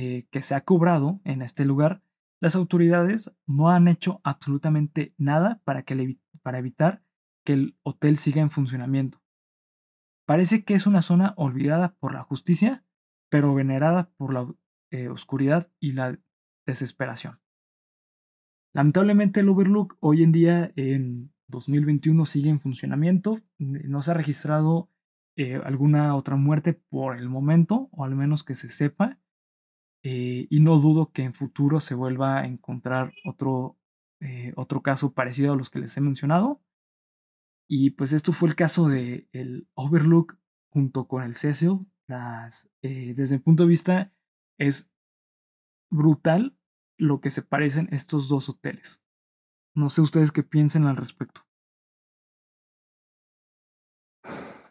eh, 0.00 0.28
que 0.30 0.42
se 0.42 0.54
ha 0.54 0.60
cobrado 0.60 1.20
en 1.24 1.42
este 1.42 1.64
lugar, 1.64 2.02
las 2.40 2.54
autoridades 2.54 3.34
no 3.46 3.68
han 3.68 3.88
hecho 3.88 4.20
absolutamente 4.22 5.12
nada 5.18 5.60
para, 5.64 5.82
que 5.82 6.20
para 6.40 6.60
evitar 6.60 7.02
que 7.44 7.54
el 7.54 7.76
hotel 7.82 8.16
siga 8.16 8.40
en 8.40 8.52
funcionamiento. 8.52 9.20
Parece 10.24 10.62
que 10.62 10.74
es 10.74 10.86
una 10.86 11.02
zona 11.02 11.34
olvidada 11.36 11.96
por 11.96 12.12
la 12.14 12.22
justicia 12.22 12.84
pero 13.28 13.54
venerada 13.54 14.10
por 14.16 14.32
la 14.32 14.46
eh, 14.90 15.08
oscuridad 15.08 15.70
y 15.80 15.92
la 15.92 16.16
desesperación. 16.64 17.40
Lamentablemente 18.72 19.40
el 19.40 19.48
Overlook 19.48 19.96
hoy 19.98 20.22
en 20.22 20.30
día 20.30 20.72
en 20.76 21.32
2021 21.48 22.24
sigue 22.24 22.50
en 22.50 22.60
funcionamiento, 22.60 23.40
no 23.58 24.00
se 24.00 24.12
ha 24.12 24.14
registrado 24.14 24.90
eh, 25.36 25.56
alguna 25.56 26.14
otra 26.14 26.36
muerte 26.36 26.72
por 26.72 27.18
el 27.18 27.28
momento, 27.28 27.88
o 27.90 28.04
al 28.04 28.14
menos 28.14 28.44
que 28.44 28.54
se 28.54 28.68
sepa, 28.68 29.18
eh, 30.02 30.46
y 30.50 30.60
no 30.60 30.78
dudo 30.78 31.12
que 31.12 31.22
en 31.22 31.34
futuro 31.34 31.80
se 31.80 31.94
vuelva 31.94 32.38
a 32.38 32.46
encontrar 32.46 33.12
otro, 33.24 33.76
otro 34.56 34.82
caso 34.82 35.12
parecido 35.12 35.52
a 35.52 35.56
los 35.56 35.70
que 35.70 35.78
les 35.78 35.96
he 35.96 36.00
mencionado. 36.00 36.60
Y 37.68 37.90
pues 37.90 38.12
esto 38.12 38.32
fue 38.32 38.48
el 38.48 38.56
caso 38.56 38.88
de 38.88 39.28
el 39.32 39.68
Overlook 39.74 40.38
junto 40.70 41.06
con 41.06 41.22
el 41.22 41.36
Cecil. 41.36 41.86
Las, 42.06 42.70
desde 42.82 43.36
mi 43.36 43.42
punto 43.42 43.64
de 43.64 43.68
vista 43.68 44.12
es 44.58 44.90
brutal 45.90 46.56
lo 46.98 47.20
que 47.20 47.30
se 47.30 47.42
parecen 47.42 47.88
estos 47.92 48.28
dos 48.28 48.48
hoteles. 48.48 49.04
No 49.74 49.90
sé 49.90 50.00
ustedes 50.00 50.32
qué 50.32 50.42
piensen 50.42 50.86
al 50.86 50.96
respecto. 50.96 51.47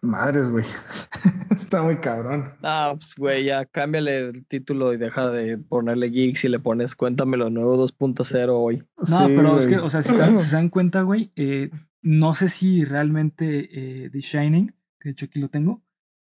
Madres, 0.01 0.49
güey. 0.49 0.65
Está 1.51 1.83
muy 1.83 1.97
cabrón. 1.97 2.53
Ah, 2.63 2.93
pues, 2.97 3.15
güey, 3.15 3.45
ya 3.45 3.65
cámbiale 3.65 4.29
el 4.29 4.45
título 4.45 4.93
y 4.93 4.97
deja 4.97 5.29
de 5.31 5.57
ponerle 5.57 6.09
geeks 6.09 6.45
y 6.45 6.49
le 6.49 6.59
pones 6.59 6.95
Cuéntamelo 6.95 7.49
nuevo 7.49 7.77
2.0 7.77 8.49
hoy. 8.51 8.83
No, 9.09 9.27
pero 9.27 9.57
es 9.57 9.67
que, 9.67 9.77
o 9.77 9.89
sea, 9.89 10.01
si, 10.03 10.37
se 10.37 10.55
dan 10.55 10.69
cuenta, 10.69 11.01
güey, 11.01 11.31
eh, 11.35 11.71
no 12.01 12.35
sé 12.35 12.49
si 12.49 12.85
realmente 12.85 13.69
eh, 14.05 14.09
The 14.09 14.19
Shining, 14.19 14.73
de 15.03 15.11
hecho 15.11 15.25
aquí 15.25 15.39
lo 15.39 15.49
tengo, 15.49 15.83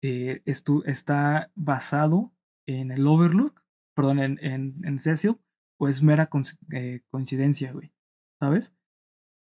eh, 0.01 0.41
esto 0.45 0.83
está 0.85 1.51
basado 1.55 2.33
en 2.65 2.91
el 2.91 3.07
Overlook, 3.07 3.63
perdón, 3.95 4.19
en, 4.19 4.39
en, 4.41 4.81
en 4.83 4.99
Cecil, 4.99 5.37
o 5.77 5.87
es 5.87 6.03
mera 6.03 6.29
eh, 6.71 7.01
coincidencia, 7.09 7.71
güey. 7.71 7.93
¿Sabes? 8.39 8.75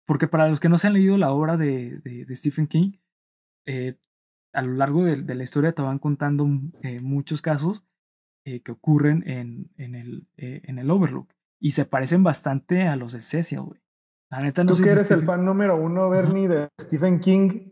Porque 0.06 0.28
para 0.28 0.48
los 0.48 0.60
que 0.60 0.70
no 0.70 0.78
se 0.78 0.88
han 0.88 0.94
leído 0.94 1.18
la 1.18 1.32
obra 1.32 1.58
de, 1.58 2.00
de, 2.00 2.36
Stephen 2.36 2.68
King, 2.68 2.94
eh, 3.66 3.98
a 4.54 4.62
lo 4.62 4.74
largo 4.74 5.04
de, 5.04 5.36
la 5.36 5.44
historia 5.44 5.74
te 5.74 5.82
van 5.82 6.00
contando 6.00 6.48
eh, 6.82 7.00
muchos 7.02 7.42
casos 7.42 7.86
que 8.46 8.74
ocurren 8.74 9.24
en, 9.26 9.72
en, 9.78 9.96
el, 9.96 10.28
en 10.36 10.78
el 10.78 10.92
Overlook. 10.92 11.34
Y 11.62 11.72
se 11.72 11.86
parecen 11.86 12.24
bastante 12.24 12.88
a 12.88 12.98
los 12.98 13.14
del 13.14 13.24
Cecil, 13.24 13.62
güey. 13.62 13.84
La 14.34 14.40
neta 14.40 14.64
no 14.64 14.74
Tú 14.74 14.82
que 14.82 14.90
eres 14.90 15.12
el 15.12 15.22
fan 15.22 15.46
número 15.46 15.78
uno, 15.80 16.10
Bernie, 16.10 16.48
de 16.48 16.68
Stephen 16.82 17.20
King. 17.20 17.70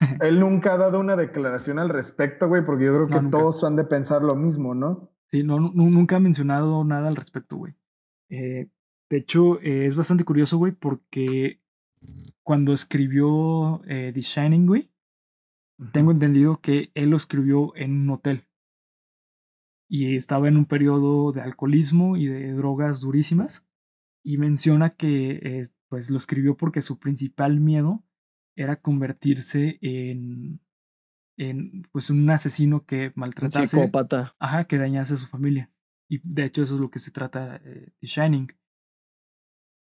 Él 0.20 0.38
nunca 0.38 0.74
ha 0.74 0.76
dado 0.76 1.00
una 1.00 1.16
declaración 1.16 1.78
al 1.78 1.88
respecto, 1.88 2.48
güey, 2.48 2.64
porque 2.64 2.84
yo 2.84 2.92
creo 2.94 3.22
que 3.22 3.28
todos 3.30 3.64
han 3.64 3.76
de 3.76 3.84
pensar 3.84 4.22
lo 4.22 4.34
mismo, 4.34 4.74
¿no? 4.74 5.10
Sí, 5.30 5.42
no, 5.42 5.58
nunca 5.58 6.16
ha 6.16 6.20
mencionado 6.20 6.84
nada 6.84 7.08
al 7.08 7.16
respecto, 7.16 7.56
güey. 7.56 7.74
Eh, 8.28 8.68
de 9.08 9.16
hecho, 9.16 9.60
eh, 9.60 9.86
es 9.86 9.96
bastante 9.96 10.24
curioso, 10.24 10.58
güey, 10.58 10.72
porque 10.72 11.62
cuando 12.42 12.72
escribió 12.72 13.80
eh, 13.86 14.12
The 14.12 14.20
Shining, 14.20 14.66
güey, 14.66 14.90
tengo 15.92 16.10
entendido 16.10 16.60
que 16.60 16.90
él 16.94 17.10
lo 17.10 17.16
escribió 17.16 17.74
en 17.76 17.92
un 17.92 18.10
hotel. 18.10 18.46
Y 19.88 20.16
estaba 20.16 20.48
en 20.48 20.56
un 20.56 20.64
periodo 20.64 21.32
de 21.32 21.42
alcoholismo 21.42 22.16
y 22.16 22.26
de 22.26 22.52
drogas 22.52 23.00
durísimas. 23.00 23.68
Y 24.24 24.38
menciona 24.38 24.90
que 24.90 25.64
pues 25.88 26.10
lo 26.10 26.16
escribió 26.16 26.56
porque 26.56 26.82
su 26.82 26.98
principal 26.98 27.60
miedo 27.60 28.04
era 28.56 28.80
convertirse 28.80 29.78
en, 29.82 30.60
en 31.38 31.82
pues 31.92 32.10
un 32.10 32.28
asesino 32.30 32.84
que 32.84 33.12
maltratase. 33.14 33.66
Psicópata. 33.66 34.34
Ajá, 34.38 34.64
que 34.64 34.78
dañase 34.78 35.14
a 35.14 35.18
su 35.18 35.26
familia. 35.26 35.70
Y 36.08 36.20
de 36.24 36.44
hecho 36.44 36.62
eso 36.62 36.74
es 36.74 36.80
lo 36.80 36.90
que 36.90 36.98
se 36.98 37.10
trata 37.10 37.56
eh, 37.56 37.92
de 38.00 38.06
Shining. 38.06 38.48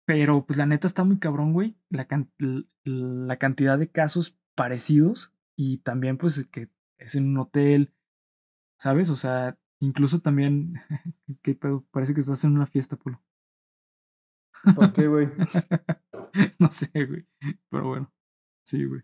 Pero 0.07 0.45
pues 0.45 0.59
la 0.59 0.66
neta 0.66 0.87
está 0.87 1.05
muy 1.05 1.18
cabrón, 1.18 1.53
güey. 1.53 1.76
La, 1.89 2.07
la 2.84 3.37
cantidad 3.39 3.78
de 3.78 3.91
casos 3.91 4.39
parecidos 4.55 5.36
y 5.57 5.78
también 5.78 6.18
pues 6.18 6.46
que 6.46 6.68
es 6.98 7.14
en 7.14 7.28
un 7.28 7.38
hotel, 7.38 7.94
¿sabes? 8.78 9.11
O 9.11 9.16
sea, 9.16 9.59
incluso 9.80 10.20
también, 10.20 10.74
¿qué 11.42 11.59
Parece 11.90 12.14
que 12.14 12.20
estás 12.20 12.44
en 12.44 12.52
una 12.52 12.66
fiesta, 12.66 12.96
Polo. 12.96 13.22
¿Por 14.74 14.92
qué, 14.92 15.07
güey? 15.07 15.28
no 16.59 16.70
sé, 16.70 16.90
güey. 17.04 17.26
Pero 17.70 17.88
bueno, 17.88 18.12
sí, 18.64 18.84
güey. 18.84 19.02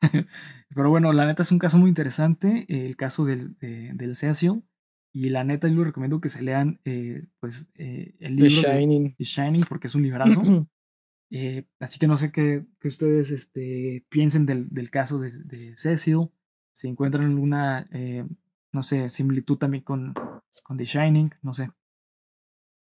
Pero 0.74 0.90
bueno, 0.90 1.12
la 1.12 1.26
neta 1.26 1.42
es 1.42 1.52
un 1.52 1.58
caso 1.58 1.78
muy 1.78 1.88
interesante, 1.88 2.66
el 2.68 2.96
caso 2.96 3.24
del, 3.24 3.56
del 3.58 4.16
Cecil. 4.16 4.64
Y 5.14 5.28
la 5.28 5.44
neta, 5.44 5.68
yo 5.68 5.76
les 5.76 5.86
recomiendo 5.86 6.20
que 6.20 6.30
se 6.30 6.42
lean 6.42 6.80
eh, 6.84 7.26
pues, 7.38 7.70
eh, 7.74 8.14
el 8.18 8.36
libro 8.36 8.62
The 8.62 8.78
Shining. 8.78 9.04
De, 9.04 9.14
The 9.18 9.24
Shining, 9.24 9.64
porque 9.68 9.88
es 9.88 9.94
un 9.94 10.02
librazo. 10.02 10.40
Eh, 11.32 11.66
así 11.80 11.98
que 11.98 12.06
no 12.06 12.16
sé 12.16 12.30
qué, 12.30 12.64
ustedes 12.84 13.30
este, 13.30 14.04
piensen 14.10 14.46
del, 14.46 14.68
del 14.68 14.90
caso 14.90 15.18
de, 15.18 15.30
de, 15.44 15.76
Cecil. 15.76 16.30
Si 16.74 16.88
encuentran 16.88 17.24
alguna, 17.24 17.88
no 18.72 18.82
sé, 18.82 19.08
similitud 19.08 19.58
también 19.58 19.82
con, 19.82 20.14
con 20.62 20.76
The 20.76 20.84
Shining, 20.84 21.30
no 21.42 21.52
sé. 21.52 21.70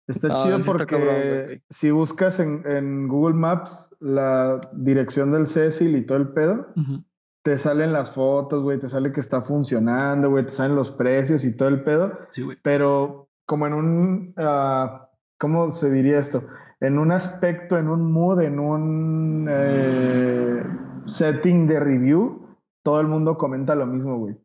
Está 0.08 0.30
ah, 0.32 0.43
chido 0.43 0.60
porque 0.66 1.62
si 1.70 1.91
buscas 1.91 2.39
en, 2.39 2.64
en, 2.66 3.08
Google 3.08 3.36
Maps 3.36 3.95
la 3.99 4.60
dirección 4.74 5.32
del 5.32 5.47
Cecil 5.47 5.95
y 5.95 6.06
todo 6.06 6.18
el 6.18 6.30
pedo, 6.30 6.74
te 7.43 7.58
salen 7.58 7.93
las 7.93 8.12
fotos, 8.12 8.62
güey, 8.64 8.80
te 8.80 8.89
sale 8.89 9.12
que 9.12 9.20
está 9.20 9.41
funcionando, 9.41 10.30
güey, 10.30 10.45
te 10.45 10.52
salen 10.52 10.76
los 10.76 10.91
precios 10.91 11.45
y 11.45 11.56
todo 11.56 11.70
el 11.70 11.84
pedo. 11.84 12.18
Sí, 12.30 12.41
güey. 12.41 12.58
Pero 12.62 13.30
como 13.45 13.68
en 13.68 13.74
un, 13.74 14.36
uh, 14.38 15.08
¿cómo 15.38 15.72
se 15.72 15.91
diría 15.91 16.20
esto? 16.20 16.45
En 16.82 16.98
un 16.98 17.12
aspecto, 17.12 17.78
en 17.78 17.88
un 17.88 18.12
mood, 18.12 18.42
en 18.42 18.60
un 18.60 19.48
eh, 19.50 20.64
setting 21.06 21.68
de 21.68 21.80
review, 21.80 22.58
todo 22.84 23.00
el 23.00 23.08
mundo 23.08 23.38
comenta 23.38 23.76
lo 23.76 23.86
mismo, 23.86 24.18
güey. 24.18 24.36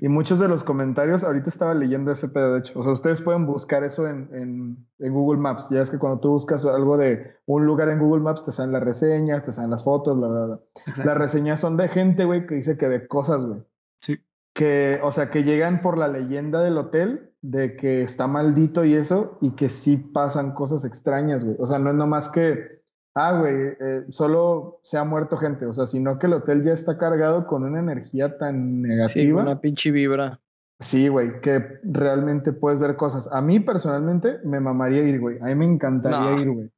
Y 0.00 0.08
muchos 0.08 0.38
de 0.38 0.48
los 0.48 0.64
comentarios, 0.64 1.24
ahorita 1.24 1.48
estaba 1.48 1.72
leyendo 1.72 2.12
ese 2.12 2.28
pedo, 2.28 2.52
de 2.52 2.60
hecho. 2.60 2.78
O 2.78 2.82
sea, 2.82 2.92
ustedes 2.92 3.22
pueden 3.22 3.46
buscar 3.46 3.84
eso 3.84 4.06
en, 4.06 4.28
en, 4.34 4.86
en, 4.98 5.12
Google 5.12 5.40
Maps. 5.40 5.70
Ya 5.70 5.80
es 5.80 5.90
que 5.90 5.98
cuando 5.98 6.20
tú 6.20 6.30
buscas 6.30 6.66
algo 6.66 6.98
de 6.98 7.36
un 7.46 7.64
lugar 7.64 7.88
en 7.88 7.98
Google 7.98 8.22
Maps, 8.22 8.44
te 8.44 8.52
salen 8.52 8.72
las 8.72 8.82
reseñas, 8.82 9.44
te 9.44 9.52
salen 9.52 9.70
las 9.70 9.84
fotos, 9.84 10.18
bla, 10.18 10.28
bla, 10.28 10.46
bla. 10.46 10.60
Las 11.04 11.16
reseñas 11.16 11.60
son 11.60 11.78
de 11.78 11.88
gente, 11.88 12.24
güey, 12.24 12.46
que 12.46 12.56
dice 12.56 12.76
que 12.76 12.88
de 12.88 13.06
cosas, 13.06 13.42
güey. 13.44 13.62
Sí. 14.02 14.18
Que, 14.58 14.98
o 15.02 15.12
sea, 15.12 15.30
que 15.30 15.44
llegan 15.44 15.80
por 15.80 15.96
la 15.96 16.08
leyenda 16.08 16.60
del 16.60 16.78
hotel, 16.78 17.30
de 17.42 17.76
que 17.76 18.02
está 18.02 18.26
maldito 18.26 18.84
y 18.84 18.94
eso, 18.94 19.38
y 19.40 19.52
que 19.52 19.68
sí 19.68 19.96
pasan 19.96 20.52
cosas 20.52 20.84
extrañas, 20.84 21.44
güey. 21.44 21.56
O 21.60 21.66
sea, 21.66 21.78
no 21.78 21.90
es 21.90 21.96
nomás 21.96 22.28
que 22.28 22.78
ah, 23.18 23.38
güey, 23.38 23.54
eh, 23.80 24.06
solo 24.10 24.80
se 24.82 24.96
ha 24.96 25.04
muerto 25.04 25.36
gente, 25.36 25.66
o 25.66 25.72
sea, 25.72 25.86
sino 25.86 26.18
que 26.18 26.26
el 26.26 26.34
hotel 26.34 26.64
ya 26.64 26.72
está 26.72 26.98
cargado 26.98 27.46
con 27.46 27.64
una 27.64 27.80
energía 27.80 28.38
tan 28.38 28.82
negativa. 28.82 29.08
Sí, 29.08 29.32
una 29.32 29.60
pinche 29.60 29.90
vibra. 29.90 30.40
Sí, 30.80 31.08
güey, 31.08 31.40
que 31.40 31.80
realmente 31.82 32.52
puedes 32.52 32.78
ver 32.78 32.96
cosas. 32.96 33.28
A 33.32 33.42
mí 33.42 33.58
personalmente 33.58 34.38
me 34.44 34.60
mamaría 34.60 35.02
ir, 35.02 35.18
güey. 35.18 35.38
A 35.40 35.46
mí 35.46 35.54
me 35.56 35.64
encantaría 35.64 36.40
ir, 36.40 36.50
güey. 36.50 36.70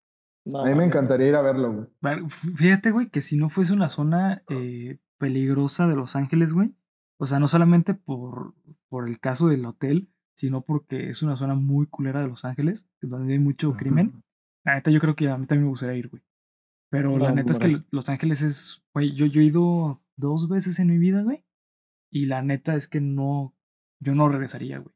a 0.54 0.64
mí 0.64 0.74
me 0.74 0.86
encantaría 0.86 1.28
ir 1.28 1.36
a 1.36 1.42
verlo, 1.42 1.72
güey. 2.00 2.28
Fíjate, 2.28 2.90
güey, 2.92 3.10
que 3.10 3.20
si 3.20 3.36
no 3.36 3.50
fuese 3.50 3.74
una 3.74 3.90
zona 3.90 4.42
eh, 4.48 4.98
peligrosa 5.18 5.86
de 5.86 5.96
Los 5.96 6.16
Ángeles, 6.16 6.54
güey, 6.54 6.72
o 7.20 7.26
sea, 7.26 7.38
no 7.38 7.48
solamente 7.48 7.92
por, 7.92 8.54
por 8.88 9.06
el 9.06 9.20
caso 9.20 9.48
del 9.48 9.66
hotel, 9.66 10.10
sino 10.34 10.62
porque 10.62 11.10
es 11.10 11.22
una 11.22 11.36
zona 11.36 11.54
muy 11.54 11.86
culera 11.86 12.22
de 12.22 12.28
Los 12.28 12.46
Ángeles, 12.46 12.88
donde 13.02 13.34
hay 13.34 13.38
mucho 13.38 13.76
crimen. 13.76 14.24
La 14.64 14.76
neta, 14.76 14.90
yo 14.90 15.00
creo 15.00 15.14
que 15.14 15.28
a 15.28 15.36
mí 15.36 15.46
también 15.46 15.64
me 15.64 15.68
gustaría 15.68 15.96
ir, 15.96 16.08
güey. 16.08 16.22
Pero 16.90 17.18
la 17.18 17.32
neta 17.32 17.52
es 17.52 17.58
que 17.58 17.82
Los 17.90 18.08
Ángeles 18.08 18.40
es, 18.40 18.82
güey, 18.94 19.12
yo, 19.14 19.26
yo 19.26 19.42
he 19.42 19.44
ido 19.44 20.02
dos 20.16 20.48
veces 20.48 20.78
en 20.78 20.88
mi 20.88 20.96
vida, 20.96 21.22
güey. 21.22 21.44
Y 22.10 22.24
la 22.24 22.40
neta 22.40 22.74
es 22.74 22.88
que 22.88 23.02
no, 23.02 23.54
yo 24.00 24.14
no 24.14 24.30
regresaría, 24.30 24.78
güey. 24.78 24.94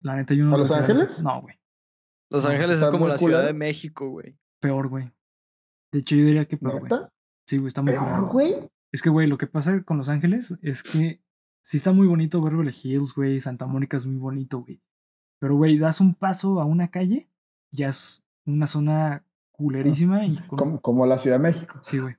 La 0.00 0.16
neta 0.16 0.32
yo 0.32 0.46
no 0.46 0.54
¿A 0.54 0.58
Los 0.58 0.70
Ángeles? 0.70 1.22
No, 1.22 1.42
güey. 1.42 1.60
Los 2.30 2.46
Ángeles 2.46 2.80
es 2.80 2.88
como 2.88 3.08
la 3.08 3.18
Ciudad 3.18 3.44
de 3.44 3.52
México, 3.52 4.08
güey. 4.08 4.38
Peor, 4.58 4.88
güey. 4.88 5.12
De 5.92 5.98
hecho, 5.98 6.16
yo 6.16 6.24
diría 6.24 6.46
que 6.46 6.56
peor, 6.56 6.88
güey. 6.88 7.02
Sí, 7.46 7.58
güey, 7.58 7.68
está 7.68 7.82
muy 7.82 7.92
peor, 7.92 8.32
güey. 8.32 8.54
Es 8.90 9.02
que, 9.02 9.10
güey, 9.10 9.26
lo 9.26 9.36
que 9.36 9.46
pasa 9.46 9.82
con 9.82 9.98
Los 9.98 10.08
Ángeles 10.08 10.58
es 10.62 10.82
que 10.82 11.22
sí 11.62 11.78
está 11.78 11.92
muy 11.92 12.06
bonito 12.06 12.42
Beverly 12.42 12.74
Hills, 12.82 13.14
güey. 13.14 13.40
Santa 13.40 13.66
Mónica 13.66 13.96
es 13.96 14.06
muy 14.06 14.18
bonito, 14.18 14.60
güey. 14.60 14.82
Pero, 15.38 15.56
güey, 15.56 15.78
das 15.78 16.00
un 16.00 16.14
paso 16.14 16.60
a 16.60 16.64
una 16.64 16.88
calle, 16.90 17.28
ya 17.70 17.88
es 17.88 18.22
una 18.44 18.66
zona 18.66 19.24
culerísima 19.50 20.24
y 20.26 20.36
como, 20.46 21.06
la 21.06 21.18
Ciudad 21.18 21.38
de 21.38 21.42
México. 21.42 21.78
Sí, 21.80 21.98
güey. 21.98 22.16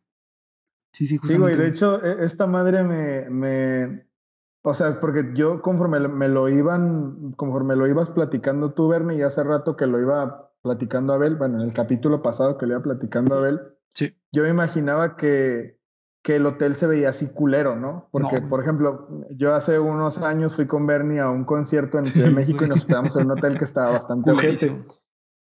Sí, 0.92 1.08
sí, 1.08 1.20
Sí, 1.24 1.38
güey, 1.38 1.56
de 1.56 1.68
hecho, 1.68 2.04
e, 2.04 2.24
esta 2.24 2.48
madre 2.48 2.84
me, 2.84 3.30
me, 3.30 4.06
o 4.62 4.74
sea, 4.74 5.00
porque 5.00 5.32
yo 5.34 5.62
conforme 5.62 6.08
me 6.08 6.30
lo 6.30 6.50
iban, 6.50 7.34
conforme 7.34 7.76
lo 7.76 7.88
ibas 7.88 8.10
platicando 8.12 8.74
tú, 8.74 8.88
Bernie, 8.88 9.18
y 9.18 9.22
hace 9.22 9.44
rato 9.44 9.76
que 9.76 9.88
lo 9.88 10.00
iba 10.00 10.52
platicando 10.62 11.14
a 11.14 11.16
Abel, 11.18 11.36
bueno, 11.36 11.62
en 11.62 11.68
el 11.68 11.74
capítulo 11.74 12.22
pasado 12.22 12.58
que 12.58 12.66
le 12.66 12.74
iba 12.74 12.84
platicando 12.84 13.36
a 13.36 13.40
Abel, 13.40 13.62
sí. 13.94 14.16
yo 14.32 14.44
me 14.44 14.50
imaginaba 14.50 15.18
que, 15.18 15.80
que 16.24 16.38
el 16.38 16.46
hotel 16.46 16.76
se 16.76 16.88
veía 16.88 17.10
así 17.10 17.28
culero, 17.34 17.76
¿no? 17.76 18.08
Porque, 18.12 18.40
No. 18.42 18.50
por 18.50 18.62
ejemplo, 18.62 19.08
yo 19.32 19.54
hace 19.54 19.78
unos 19.78 20.22
años 20.22 20.56
fui 20.56 20.66
con 20.68 20.88
Bernie 20.88 21.20
a 21.20 21.30
un 21.30 21.44
concierto 21.44 22.00
en 22.00 22.06
Ciudad 22.06 22.30
de 22.30 22.34
México 22.34 22.60
güey. 22.60 22.68
y 22.68 22.70
nos 22.70 22.86
quedamos 22.86 23.16
en 23.18 23.26
un 23.26 23.32
hotel 23.38 23.58
que 23.58 23.66
estaba 23.66 23.92
bastante 23.92 24.32
ojete. 24.32 24.84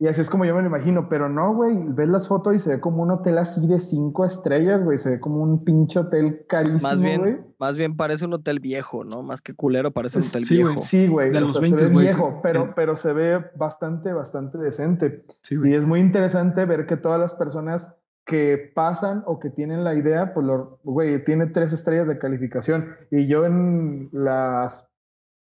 Y 0.00 0.08
así 0.08 0.20
es 0.22 0.30
como 0.30 0.44
yo 0.44 0.56
me 0.56 0.62
lo 0.62 0.66
imagino, 0.68 1.08
pero 1.08 1.28
no, 1.28 1.54
güey, 1.54 1.76
ves 1.90 2.08
las 2.08 2.26
fotos 2.26 2.54
y 2.56 2.58
se 2.58 2.70
ve 2.70 2.80
como 2.80 3.02
un 3.04 3.12
hotel 3.12 3.38
así 3.38 3.68
de 3.68 3.78
cinco 3.78 4.24
estrellas, 4.24 4.82
güey, 4.82 4.98
se 4.98 5.10
ve 5.10 5.20
como 5.20 5.42
un 5.42 5.62
pinche 5.62 6.00
hotel 6.00 6.44
carísimo, 6.48 6.80
Pues 6.80 6.92
Más 6.94 7.02
bien, 7.02 7.20
güey. 7.20 7.36
más 7.60 7.76
bien 7.76 7.96
parece 7.96 8.24
un 8.24 8.32
hotel 8.32 8.58
viejo, 8.58 9.04
¿no? 9.04 9.22
Más 9.22 9.42
que 9.42 9.54
culero, 9.54 9.92
parece 9.92 10.18
un 10.18 10.24
hotel 10.24 10.44
sí, 10.44 10.56
güey. 10.60 10.74
viejo. 10.74 10.82
Sí, 10.88 11.06
güey, 11.06 11.30
De 11.30 11.40
los 11.42 11.52
sea, 11.52 11.60
20, 11.60 11.78
se 11.78 11.84
ve 11.84 11.92
güey, 11.92 12.06
viejo, 12.06 12.30
sí. 12.32 12.40
pero, 12.42 12.72
pero 12.74 12.96
se 12.96 13.12
ve 13.12 13.44
bastante, 13.56 14.12
bastante 14.12 14.58
decente. 14.58 15.24
Sí, 15.42 15.54
Y 15.62 15.74
es 15.74 15.86
muy 15.86 16.00
interesante 16.00 16.64
ver 16.64 16.86
que 16.86 16.96
todas 16.96 17.20
las 17.20 17.34
personas 17.34 17.94
que 18.24 18.70
pasan 18.74 19.22
o 19.26 19.40
que 19.40 19.50
tienen 19.50 19.84
la 19.84 19.94
idea, 19.94 20.32
pues, 20.34 20.46
lo, 20.46 20.78
güey, 20.84 21.24
tiene 21.24 21.46
tres 21.46 21.72
estrellas 21.72 22.08
de 22.08 22.18
calificación. 22.18 22.94
Y 23.10 23.26
yo 23.26 23.44
en 23.44 24.08
las 24.12 24.88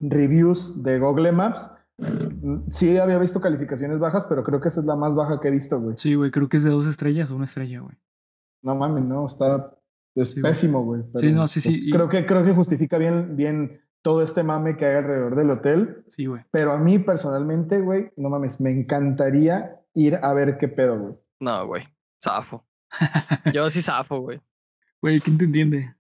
reviews 0.01 0.83
de 0.83 0.99
Google 0.99 1.33
Maps, 1.33 1.71
sí 2.71 2.97
había 2.99 3.19
visto 3.19 3.41
calificaciones 3.41 3.99
bajas, 3.99 4.27
pero 4.27 4.43
creo 4.43 4.61
que 4.61 4.69
esa 4.69 4.81
es 4.81 4.87
la 4.87 4.97
más 4.97 5.15
baja 5.15 5.41
que 5.41 5.49
he 5.49 5.53
visto, 5.53 5.81
güey. 5.81 5.97
Sí, 5.99 6.15
güey, 6.15 6.31
creo 6.31 6.49
que 6.49 6.57
es 6.57 6.65
de 6.65 6.71
dos 6.71 6.87
estrellas 6.87 7.31
o 7.31 7.37
una 7.37 7.45
estrella, 7.45 7.81
güey. 7.81 7.97
No 8.63 8.75
mames, 8.75 9.05
no, 9.05 9.27
está 9.27 9.77
es 10.15 10.33
Sí, 10.33 10.43
pésimo, 10.43 10.85
güey. 10.85 11.03
Sí, 11.03 11.09
pero, 11.15 11.35
no, 11.37 11.49
sí, 11.49 11.61
sí, 11.61 11.69
pues, 11.71 11.83
y- 11.85 11.91
Creo 11.91 12.09
que, 12.09 12.27
creo 12.27 12.45
que 12.45 12.53
justifica 12.53 12.99
bien, 12.99 13.37
bien 13.37 13.81
todo 14.03 14.23
este 14.23 14.43
mame 14.43 14.77
que 14.77 14.85
hay 14.85 14.97
alrededor 14.97 15.37
del 15.37 15.51
hotel. 15.51 16.05
Sí, 16.09 16.27
güey. 16.27 16.43
Pero 16.51 16.73
a 16.73 16.79
mí 16.79 16.99
personalmente, 16.99 17.81
güey, 17.81 18.11
no 18.17 18.29
mames, 18.29 18.61
me 18.61 18.71
encantaría 18.71 19.81
ir 19.95 20.19
a 20.23 20.33
ver 20.35 20.59
qué 20.59 20.69
pedo, 20.69 20.99
güey. 20.99 21.15
No, 21.41 21.67
güey. 21.67 21.85
Zafo. 22.23 22.65
Yo 23.53 23.69
sí 23.71 23.83
zafo, 23.83 24.21
güey. 24.21 24.41
Güey, 25.01 25.21
¿quién 25.21 25.39
te 25.39 25.45
entiende? 25.45 25.95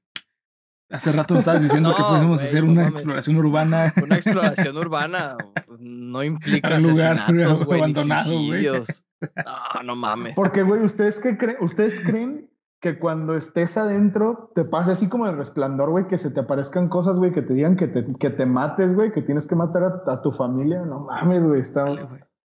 Hace 0.91 1.11
rato 1.13 1.39
estabas 1.39 1.63
diciendo 1.63 1.95
que 1.95 2.03
No, 2.03 2.09
fuésemos 2.09 2.43
a 2.43 2.45
hacer 2.45 2.65
una 2.65 2.89
exploración 2.89 3.37
urbana. 3.37 3.93
Una 4.03 4.17
exploración 4.17 4.77
urbana 4.77 5.37
no 5.79 6.23
implica 6.23 6.77
un 6.77 6.83
lugar 6.83 7.19
asesinatos, 7.19 7.65
güey, 7.65 7.81
ni 7.81 7.85
abandonado, 7.85 8.33
güey. 8.47 8.67
No, 8.67 9.83
no 9.85 9.97
mames. 9.97 10.35
Porque, 10.35 10.63
güey, 10.63 10.83
¿ustedes 10.83 11.19
qué 11.19 11.37
creen? 11.37 11.57
¿Ustedes 11.61 12.01
creen 12.01 12.51
que 12.81 12.99
cuando 12.99 13.35
estés 13.35 13.77
adentro 13.77 14.51
te 14.55 14.65
pase 14.65 14.93
así 14.93 15.09
como 15.09 15.27
el 15.27 15.37
resplandor, 15.37 15.91
güey, 15.91 16.09
que 16.09 16.19
se 16.19 16.31
te 16.31 16.41
aparezcan 16.41 16.89
cosas, 16.89 17.17
güey, 17.17 17.33
que 17.33 17.43
te 17.43 17.55
digan 17.55 17.77
que 17.77 17.87
te, 17.87 18.05
que 18.19 18.31
te 18.31 18.45
mates, 18.45 18.95
güey, 18.95 19.13
que 19.13 19.23
tienes 19.23 19.47
que 19.47 19.55
matar 19.55 19.85
a, 19.85 20.13
a 20.13 20.21
tu 20.21 20.33
familia? 20.33 20.83
No 20.83 21.01
mames, 21.01 21.47
güey, 21.47 21.61
está... 21.61 21.85
Dale. 21.85 22.09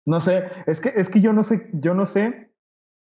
No 0.07 0.21
sé, 0.21 0.51
es 0.67 0.81
que, 0.81 0.93
es 0.97 1.09
que 1.09 1.21
yo 1.23 1.33
no 1.33 1.43
sé, 1.45 1.71
yo 1.73 1.95
no 1.95 2.05
sé, 2.05 2.54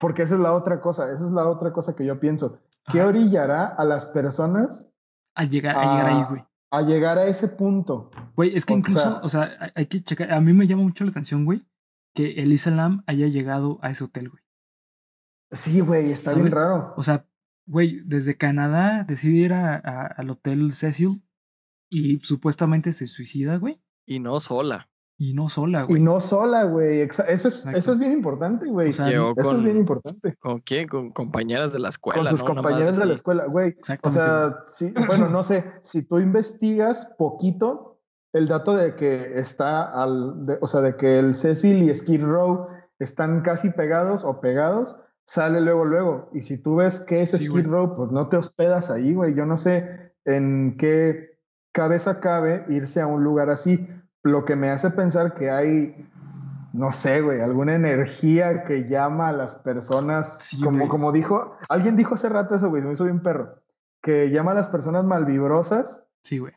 porque 0.05 0.21
esa 0.21 0.35
es 0.35 0.39
la 0.39 0.53
otra 0.53 0.79
cosa, 0.81 1.11
esa 1.11 1.25
es 1.25 1.31
la 1.31 1.49
otra 1.49 1.73
cosa 1.73 1.95
que 1.95 2.05
yo 2.05 2.19
pienso. 2.19 2.59
¿Qué 2.91 2.99
Ajá. 2.99 3.07
orillará 3.09 3.65
a 3.65 3.83
las 3.85 4.05
personas 4.05 4.91
A 5.33 5.45
llegar, 5.45 5.75
a 5.75 5.81
llegar 5.81 6.05
ahí, 6.05 6.21
a- 6.21 6.25
güey. 6.27 6.43
a 6.71 6.81
llegar 6.83 7.17
a 7.17 7.25
ese 7.25 7.47
punto? 7.47 8.11
Güey, 8.35 8.55
es 8.55 8.65
que 8.67 8.73
o 8.75 8.77
incluso, 8.77 8.99
sea- 9.01 9.19
o 9.23 9.29
sea, 9.29 9.71
hay- 9.73 9.87
que 9.87 10.03
checar. 10.03 10.31
A 10.31 10.39
mí 10.41 10.53
me 10.53 10.67
llama 10.67 10.83
mucho 10.83 11.03
la 11.05 11.09
atención, 11.09 11.43
güey, 11.43 11.65
que 12.13 12.33
Elisa 12.43 12.69
Lam 12.69 13.03
haya 13.07 13.25
llegado 13.25 13.79
a 13.81 13.89
ese 13.89 14.03
hotel, 14.03 14.29
güey. 14.29 14.43
Sí, 15.51 15.79
güey, 15.79 16.11
está 16.11 16.31
bien 16.33 16.51
¿Sabes? 16.51 16.53
raro. 16.53 16.93
O 16.97 17.01
sea, 17.03 17.25
güey, 17.67 18.01
desde 18.05 18.37
Canadá 18.37 19.03
decide 19.05 19.37
ir 19.37 19.53
a- 19.53 19.75
a- 19.75 20.05
al 20.07 20.29
hotel 20.29 20.71
Cecil 20.73 21.23
y 21.89 22.19
supuestamente 22.19 22.91
se 22.93 23.07
suicida, 23.07 23.57
güey. 23.57 23.81
Y 24.05 24.19
no 24.19 24.39
sola. 24.39 24.89
Y 25.17 25.33
no 25.33 25.47
sola, 25.47 25.83
Y 25.83 25.87
güey. 25.93 26.01
no 26.01 26.19
sola, 26.19 26.63
güey. 26.63 26.99
Eso 26.99 27.23
es, 27.23 27.45
Exacto. 27.45 27.77
eso 27.79 27.91
es 27.93 27.99
bien 27.99 28.11
importante, 28.11 28.65
güey. 28.67 28.89
O 28.89 28.93
sea, 28.93 29.07
Llegó 29.07 29.33
eso 29.37 29.55
es 29.55 29.63
bien 29.63 29.77
importante. 29.77 30.35
¿con 30.39 30.59
quién? 30.59 30.87
Con 30.89 31.11
compañeras 31.11 31.71
de 31.71 31.79
la 31.79 31.87
escuela. 31.89 32.19
Con 32.19 32.27
sus 32.27 32.43
¿no? 32.43 32.51
Una 32.51 32.61
madre 32.61 32.73
compañeros 32.73 32.97
de 32.99 33.05
la 33.05 33.13
escuela, 33.13 33.45
güey. 33.45 33.75
O 34.03 34.09
sea, 34.09 34.57
sí, 34.65 34.93
bueno, 35.07 35.29
no 35.29 35.41
sé, 35.43 35.63
si 35.81 36.05
tú 36.05 36.19
investigas 36.19 37.13
poquito 37.17 38.01
el 38.33 38.47
dato 38.49 38.75
de 38.75 38.95
que 38.95 39.39
está 39.39 39.83
al, 39.83 40.45
de- 40.45 40.57
o 40.59 40.67
sea, 40.67 40.81
de 40.81 40.97
que 40.97 41.17
el 41.19 41.33
Cecil 41.33 41.83
y 41.83 41.95
Skid 41.95 42.21
Row 42.21 42.67
están 42.99 43.41
casi 43.41 43.69
pegados 43.69 44.25
o 44.25 44.41
pegados, 44.41 44.99
sale 45.25 45.61
luego, 45.61 45.85
luego. 45.85 46.29
Y 46.33 46.41
si 46.41 46.61
tú 46.61 46.75
ves 46.75 46.99
que 46.99 47.21
es 47.21 47.31
Sí, 47.31 47.47
güey. 47.47 47.63
Skid 47.63 47.71
Row, 47.71 47.95
pues 47.95 48.11
no 48.11 48.27
te 48.27 48.35
hospedas 48.35 48.91
ahí, 48.91 49.13
güey. 49.13 49.33
Yo 49.33 49.45
no 49.45 49.57
sé 49.57 50.11
en 50.25 50.75
qué 50.77 51.39
cabeza 51.71 52.19
cabe 52.19 52.65
irse 52.67 52.99
a 52.99 53.07
un 53.07 53.23
lugar 53.23 53.49
así. 53.49 53.87
Lo 54.25 54.43
que 54.43 54.55
me 54.55 54.71
hace 54.71 54.89
pensar 54.89 55.35
que 55.35 55.51
hay, 55.51 56.09
no 56.73 56.91
sé, 56.91 57.21
güey, 57.21 57.41
alguna 57.41 57.75
energía 57.75 58.63
que 58.63 58.89
llama 58.89 59.29
a 59.29 59.31
las 59.33 59.55
personas, 59.55 60.39
Sí, 60.39 60.59
como, 60.61 60.77
güey. 60.79 60.89
como 60.89 61.11
dijo, 61.11 61.55
alguien 61.69 61.95
dijo 61.95 62.15
hace 62.15 62.27
rato 62.29 62.55
eso, 62.55 62.69
güey, 62.69 62.81
se 62.81 62.87
me 62.87 62.93
hizo 62.95 63.03
bien 63.03 63.21
perro, 63.21 63.61
que 64.01 64.31
llama 64.31 64.51
a 64.51 64.55
las 64.55 64.67
personas 64.67 65.05
malvibrosas 65.05 66.03
Sí, 66.23 66.39
güey. 66.39 66.53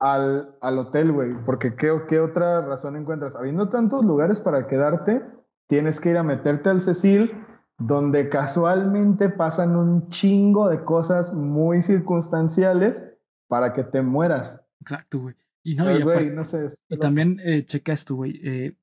al, 0.00 0.56
al 0.60 0.78
hotel, 0.78 1.12
güey, 1.12 1.34
porque 1.46 1.76
¿qué, 1.76 2.02
¿qué 2.08 2.18
otra 2.18 2.60
razón 2.62 2.96
encuentras? 2.96 3.36
Habiendo 3.36 3.68
tantos 3.68 4.04
lugares 4.04 4.40
para 4.40 4.66
quedarte, 4.66 5.22
tienes 5.68 6.00
que 6.00 6.10
ir 6.10 6.18
a 6.18 6.24
meterte 6.24 6.68
al 6.68 6.82
Cecil, 6.82 7.32
donde 7.78 8.28
casualmente 8.28 9.28
pasan 9.28 9.76
un 9.76 10.08
chingo 10.08 10.68
de 10.68 10.82
cosas 10.84 11.32
muy 11.32 11.80
circunstanciales 11.82 13.08
para 13.48 13.72
que 13.72 13.84
te 13.84 14.02
mueras. 14.02 14.64
Exacto, 14.80 15.20
güey. 15.20 15.36
Y 15.64 15.74
no, 15.76 15.84
Pero, 15.84 15.98
y, 15.98 16.02
güey, 16.02 16.16
aparte- 16.16 16.34
no 16.34 16.44
sé. 16.44 16.66
es- 16.66 16.84
y 16.88 16.98
también 16.98 17.40
eh, 17.42 17.64
checa 17.64 17.92
esto, 17.92 18.14
güey. 18.16 18.40
eh, 18.44 18.76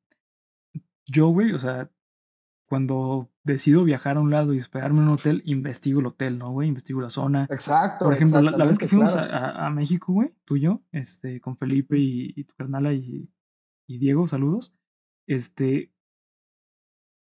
yo, 1.08 1.28
güey, 1.30 1.52
o 1.54 1.60
sea, 1.60 1.92
cuando 2.68 3.30
decido 3.44 3.84
viajar 3.84 4.18
a 4.18 4.22
un 4.22 4.32
lado 4.32 4.54
y 4.54 4.60
hospedarme 4.60 5.00
en 5.02 5.08
un 5.10 5.14
hotel, 5.16 5.42
investigo 5.46 6.00
el 6.00 6.06
hotel, 6.06 6.38
¿no, 6.40 6.52
güey? 6.52 6.70
Investigo 6.70 7.02
la 7.02 7.10
zona. 7.10 7.48
Exacto. 7.50 8.06
Por 8.06 8.14
ejemplo, 8.14 8.42
la, 8.42 8.52
la 8.52 8.66
vez 8.66 8.78
que 8.78 8.88
fuimos 8.88 9.14
claro. 9.14 9.34
a- 9.34 9.68
a 9.68 9.70
México, 9.70 10.14
güey, 10.14 10.30
tú 10.46 10.56
y 10.56 10.62
yo, 10.62 10.82
este, 10.92 11.42
con 11.42 11.58
Felipe 11.58 11.98
y, 11.98 12.34
y 12.36 12.44
tu 12.46 12.56
carnala 12.56 12.94
y, 12.94 13.30
y 13.90 13.98
Diego, 13.98 14.28
saludos. 14.28 14.74
Este, 15.28 15.92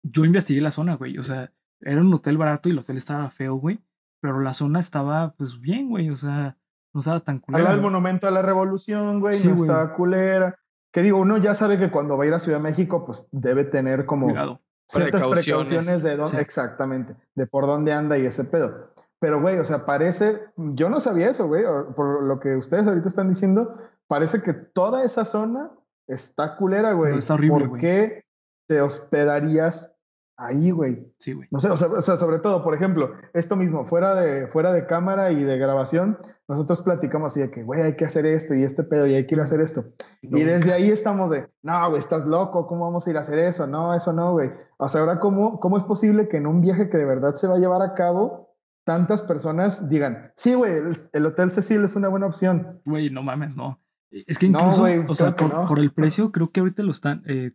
yo 0.04 0.24
investigué 0.24 0.60
la 0.60 0.70
zona, 0.70 0.96
güey. 0.96 1.16
O 1.18 1.22
sea, 1.22 1.52
era 1.80 2.00
un 2.00 2.12
hotel 2.12 2.36
barato 2.36 2.68
y 2.68 2.72
el 2.72 2.78
hotel 2.78 2.96
estaba 2.96 3.30
feo, 3.30 3.54
güey. 3.56 3.80
Pero 4.20 4.40
la 4.40 4.52
zona 4.52 4.80
estaba, 4.80 5.34
pues, 5.34 5.60
bien, 5.60 5.88
güey. 5.88 6.10
O 6.10 6.16
sea, 6.16 6.58
no 6.92 7.00
estaba 7.00 7.20
tan 7.20 7.36
Al 7.36 7.40
culera. 7.42 7.64
lado 7.64 7.74
del 7.76 7.82
monumento 7.82 8.26
a 8.28 8.30
la 8.30 8.42
revolución, 8.42 9.20
güey, 9.20 9.34
Sí, 9.36 9.48
no 9.48 9.54
güey. 9.56 9.68
estaba 9.68 9.94
culera. 9.94 10.56
Que 10.92 11.02
digo, 11.02 11.18
uno 11.18 11.38
ya 11.38 11.54
sabe 11.54 11.78
que 11.78 11.90
cuando 11.90 12.16
va 12.18 12.24
a 12.24 12.26
ir 12.26 12.34
a 12.34 12.38
Ciudad 12.38 12.58
de 12.58 12.64
México, 12.64 13.04
pues 13.06 13.26
debe 13.32 13.64
tener 13.64 14.04
como 14.04 14.26
Cuidado. 14.26 14.60
ciertas 14.86 15.22
Precauciones. 15.22 15.68
precauciones 15.68 16.02
de 16.02 16.16
dónde, 16.16 16.30
Sí. 16.32 16.36
exactamente, 16.36 17.16
de 17.34 17.46
por 17.46 17.66
dónde 17.66 17.92
anda 17.94 18.18
y 18.18 18.26
ese 18.26 18.44
pedo. 18.44 18.92
Pero, 19.18 19.40
güey, 19.40 19.58
o 19.58 19.64
sea, 19.64 19.86
parece, 19.86 20.40
yo 20.56 20.90
no 20.90 21.00
sabía 21.00 21.30
eso, 21.30 21.46
güey, 21.46 21.64
por 21.96 22.22
lo 22.24 22.40
que 22.40 22.56
ustedes 22.56 22.86
ahorita 22.88 23.08
están 23.08 23.28
diciendo, 23.28 23.78
parece 24.06 24.42
que 24.42 24.52
toda 24.52 25.02
esa 25.04 25.24
zona 25.24 25.70
está 26.08 26.56
culera, 26.56 26.92
güey. 26.92 27.12
No, 27.12 27.18
está 27.20 27.34
horrible, 27.34 27.60
¿Por 27.60 27.68
güey. 27.70 27.80
qué 27.80 28.24
te 28.68 28.80
hospedarías 28.82 29.91
ahí, 30.36 30.70
güey? 30.70 31.06
Sí, 31.18 31.32
güey. 31.34 31.48
No 31.50 31.60
sé, 31.60 31.70
o 31.70 31.76
sea, 31.76 31.88
o 31.88 32.00
sea, 32.00 32.16
sobre 32.16 32.38
todo, 32.38 32.64
por 32.64 32.74
ejemplo, 32.74 33.12
esto 33.32 33.54
mismo, 33.56 33.86
fuera 33.86 34.14
de, 34.14 34.48
fuera 34.48 34.72
de 34.72 34.86
cámara 34.86 35.30
y 35.30 35.42
de 35.44 35.58
grabación, 35.58 36.18
nosotros 36.48 36.82
platicamos 36.82 37.32
así 37.32 37.40
de 37.40 37.50
que, 37.50 37.62
güey, 37.62 37.82
hay 37.82 37.96
que 37.96 38.04
hacer 38.04 38.26
esto 38.26 38.54
y 38.54 38.62
este 38.64 38.82
pedo 38.82 39.06
y 39.06 39.14
hay 39.14 39.26
que 39.26 39.34
ir 39.34 39.40
a 39.40 39.44
hacer 39.44 39.60
esto. 39.60 39.84
Y 40.22 40.42
desde 40.42 40.72
ahí 40.72 40.90
estamos 40.90 41.30
de, 41.30 41.48
no, 41.62 41.88
güey, 41.90 41.98
estás 42.00 42.24
loco, 42.26 42.66
¿cómo 42.66 42.84
vamos 42.84 43.06
a 43.06 43.10
ir 43.10 43.16
a 43.16 43.20
hacer 43.20 43.38
eso? 43.38 43.66
No, 43.66 43.94
eso 43.94 44.12
no, 44.12 44.32
güey. 44.32 44.50
O 44.78 44.88
sea, 44.88 45.02
ahora, 45.02 45.20
¿cómo, 45.20 45.60
¿cómo 45.60 45.76
es 45.76 45.84
posible 45.84 46.28
que 46.28 46.38
en 46.38 46.46
un 46.46 46.60
viaje 46.60 46.88
que 46.90 46.96
de 46.98 47.06
verdad 47.06 47.34
se 47.36 47.46
va 47.46 47.54
a 47.56 47.58
llevar 47.58 47.82
a 47.82 47.94
cabo, 47.94 48.56
tantas 48.84 49.22
personas 49.22 49.88
digan, 49.88 50.32
sí, 50.34 50.54
güey, 50.54 50.72
el, 50.72 50.96
el 51.12 51.26
Hotel 51.26 51.50
Cecil 51.52 51.84
es 51.84 51.94
una 51.94 52.08
buena 52.08 52.26
opción? 52.26 52.80
Güey, 52.84 53.10
no 53.10 53.22
mames, 53.22 53.56
no. 53.56 53.80
Es 54.10 54.38
que 54.38 54.48
No, 54.48 54.58
incluso, 54.58 54.80
güey, 54.82 54.98
o 54.98 55.06
sea, 55.14 55.34
no. 55.40 55.66
por 55.68 55.78
el 55.78 55.92
precio, 55.92 56.32
creo 56.32 56.50
que 56.50 56.60
ahorita 56.60 56.82
lo 56.82 56.90
están. 56.90 57.22
eh, 57.26 57.52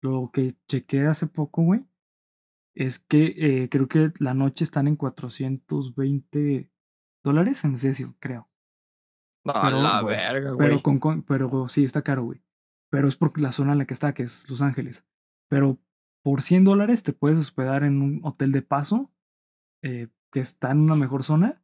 lo 0.00 0.30
que 0.32 0.54
chequé 0.68 1.06
hace 1.06 1.26
poco, 1.26 1.62
güey, 1.62 1.87
es 2.78 2.98
que 3.00 3.34
eh, 3.64 3.68
creo 3.68 3.88
que 3.88 4.12
la 4.18 4.34
noche 4.34 4.62
están 4.64 4.86
en 4.86 4.96
420 4.96 6.70
dólares 7.24 7.64
en 7.64 7.78
Cecil, 7.78 8.14
creo. 8.20 8.46
No, 9.44 9.54
Pero, 9.62 9.80
la 9.80 10.02
güey, 10.02 10.16
verga, 10.16 10.54
Pero, 10.56 10.70
güey. 10.74 10.82
con, 10.82 10.98
con- 10.98 11.22
pero 11.22 11.68
sí, 11.68 11.84
está 11.84 12.02
caro, 12.02 12.24
güey. 12.24 12.42
Pero 12.90 13.08
es 13.08 13.16
por 13.16 13.38
la 13.38 13.52
zona 13.52 13.72
en 13.72 13.78
la 13.78 13.86
que 13.86 13.94
está, 13.94 14.14
que 14.14 14.22
es 14.22 14.48
Los 14.50 14.62
Ángeles. 14.62 15.06
Pero 15.50 15.78
por 16.22 16.42
100 16.42 16.64
dólares 16.64 17.02
te 17.02 17.12
puedes 17.12 17.38
hospedar 17.38 17.84
en 17.84 18.02
un 18.02 18.20
hotel 18.24 18.52
de 18.52 18.62
paso 18.62 19.12
eh, 19.82 20.08
que 20.32 20.40
está 20.40 20.70
en 20.70 20.80
una 20.80 20.94
mejor 20.96 21.22
zona. 21.22 21.62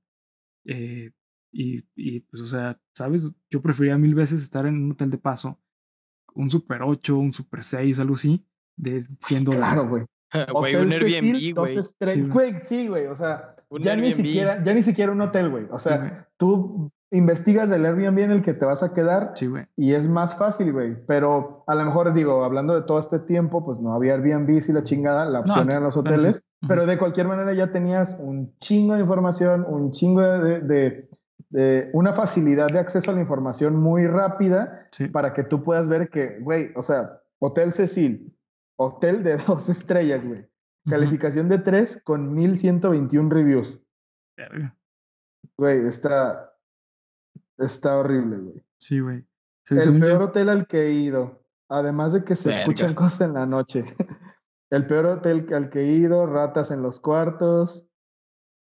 eh, 0.67 1.13
y, 1.57 1.85
y, 1.95 2.19
pues, 2.21 2.43
o 2.43 2.47
sea, 2.49 2.81
¿sabes? 2.97 3.37
Yo 3.49 3.63
preferiría 3.63 3.97
mil 3.97 4.17
veces 4.17 4.43
estar 4.43 4.67
en 4.67 4.75
un 4.83 4.91
hotel 4.93 5.09
de 5.11 5.19
paso, 5.19 5.61
un 6.35 6.51
Super 6.51 6.83
8, 6.83 7.17
un 7.17 7.33
Super 7.33 7.63
6, 7.63 8.01
algo 8.01 8.17
así, 8.17 8.45
de 8.77 9.03
100 9.21 9.45
dólares. 9.45 9.75
Claro, 9.75 9.89
güey. 9.89 10.05
Güey, 10.53 10.75
un 10.77 10.93
Airbnb, 10.93 11.55
dos 11.55 11.73
güey. 11.73 11.85
Sí, 12.15 12.23
güey. 12.29 12.55
Sí, 12.61 12.89
güey. 12.89 13.07
O 13.07 13.15
sea, 13.17 13.57
Un 13.69 13.81
ya 13.81 13.97
ni 13.97 14.13
siquiera, 14.13 14.63
ya 14.63 14.75
ni 14.75 14.83
siquiera 14.83 15.13
un 15.13 15.21
hotel, 15.21 15.51
güey. 15.51 15.67
O 15.71 15.79
Sí, 15.79 15.89
sea, 15.89 16.29
tú 16.37 16.91
investigas 17.11 17.71
el 17.71 17.87
Airbnb 17.87 18.19
en 18.19 18.31
el 18.33 18.43
que 18.43 18.55
te 18.55 18.65
vas 18.65 18.83
a 18.83 18.93
quedar 18.93 19.33
Sí, 19.35 19.47
güey. 19.47 19.67
y 19.77 19.93
es 19.93 20.09
más 20.09 20.37
fácil, 20.37 20.73
güey. 20.73 20.97
Pero 21.07 21.63
a 21.69 21.75
lo 21.77 21.85
mejor 21.85 22.13
digo, 22.13 22.45
hablando 22.45 22.75
de 22.75 22.83
todo 22.83 22.99
este 22.99 23.21
tiempo, 23.21 23.65
pues 23.65 23.79
no 23.79 23.95
había 23.95 24.15
Airbnb 24.15 24.51
y 24.51 24.73
la 24.73 24.83
chingada, 24.83 25.25
la 25.27 25.41
opción 25.41 25.67
No, 25.67 25.73
eran 25.73 25.85
los 25.85 25.95
bueno, 25.95 26.11
sí. 26.11 26.15
hoteles, 26.17 26.37
Ujú. 26.63 26.69
pero 26.69 26.87
de 26.87 26.99
cualquier 26.99 27.29
manera 27.29 27.53
ya 27.53 27.71
tenías 27.71 28.19
un 28.21 28.53
chingo 28.59 28.95
de 28.95 29.01
información, 29.01 29.65
un 29.69 29.93
chingo 29.93 30.23
de, 30.23 30.61
de- 30.61 31.09
de- 31.51 31.91
una 31.93 32.15
facilidad 32.15 32.67
de 32.69 32.81
acceso 32.81 33.13
a 33.13 33.15
la 33.15 33.21
información 33.21 33.77
muy 33.77 34.09
rápida 34.09 34.89
Sí. 34.91 35.07
para 35.07 35.33
que 35.33 35.45
tú 35.45 35.63
puedas 35.63 35.89
ver 35.89 36.09
que, 36.09 36.39
güey, 36.41 36.71
o 36.75 36.83
sea, 36.83 37.21
Hotel 37.39 37.71
Cecil, 37.73 38.35
hotel 38.77 39.23
de 39.23 39.37
dos 39.47 39.69
estrellas, 39.69 40.27
güey. 40.27 40.49
Calificación 40.87 41.49
de 41.49 41.59
3 41.59 42.03
con 42.05 42.35
1121 42.35 43.31
reviews. 43.31 43.83
Verga. 44.37 44.77
Güey, 45.57 45.87
está, 45.87 46.55
está 47.57 47.97
horrible, 47.99 48.39
güey. 48.39 48.67
Sí, 48.79 49.01
güey. 49.01 49.27
Se- 49.65 49.77
El 49.79 49.95
yo- 49.95 50.01
peor 50.01 50.23
hotel 50.23 50.49
al 50.51 50.67
que 50.67 50.83
he 50.89 50.93
ido, 50.93 51.43
además 51.71 52.13
de 52.13 52.23
que 52.25 52.37
se 52.37 52.51
Verga. 52.51 52.61
escuchan 52.61 52.95
cosas 52.95 53.23
en 53.23 53.33
la 53.35 53.47
noche. 53.47 53.87
El 54.71 54.87
peor 54.87 55.07
hotel 55.07 55.47
al 55.55 55.71
que 55.71 55.81
he 55.81 55.93
ido, 55.93 56.27
ratas 56.27 56.71
en 56.71 56.83
los 56.83 57.01
cuartos, 57.01 57.89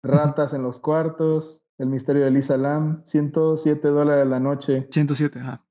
ratas 0.04 0.52
en 0.52 0.62
los 0.62 0.80
cuartos, 0.80 1.64
el 1.78 1.88
misterio 1.88 2.24
de 2.24 2.30
Lisa 2.32 2.56
Lam, 2.58 3.02
107 3.04 3.88
dólares 3.88 4.26
la 4.26 4.40
noche. 4.40 4.86
107, 4.90 5.38
ajá. 5.38 5.64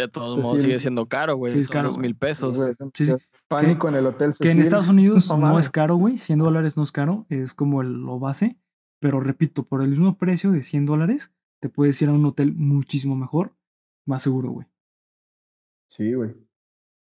De 0.00 0.08
todos 0.08 0.34
Sí, 0.36 0.40
modos 0.40 0.56
sí. 0.58 0.62
sigue 0.64 0.78
siendo 0.78 1.06
caro, 1.06 1.36
güey. 1.36 1.52
Sí, 1.52 1.60
es 1.60 1.66
son 1.66 1.72
caro, 1.74 1.88
dos 1.88 1.98
mil 1.98 2.14
pesos. 2.16 2.58
Sí. 2.94 3.12
Pánico 3.48 3.88
en 3.88 3.96
el 3.96 4.06
hotel 4.06 4.32
Que 4.38 4.50
en. 4.52 4.60
Estados 4.60 4.88
Unidos 4.88 5.28
No 5.28 5.58
es 5.58 5.68
caro, 5.70 5.96
güey. 5.96 6.18
100 6.18 6.38
dólares 6.38 6.76
no 6.76 6.82
es 6.84 6.92
caro. 6.92 7.26
Es 7.28 7.52
como 7.54 7.82
el- 7.82 7.92
lo 8.04 8.18
base. 8.18 8.56
Pero 9.00 9.20
repito, 9.20 9.64
por 9.64 9.82
el 9.82 9.90
mismo 9.90 10.16
precio 10.18 10.52
de 10.52 10.62
100 10.62 10.86
dólares, 10.86 11.32
te 11.60 11.68
puedes 11.68 12.00
ir 12.02 12.08
a 12.08 12.12
un 12.12 12.24
hotel 12.26 12.54
muchísimo 12.54 13.16
mejor, 13.16 13.54
más 14.06 14.22
seguro, 14.22 14.50
güey. 14.50 14.66
Sí, 15.88 16.14
güey. 16.14 16.34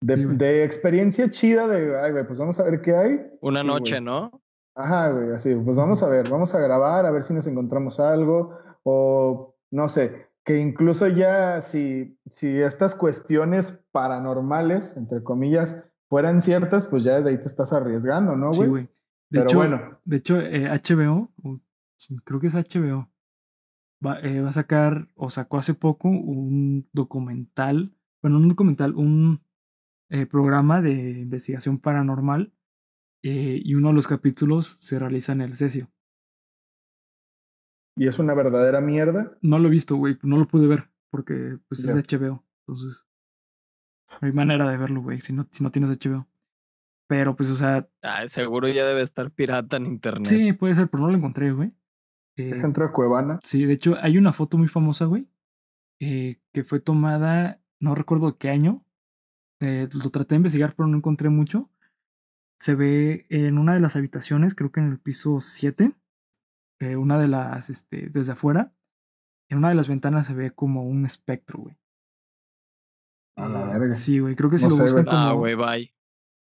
De, 0.03 0.14
Sí, 0.16 0.24
güey. 0.24 0.37
de 0.37 0.64
experiencia 0.64 1.31
chida 1.31 1.66
de, 1.68 1.99
ay, 2.01 2.12
güey, 2.12 2.26
pues 2.26 2.39
vamos 2.39 2.59
a 2.61 2.64
ver 2.64 2.81
qué 2.81 2.95
hay. 2.97 3.20
Una 3.41 3.62
Sí, 3.62 3.66
noche, 3.66 3.95
güey. 3.97 4.05
¿no? 4.05 4.41
Ajá, 4.76 5.11
güey, 5.11 5.33
así, 5.35 5.55
pues 5.55 5.76
vamos 5.76 6.03
a 6.03 6.09
ver, 6.09 6.28
vamos 6.31 6.55
a 6.55 6.61
grabar, 6.61 7.05
a 7.05 7.11
ver 7.11 7.22
si 7.22 7.35
nos 7.35 7.47
encontramos 7.47 7.99
algo, 8.01 8.57
o 8.85 9.57
no 9.72 9.89
sé, 9.89 10.26
que 10.45 10.59
incluso 10.59 11.07
ya 11.09 11.61
si, 11.61 12.18
si 12.30 12.49
estas 12.61 12.95
cuestiones 12.95 13.82
paranormales, 13.93 14.97
entre 14.97 15.22
comillas, 15.22 15.84
fueran 16.09 16.41
ciertas, 16.41 16.86
pues 16.86 17.05
ya 17.05 17.16
desde 17.16 17.30
ahí 17.30 17.38
te 17.38 17.47
estás 17.49 17.72
arriesgando, 17.72 18.36
¿no, 18.36 18.53
Sí, 18.53 18.59
güey? 18.61 18.70
güey. 18.70 18.84
De 18.84 19.38
Pero 19.38 19.45
hecho, 19.45 19.57
bueno, 19.59 20.01
de 20.05 20.16
hecho 20.16 20.41
eh, 20.41 20.68
HBO, 20.68 21.30
creo 22.24 22.41
que 22.41 22.49
es 22.49 22.55
HBO, 22.55 23.09
va, 24.05 24.18
eh, 24.20 24.41
va 24.41 24.49
a 24.49 24.53
sacar, 24.53 25.09
o 25.14 25.30
sacó 25.30 25.59
hace 25.59 25.74
poco 25.74 26.09
un 26.09 26.88
documental, 26.93 27.95
bueno, 28.22 28.38
no 28.38 28.45
un 28.45 28.49
documental, 28.49 28.95
un 28.97 29.41
eh, 30.09 30.26
programa 30.26 30.82
de 30.82 30.93
investigación 31.20 31.78
paranormal. 31.78 32.53
eh, 33.22 33.61
y 33.62 33.74
uno 33.74 33.88
de 33.88 33.95
los 33.95 34.09
capítulos 34.09 34.66
se 34.66 34.99
realiza 34.99 35.32
en 35.32 35.43
el 35.43 35.55
Cesio. 35.55 35.91
Y 38.01 38.07
es 38.09 38.18
una 38.18 38.32
verdadera 38.34 38.80
mierda. 38.80 39.36
No 39.42 39.59
lo 39.59 39.68
he 39.68 39.70
visto, 39.70 39.96
güey, 39.96 40.16
no 40.22 40.38
lo 40.38 40.46
pude 40.48 40.66
ver 40.66 40.90
porque 41.11 41.59
pues 41.68 41.84
es 41.84 41.94
de 41.94 42.01
HBO. 42.03 42.44
Entonces, 42.66 43.07
no 44.20 44.26
hay 44.26 44.32
manera 44.32 44.68
de 44.70 44.76
verlo, 44.78 45.03
güey, 45.03 45.20
si 45.20 45.32
no, 45.32 45.46
si 45.51 45.62
no 45.62 45.70
tienes 45.70 45.90
HBO. 45.90 46.26
Pero 47.09 47.34
pues, 47.36 47.51
o 47.51 47.57
sea, 47.57 47.88
Ah, 48.03 48.26
seguro 48.28 48.68
ya 48.68 48.86
debe 48.86 49.03
estar 49.03 49.30
pirata 49.32 49.76
en 49.76 49.86
internet. 49.86 50.28
sí, 50.28 50.53
puede 50.53 50.74
ser, 50.76 50.88
pero 50.88 51.03
no 51.03 51.11
lo 51.11 51.16
encontré, 51.16 51.51
güey. 51.53 51.74
Eh, 52.36 52.55
Deja 52.55 52.66
entrar 52.66 52.88
a 52.88 52.92
Cuevana. 52.92 53.38
sí, 53.42 53.64
de 53.66 53.72
hecho, 53.74 53.96
hay 54.01 54.16
una 54.16 54.32
foto 54.32 54.57
muy 54.57 54.68
famosa, 54.68 55.05
güey, 55.07 55.28
eh, 56.01 56.40
que 56.55 56.64
fue 56.64 56.80
tomada, 56.80 57.61
no 57.80 57.94
recuerdo 57.94 58.38
qué 58.38 58.48
año. 58.51 58.84
eh, 59.62 59.88
lo 59.92 60.09
traté 60.09 60.34
de 60.34 60.36
investigar, 60.36 60.74
pero 60.74 60.86
no 60.88 60.96
encontré 60.96 61.28
mucho. 61.28 61.68
Se 62.59 62.74
ve 62.74 63.26
en 63.28 63.59
una 63.59 63.74
de 63.74 63.80
las 63.80 63.94
habitaciones, 63.96 64.55
creo 64.55 64.72
que 64.72 64.80
en 64.80 64.86
el 64.86 64.98
piso 64.98 65.40
7, 65.40 65.92
eh, 66.81 66.97
una 66.97 67.18
de 67.18 67.28
las, 67.28 67.70
este, 67.70 68.09
desde 68.11 68.33
afuera, 68.33 68.72
en 69.49 69.59
una 69.59 69.68
de 69.68 69.74
las 69.74 69.89
ventanas 69.89 70.26
se 70.26 70.35
ve 70.35 70.51
como 70.51 70.85
un 70.85 71.05
espectro, 71.07 71.61
güey. 71.61 71.76
A 73.37 73.49
la 73.49 73.64
verga. 73.66 73.93
Sí, 73.93 74.18
güey, 74.18 74.35
creo 74.37 74.51
que 74.51 74.59
si 74.59 74.64
No 74.64 74.70
lo 74.70 74.76
sé, 74.76 74.83
buscan 74.83 75.05
güey. 75.05 75.14
como... 75.16 75.28
Ah, 75.28 75.33
güey, 75.33 75.55
bye. 75.55 75.95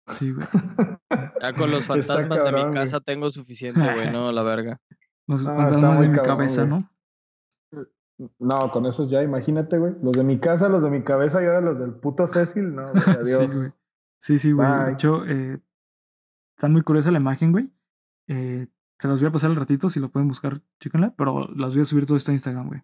Sí, 0.08 0.32
güey. 0.32 0.46
Ya 1.42 1.52
con 1.54 1.70
los 1.72 1.86
fantasmas 1.86 2.44
de 2.44 2.52
mi 2.54 2.62
güey. 2.62 2.74
casa 2.74 3.00
tengo 3.02 3.30
suficiente, 3.30 3.80
güey. 3.80 4.12
No, 4.12 4.32
la 4.32 4.44
verga. 4.44 4.82
Los 5.28 5.42
está 5.42 5.56
fantasmas 5.56 6.00
de 6.00 6.08
mi 6.10 6.16
cabrón, 6.16 6.36
cabeza, 6.38 6.64
güey. 6.66 6.82
¿no? 6.82 6.90
No, 8.40 8.72
con 8.72 8.86
esos 8.86 9.10
ya, 9.10 9.22
imagínate, 9.24 9.78
güey. 9.78 9.94
Los 10.02 10.14
de 10.14 10.24
mi 10.24 10.40
casa, 10.40 10.70
los 10.70 10.84
de 10.84 10.90
mi 10.90 11.04
cabeza 11.04 11.42
y 11.42 11.46
ahora 11.46 11.62
los 11.62 11.80
del 11.80 11.94
puto 11.94 12.28
Cecil, 12.28 12.74
no, 12.76 12.84
güey, 12.92 12.94
Sí, 13.04 13.12
adiós. 13.36 13.56
güey. 13.56 13.70
Sí, 14.20 14.40
sí, 14.40 14.52
güey. 14.52 14.68
De 14.86 14.92
hecho, 14.94 15.26
eh, 15.26 15.60
está 16.56 16.70
muy 16.70 16.82
curiosa 16.84 17.12
la 17.12 17.20
imagen, 17.20 17.52
güey. 17.52 17.70
Eh, 18.28 18.68
se 19.04 19.10
las 19.10 19.20
voy 19.20 19.28
a 19.28 19.32
pasar 19.34 19.50
al 19.50 19.58
ratito, 19.58 19.90
si 19.90 20.00
lo 20.00 20.08
pueden 20.08 20.30
buscar, 20.30 20.62
chéquenla, 20.80 21.14
pero 21.18 21.50
las 21.58 21.74
voy 21.74 21.82
a 21.82 21.86
subir 21.86 22.06
todo 22.06 22.16
esto 22.16 22.32
a 22.32 22.36
Instagram, 22.36 22.70
güey. 22.70 22.82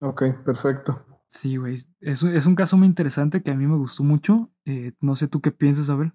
Ok, 0.00 0.24
perfecto. 0.44 1.06
Sí, 1.28 1.56
güey. 1.56 1.74
Es, 2.00 2.24
es 2.24 2.46
un 2.46 2.56
caso 2.56 2.76
muy 2.76 2.88
interesante 2.88 3.40
que 3.40 3.52
a 3.52 3.54
mí 3.54 3.64
me 3.64 3.76
gustó 3.76 4.02
mucho. 4.02 4.50
Eh, 4.64 4.90
no 4.98 5.14
sé 5.14 5.28
tú 5.28 5.40
qué 5.40 5.52
piensas, 5.52 5.88
Abel. 5.88 6.14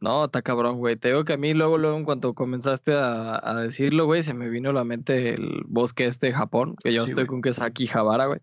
No, 0.00 0.24
está 0.24 0.42
cabrón, 0.42 0.78
güey. 0.78 0.96
Te 0.96 1.10
digo 1.10 1.24
que 1.24 1.34
a 1.34 1.36
mí 1.36 1.54
luego, 1.54 1.78
luego, 1.78 1.96
en 1.96 2.04
cuanto 2.04 2.34
comenzaste 2.34 2.92
a, 2.92 3.40
a 3.48 3.54
decirlo, 3.60 4.06
güey, 4.06 4.24
se 4.24 4.34
me 4.34 4.48
vino 4.48 4.70
a 4.70 4.72
la 4.72 4.82
mente 4.82 5.34
el 5.34 5.62
bosque 5.68 6.06
este 6.06 6.26
de 6.26 6.32
Japón, 6.32 6.74
que 6.82 6.92
yo 6.92 7.02
Sí, 7.02 7.10
estoy 7.10 7.26
con 7.26 7.40
que 7.40 7.50
es 7.50 7.60
Akihabara, 7.60 8.26
güey. 8.26 8.40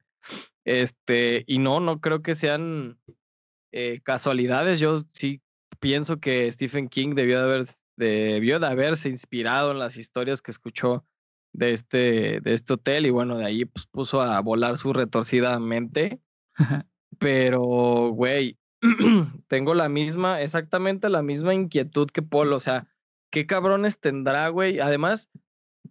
Este, 0.63 1.43
y 1.47 1.59
no, 1.59 1.81
no 1.81 1.99
creo 1.99 2.21
que 2.21 2.35
sean 2.35 2.97
eh, 3.73 3.99
casualidades. 4.03 4.79
Yo 4.79 5.01
sí 5.11 5.41
pienso 5.81 6.21
que 6.21 6.49
Stephen 6.49 6.87
King 6.87 7.09
debió 7.13 7.39
de 7.39 7.43
haber, 7.43 7.67
debió 8.05 8.59
de 8.59 8.67
haberse 8.67 9.09
inspirado 9.09 9.71
en 9.71 9.79
las 9.79 9.97
historias 9.97 10.41
que 10.41 10.51
escuchó 10.51 11.05
de 11.53 11.73
este, 11.73 12.41
de 12.41 12.53
este 12.53 12.73
hotel, 12.73 13.05
y 13.05 13.09
bueno, 13.09 13.37
de 13.37 13.45
ahí 13.45 13.65
pues, 13.65 13.85
puso 13.87 14.21
a 14.21 14.39
volar 14.41 14.77
su 14.77 14.93
retorcida 14.93 15.59
mente. 15.59 16.21
Pero, 17.19 18.11
güey, 18.13 18.57
tengo 19.47 19.73
la 19.73 19.89
misma, 19.89 20.41
exactamente 20.41 21.09
la 21.09 21.21
misma 21.21 21.53
inquietud 21.53 22.09
que 22.09 22.21
Paul. 22.21 22.53
O 22.53 22.59
sea, 22.59 22.87
¿qué 23.29 23.45
cabrones 23.45 23.99
tendrá, 23.99 24.47
güey? 24.49 24.79
Además, 24.79 25.29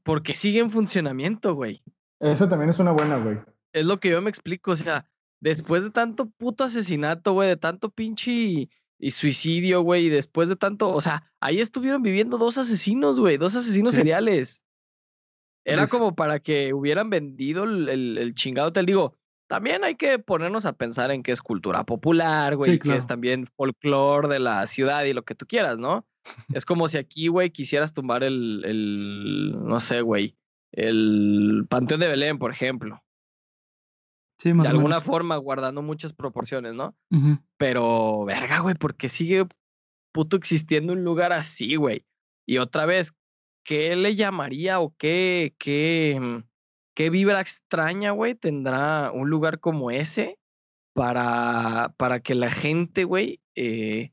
porque 0.03 0.33
sigue 0.33 0.61
en 0.61 0.71
funcionamiento, 0.71 1.55
güey. 1.55 1.83
Esa 2.21 2.49
también 2.49 2.71
es 2.71 2.79
una 2.79 2.93
buena, 2.93 3.19
güey. 3.19 3.39
Es 3.73 3.87
lo 3.87 4.01
que 4.01 4.11
yo 4.11 4.21
me 4.21 4.31
explico. 4.31 4.73
O 4.73 4.77
sea, 4.77 5.07
después 5.41 5.85
de 5.85 5.91
tanto 5.91 6.27
puto 6.31 6.65
asesinato, 6.65 7.33
güey, 7.33 7.49
de 7.49 7.57
tanto 7.57 7.91
pinche 7.91 8.69
y, 9.01 9.11
suicidio, 9.13 9.81
güey, 9.83 10.07
y 10.07 10.09
después 10.11 10.49
de 10.49 10.57
tanto, 10.57 10.91
o 10.91 11.01
sea, 11.01 11.33
ahí 11.41 11.61
estuvieron 11.61 12.03
viviendo 12.03 12.39
dos 12.39 12.59
asesinos, 12.59 13.19
güey, 13.19 13.37
dos 13.39 13.57
asesinos 13.57 13.91
Sí. 13.91 13.97
seriales. 13.97 14.63
Era 15.65 15.83
Pues- 15.83 15.91
como 15.91 16.15
para 16.15 16.39
que 16.41 16.73
hubieran 16.75 17.11
vendido 17.11 17.65
el, 17.65 17.89
el, 17.89 18.19
el 18.19 18.35
chingado 18.35 18.69
hotel. 18.69 18.87
Digo, 18.87 19.17
también 19.49 19.85
hay 19.85 19.97
que 19.97 20.19
ponernos 20.19 20.65
a 20.65 20.73
pensar 20.75 21.11
en 21.11 21.23
que 21.23 21.33
es 21.33 21.43
cultura 21.43 21.85
popular, 21.85 22.57
güey, 22.57 22.71
Sí, 22.71 22.77
y 22.77 22.79
que 22.79 22.89
es 22.91 22.95
claro. 22.95 23.07
también 23.09 23.47
folclore 23.57 24.29
de 24.29 24.39
la 24.39 24.67
ciudad 24.67 25.05
y 25.05 25.13
lo 25.13 25.25
que 25.25 25.35
tú 25.35 25.47
quieras, 25.47 25.79
¿no? 25.79 26.07
es 26.53 26.67
como 26.67 26.87
si 26.89 26.99
aquí, 26.99 27.29
güey, 27.29 27.49
quisieras 27.51 27.95
tumbar 27.95 28.23
el, 28.25 28.63
el, 28.67 29.53
no 29.65 29.81
sé, 29.81 30.03
güey, 30.03 30.37
el 30.73 31.65
Panteón 31.69 32.01
de 32.01 32.09
Belén, 32.09 32.39
por 32.39 32.53
ejemplo. 32.53 33.03
Sí, 34.41 34.55
más 34.55 34.65
de 34.65 34.71
o 34.73 34.77
alguna 34.77 34.97
menos. 34.97 35.05
forma, 35.05 35.37
guardando 35.37 35.83
muchas 35.83 36.15
proporciones, 36.15 36.73
¿no? 36.73 36.97
Pero, 37.59 38.25
verga, 38.25 38.61
güey, 38.61 38.75
porque 38.75 39.11
sigue 39.11 39.47
puto 40.13 40.39
existiendo 40.39 40.95
un 40.95 41.05
lugar 41.05 41.35
así, 41.35 41.77
güey. 41.77 42.07
Y 42.47 42.57
otra 42.57 42.87
vez, 42.87 43.13
¿qué 43.65 43.95
le 43.97 44.15
llamaría 44.17 44.81
o 44.81 44.95
qué, 44.97 45.55
qué, 45.59 46.19
mm, 46.19 46.49
qué 46.95 47.11
vibra 47.11 47.43
extraña, 47.43 48.13
güey, 48.13 48.35
tendrá 48.35 49.13
un 49.13 49.29
lugar 49.29 49.61
como 49.61 49.91
ese 49.91 50.39
para, 50.95 51.95
para 51.99 52.21
que 52.21 52.35
la 52.35 52.51
gente, 52.51 53.05
güey, 53.05 53.43
eh, 53.57 54.11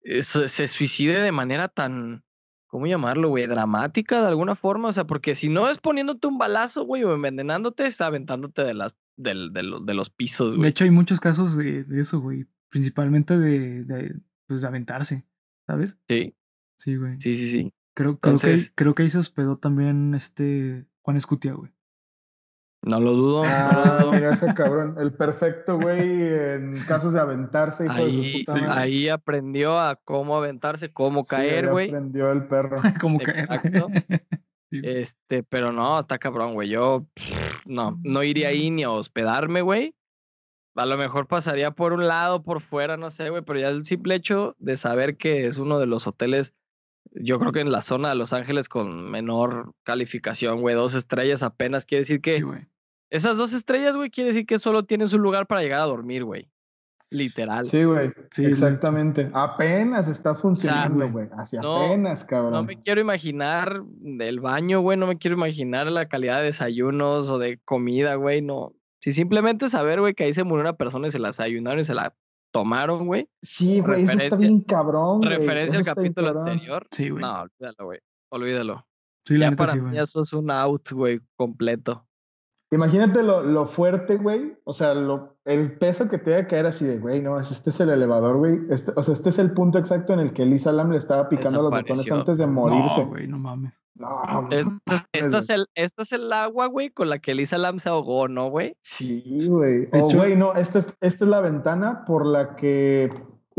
eh, 0.00 0.22
se, 0.22 0.48
se 0.48 0.66
suicide 0.66 1.20
de 1.20 1.32
manera 1.32 1.68
tan, 1.68 2.24
¿cómo 2.68 2.86
llamarlo, 2.86 3.28
güey? 3.28 3.46
Dramática 3.46 4.22
de 4.22 4.28
alguna 4.28 4.54
forma. 4.54 4.88
O 4.88 4.92
sea, 4.94 5.04
porque 5.04 5.34
si 5.34 5.50
no 5.50 5.68
es 5.68 5.76
poniéndote 5.76 6.26
un 6.26 6.38
balazo, 6.38 6.86
güey, 6.86 7.04
o 7.04 7.12
envenenándote, 7.12 7.84
está 7.84 8.06
aventándote 8.06 8.64
de 8.64 8.72
las, 8.72 8.96
del, 9.18 9.52
de, 9.52 9.62
lo- 9.64 9.80
de 9.80 9.94
los 9.94 10.08
pisos, 10.10 10.52
De 10.52 10.56
güey. 10.58 10.70
hecho, 10.70 10.84
hay 10.84 10.90
muchos 10.90 11.20
casos 11.20 11.56
de, 11.56 11.84
de 11.84 12.00
eso, 12.00 12.20
güey. 12.20 12.46
Principalmente 12.70 13.38
de, 13.38 13.84
de, 13.84 14.14
pues, 14.46 14.60
de 14.62 14.66
aventarse, 14.68 15.26
¿sabes? 15.66 15.98
Sí, 16.08 16.34
Sí, 16.78 16.96
güey. 16.96 17.20
sí, 17.20 17.34
sí, 17.34 17.48
sí. 17.48 17.72
Creo, 17.94 18.18
creo, 18.18 18.36
que, 18.38 18.56
creo 18.76 18.94
que 18.94 19.02
ahí 19.02 19.10
se 19.10 19.18
hospedó 19.18 19.58
también 19.58 20.14
este 20.14 20.86
Juan 21.02 21.16
Escutia, 21.16 21.52
güey. 21.54 21.72
No 22.82 23.00
lo 23.00 23.12
dudo. 23.14 23.42
Ah, 23.44 24.08
mira 24.12 24.32
ese 24.34 24.46
cabrón. 24.54 24.94
El 25.00 25.12
perfecto, 25.12 25.78
güey, 25.80 25.98
en 26.22 26.74
casos 26.86 27.12
de 27.14 27.18
aventarse, 27.20 27.86
hijo 27.86 27.94
de 27.94 28.00
Ahí, 28.02 28.32
su 28.32 28.38
puta 28.44 28.58
sí, 28.58 28.64
ahí 28.68 29.08
aprendió 29.08 29.80
a 29.80 29.96
cómo 29.96 30.36
aventarse, 30.36 30.92
cómo 30.92 31.24
Sí, 31.24 31.30
caer, 31.30 31.64
ahí 31.64 31.70
güey. 31.72 31.88
aprendió 31.88 32.30
el 32.30 32.46
perro. 32.46 32.76
Caer, 32.82 32.98
güey. 33.02 33.16
Exacto. 33.16 33.88
Sí. 34.70 34.80
Este, 34.82 35.42
pero 35.42 35.72
no, 35.72 35.98
está 35.98 36.18
cabrón, 36.18 36.54
güey. 36.54 36.68
Yo 36.68 37.06
no, 37.64 37.98
no 38.02 38.22
iría 38.22 38.48
ahí 38.48 38.70
ni 38.70 38.82
a 38.82 38.90
hospedarme, 38.90 39.62
güey. 39.62 39.94
A 40.74 40.86
lo 40.86 40.96
mejor 40.96 41.26
pasaría 41.26 41.72
por 41.72 41.92
un 41.92 42.06
lado, 42.06 42.42
por 42.42 42.60
fuera, 42.60 42.96
no 42.96 43.10
sé, 43.10 43.30
güey, 43.30 43.42
pero 43.42 43.58
ya 43.58 43.68
el 43.68 43.84
simple 43.84 44.14
hecho 44.14 44.54
de 44.58 44.76
saber 44.76 45.16
que 45.16 45.46
es 45.46 45.58
uno 45.58 45.80
de 45.80 45.86
los 45.86 46.06
hoteles, 46.06 46.54
yo 47.10 47.40
creo 47.40 47.50
que 47.50 47.60
en 47.60 47.72
la 47.72 47.82
zona 47.82 48.10
de 48.10 48.14
Los 48.14 48.32
Ángeles 48.32 48.68
con 48.68 49.10
menor 49.10 49.72
calificación, 49.82 50.60
güey, 50.60 50.76
dos 50.76 50.94
estrellas 50.94 51.42
apenas, 51.42 51.84
quiere 51.84 52.02
decir 52.02 52.20
que 52.20 52.34
Sí, 52.34 52.44
esas 53.10 53.38
dos 53.38 53.54
estrellas, 53.54 53.96
güey, 53.96 54.10
quiere 54.10 54.28
decir 54.28 54.46
que 54.46 54.58
solo 54.58 54.84
tienes 54.84 55.12
un 55.12 55.22
lugar 55.22 55.46
para 55.46 55.62
llegar 55.62 55.80
a 55.80 55.86
dormir, 55.86 56.24
güey. 56.24 56.48
Literal. 57.10 57.64
Sí, 57.66 57.84
güey. 57.84 58.12
Sí, 58.30 58.44
exactamente. 58.44 59.30
Apenas 59.32 60.06
está 60.08 60.34
funcionando, 60.34 61.08
güey. 61.10 61.28
No, 61.62 61.76
apenas, 61.76 62.24
cabrón. 62.24 62.52
No 62.52 62.62
me 62.64 62.78
quiero 62.80 63.00
imaginar 63.00 63.82
el 64.20 64.40
baño, 64.40 64.80
güey. 64.80 64.98
No 64.98 65.06
me 65.06 65.16
quiero 65.16 65.36
imaginar 65.36 65.86
la 65.90 66.06
calidad 66.08 66.38
de 66.38 66.44
desayunos 66.44 67.30
o 67.30 67.38
de 67.38 67.58
comida, 67.64 68.14
güey. 68.16 68.42
No. 68.42 68.74
Si 69.00 69.12
simplemente 69.12 69.68
saber, 69.70 70.00
güey, 70.00 70.14
que 70.14 70.24
ahí 70.24 70.34
se 70.34 70.44
murió 70.44 70.62
una 70.62 70.76
persona 70.76 71.08
y 71.08 71.10
se 71.10 71.18
la 71.18 71.28
desayunaron 71.28 71.80
y 71.80 71.84
se 71.84 71.94
la 71.94 72.14
tomaron, 72.52 73.06
güey. 73.06 73.28
Sí, 73.42 73.80
güey, 73.80 74.04
eso 74.04 74.12
está 74.12 74.36
bien 74.36 74.60
cabrón. 74.60 75.18
güey. 75.18 75.30
Referencia 75.36 75.80
Eso 75.80 75.90
al 75.90 75.96
capítulo 75.96 76.28
anterior. 76.40 76.86
Sí, 76.90 77.08
güey. 77.08 77.22
No, 77.22 77.42
olvídalo, 77.42 77.84
güey. 77.84 77.98
Olvídalo. 78.30 78.86
Sí, 79.24 79.36
la 79.38 79.46
Ya 79.46 79.50
neta 79.50 79.64
para 79.64 79.72
sí, 79.72 79.80
mí 79.80 79.88
güey. 79.90 79.98
eso 80.02 80.20
es 80.22 80.32
un 80.32 80.50
out, 80.50 80.90
güey, 80.90 81.20
completo. 81.36 82.07
Imagínate 82.70 83.22
lo, 83.22 83.42
lo 83.42 83.66
fuerte, 83.66 84.16
güey. 84.16 84.58
O 84.64 84.74
sea, 84.74 84.92
lo, 84.94 85.36
el 85.46 85.78
peso 85.78 86.08
que 86.10 86.18
te 86.18 86.30
debe 86.32 86.46
caer 86.46 86.66
así 86.66 86.84
de, 86.84 86.98
güey, 86.98 87.22
no, 87.22 87.40
este 87.40 87.70
es 87.70 87.80
el 87.80 87.88
elevador, 87.88 88.36
güey. 88.36 88.58
Este, 88.68 88.92
o 88.94 89.02
sea, 89.02 89.12
este 89.14 89.30
es 89.30 89.38
el 89.38 89.52
punto 89.52 89.78
exacto 89.78 90.12
en 90.12 90.20
el 90.20 90.32
que 90.34 90.44
Lisa 90.44 90.70
Lam 90.72 90.90
le 90.90 90.98
estaba 90.98 91.28
picando 91.30 91.62
los 91.62 91.70
botones 91.70 92.12
antes 92.12 92.36
de 92.36 92.46
morirse. 92.46 93.04
No, 93.04 93.08
güey, 93.08 93.26
no 93.26 93.38
mames. 93.38 93.80
No, 93.94 94.20
Este 94.50 94.60
es, 94.94 95.04
esta, 95.12 95.28
güey. 95.28 95.40
es 95.40 95.50
el, 95.50 95.66
esta 95.74 96.02
es 96.02 96.12
el 96.12 96.32
agua, 96.32 96.66
güey, 96.66 96.90
con 96.90 97.08
la 97.08 97.18
que 97.18 97.34
Lisa 97.34 97.56
Lam 97.58 97.78
se 97.78 97.88
ahogó, 97.88 98.28
¿no, 98.28 98.48
güey? 98.50 98.76
Sí, 98.82 99.24
güey. 99.48 99.88
O, 99.92 100.06
hecho- 100.06 100.18
güey, 100.18 100.36
no, 100.36 100.54
esta 100.54 100.78
es, 100.78 100.94
esta 101.00 101.24
es 101.24 101.30
la 101.30 101.40
ventana 101.40 102.04
por 102.04 102.26
la 102.26 102.54
que 102.54 103.10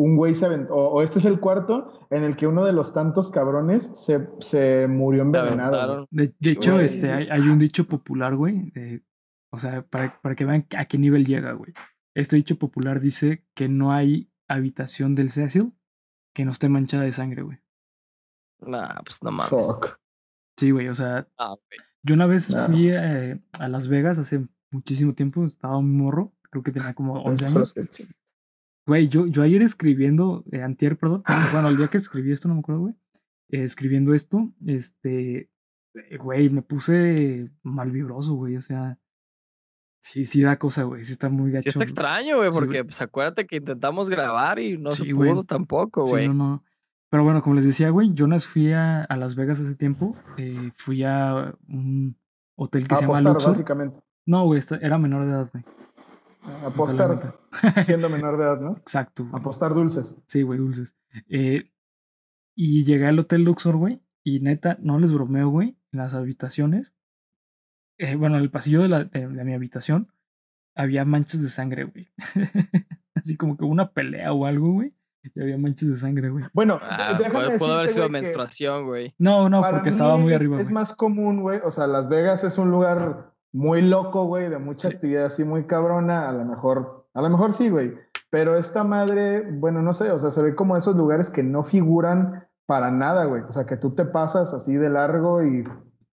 un 0.02 0.16
güey 0.16 0.34
se 0.36 0.46
aventó. 0.46 0.74
O, 0.76 0.88
o 0.94 1.02
este 1.02 1.20
es 1.20 1.26
el 1.26 1.40
cuarto 1.40 2.08
en 2.10 2.24
el 2.24 2.36
que 2.38 2.48
uno 2.48 2.66
de 2.66 2.74
los 2.74 2.94
tantos 2.94 3.32
cabrones 3.32 3.92
se, 3.96 4.28
se 4.40 4.88
murió 4.88 5.22
envenenado. 5.24 6.08
De, 6.12 6.34
de 6.40 6.52
hecho, 6.52 6.74
Güey, 6.74 6.86
este, 6.86 7.08
sí. 7.08 7.14
hay, 7.14 7.28
hay 7.30 7.42
un 7.42 7.60
dicho 7.60 7.86
popular, 7.88 8.36
güey. 8.36 8.72
de- 8.72 9.04
o 9.52 9.60
sea, 9.60 9.82
para, 9.82 10.22
para 10.22 10.36
que 10.36 10.46
vean 10.46 10.68
a 10.78 10.86
qué 10.86 10.98
nivel 10.98 11.26
llega, 11.26 11.52
güey. 11.54 11.74
Este 12.16 12.36
dicho 12.36 12.58
popular 12.60 13.00
dice 13.00 13.46
que 13.56 13.68
no 13.68 13.92
hay 13.92 14.32
habitación 14.48 15.16
del 15.16 15.30
Cecil 15.32 15.74
que 16.36 16.46
no 16.46 16.52
esté 16.52 16.70
manchada 16.70 17.04
de 17.04 17.12
sangre, 17.12 17.42
güey. 17.42 17.58
Nah, 18.62 19.02
pues 19.06 19.24
no 19.24 19.32
mames. 19.32 19.50
Fuck. 19.50 20.00
Sí, 20.58 20.72
güey, 20.72 20.88
o 20.90 20.96
sea, 20.96 21.28
Ah, 21.38 21.50
güey. 21.50 21.80
yo 22.04 22.16
una 22.16 22.26
vez 22.28 22.54
No. 22.54 22.66
fui 22.68 22.90
eh, 22.92 23.42
a 23.60 23.68
Las 23.70 23.88
Vegas 23.88 24.18
hace 24.20 24.48
muchísimo 24.72 25.14
tiempo, 25.14 25.44
estaba 25.46 25.78
un 25.78 25.98
morro, 25.98 26.34
creo 26.52 26.62
que 26.64 26.72
tenía 26.72 26.94
como 26.94 27.22
11 27.24 27.46
años. 27.48 27.74
Güey, 28.90 29.08
yo, 29.08 29.28
yo 29.28 29.44
ayer 29.44 29.62
escribiendo, 29.62 30.44
eh, 30.52 30.64
antier, 30.64 30.98
perdón, 30.98 31.22
bueno, 31.52 31.68
el 31.68 31.78
día 31.78 31.90
que 31.90 31.98
escribí 31.98 32.32
esto, 32.32 32.48
no 32.48 32.56
me 32.56 32.62
acuerdo, 32.62 32.82
güey, 32.82 32.96
eh, 33.50 33.64
escribiendo 33.64 34.16
esto, 34.16 34.52
este, 34.66 35.52
eh, 35.94 36.18
güey, 36.18 36.50
me 36.50 36.64
puse 36.64 37.52
mal 37.62 37.92
vibroso, 37.92 38.34
güey, 38.34 38.58
o 38.58 38.64
sea, 38.64 38.98
sí, 40.02 40.26
sí 40.26 40.42
da 40.42 40.58
cosa, 40.58 40.86
güey, 40.86 41.06
sí 41.06 41.12
está 41.12 41.30
muy 41.30 41.52
gacho. 41.52 41.66
Sí 41.66 41.70
está 41.70 41.84
extraño, 41.84 42.38
güey, 42.38 42.52
Sí, 42.52 42.58
porque 42.58 42.84
pues 42.84 43.00
acuérdate 43.00 43.46
que 43.46 43.58
intentamos 43.58 44.10
grabar 44.10 44.58
y 44.58 44.80
no 44.80 44.92
Sí, 44.92 45.06
se 45.06 45.14
pudo 45.14 45.44
tampoco, 45.44 46.08
Sí, 46.08 46.12
güey. 46.14 46.28
no, 46.28 46.34
no. 46.34 46.64
Pero 47.12 47.24
bueno, 47.24 47.44
como 47.44 47.56
les 47.58 47.66
decía, 47.66 47.92
güey, 47.92 48.12
yo 48.16 48.26
no 48.26 48.40
fui 48.40 48.72
a, 48.72 49.04
a 49.04 49.18
Las 49.18 49.36
Vegas 49.36 49.60
hace 49.60 49.76
tiempo, 49.76 50.16
eh, 50.38 50.72
fui 50.76 51.04
a 51.04 51.54
un 51.68 52.18
hotel 52.56 52.88
que 52.88 52.96
se 52.96 53.02
llama 53.02 53.14
Apostar, 53.20 53.34
Luxor. 53.34 53.52
básicamente. 53.52 54.00
No, 54.26 54.46
güey, 54.46 54.62
era 54.82 54.98
menor 54.98 55.26
de 55.26 55.32
edad, 55.32 55.50
güey. 55.54 55.64
Apostar 56.66 57.38
siendo 57.86 58.10
menor 58.10 58.38
de 58.38 58.44
edad, 58.44 58.60
¿no? 58.62 58.78
Exacto. 58.78 59.26
güey. 59.26 59.40
Apostar 59.40 59.74
dulces. 59.74 60.18
Sí, 60.26 60.42
güey, 60.44 60.60
dulces. 60.60 60.96
Eh, 61.30 61.72
y 62.56 62.84
llegué 62.86 63.08
al 63.08 63.20
Hotel 63.20 63.44
Luxor, 63.44 63.76
güey. 63.78 64.02
Y 64.24 64.40
neta, 64.40 64.78
no 64.82 65.00
les 65.00 65.12
bromeo, 65.14 65.50
güey. 65.50 65.78
En 65.92 66.00
las 66.00 66.14
habitaciones. 66.14 66.94
eh, 67.98 68.16
bueno, 68.16 68.38
en 68.38 68.44
el 68.44 68.52
pasillo 68.52 68.82
de, 68.82 68.88
la, 68.90 69.04
de, 69.06 69.28
de 69.28 69.44
mi 69.44 69.54
habitación. 69.54 70.12
Había 70.76 71.04
manchas 71.06 71.42
de 71.42 71.50
sangre, 71.50 71.84
güey. 71.86 72.10
Así 73.16 73.36
como 73.36 73.58
que 73.58 73.66
hubo 73.66 73.72
una 73.72 73.92
pelea 73.92 74.32
o 74.34 74.46
algo, 74.46 74.72
güey. 74.72 74.94
Y 75.36 75.42
había 75.42 75.58
manchas 75.58 75.90
de 75.90 75.98
sangre, 75.98 76.30
güey. 76.30 76.46
Bueno, 76.54 76.80
Ah, 76.82 77.16
déjame 77.18 77.46
puede- 77.46 77.60
pudo 77.60 77.74
haber 77.74 77.90
sido 77.90 78.08
menstruación, 78.08 78.86
güey. 78.86 79.14
No, 79.18 79.50
no, 79.50 79.62
porque 79.70 79.90
estaba 79.90 80.16
muy 80.16 80.32
es- 80.32 80.38
arriba, 80.38 80.58
Es 80.58 80.64
güey. 80.66 80.74
más 80.74 80.96
común, 80.96 81.42
güey. 81.42 81.60
O 81.66 81.72
sea, 81.72 81.88
Las 81.88 82.08
Vegas 82.08 82.44
es 82.46 82.58
un 82.58 82.72
lugar 82.72 83.34
muy 83.54 83.82
loco, 83.82 84.26
güey, 84.26 84.50
de 84.50 84.60
mucha 84.60 84.90
Sí. 84.90 84.96
actividad 84.96 85.26
así 85.26 85.44
muy 85.44 85.66
cabrona. 85.66 86.30
A 86.30 86.32
lo 86.34 86.46
mejor, 86.46 87.06
a 87.14 87.22
lo 87.22 87.30
mejor 87.30 87.54
sí, 87.54 87.70
güey. 87.70 87.96
Pero 88.30 88.56
esta 88.56 88.84
madre, 88.84 89.50
bueno, 89.52 89.82
no 89.82 89.94
sé, 89.94 90.12
o 90.12 90.20
sea, 90.20 90.30
se 90.32 90.42
ve 90.44 90.56
como 90.56 90.78
esos 90.78 90.96
lugares 90.96 91.30
que 91.30 91.42
no 91.44 91.64
figuran 91.64 92.48
para 92.68 92.92
nada, 92.92 93.26
güey. 93.26 93.42
O 93.44 93.52
sea, 93.52 93.66
que 93.66 93.78
tú 93.78 93.96
te 93.96 94.06
pasas 94.06 94.54
así 94.54 94.76
de 94.76 94.90
largo 94.90 95.44
y, 95.44 95.68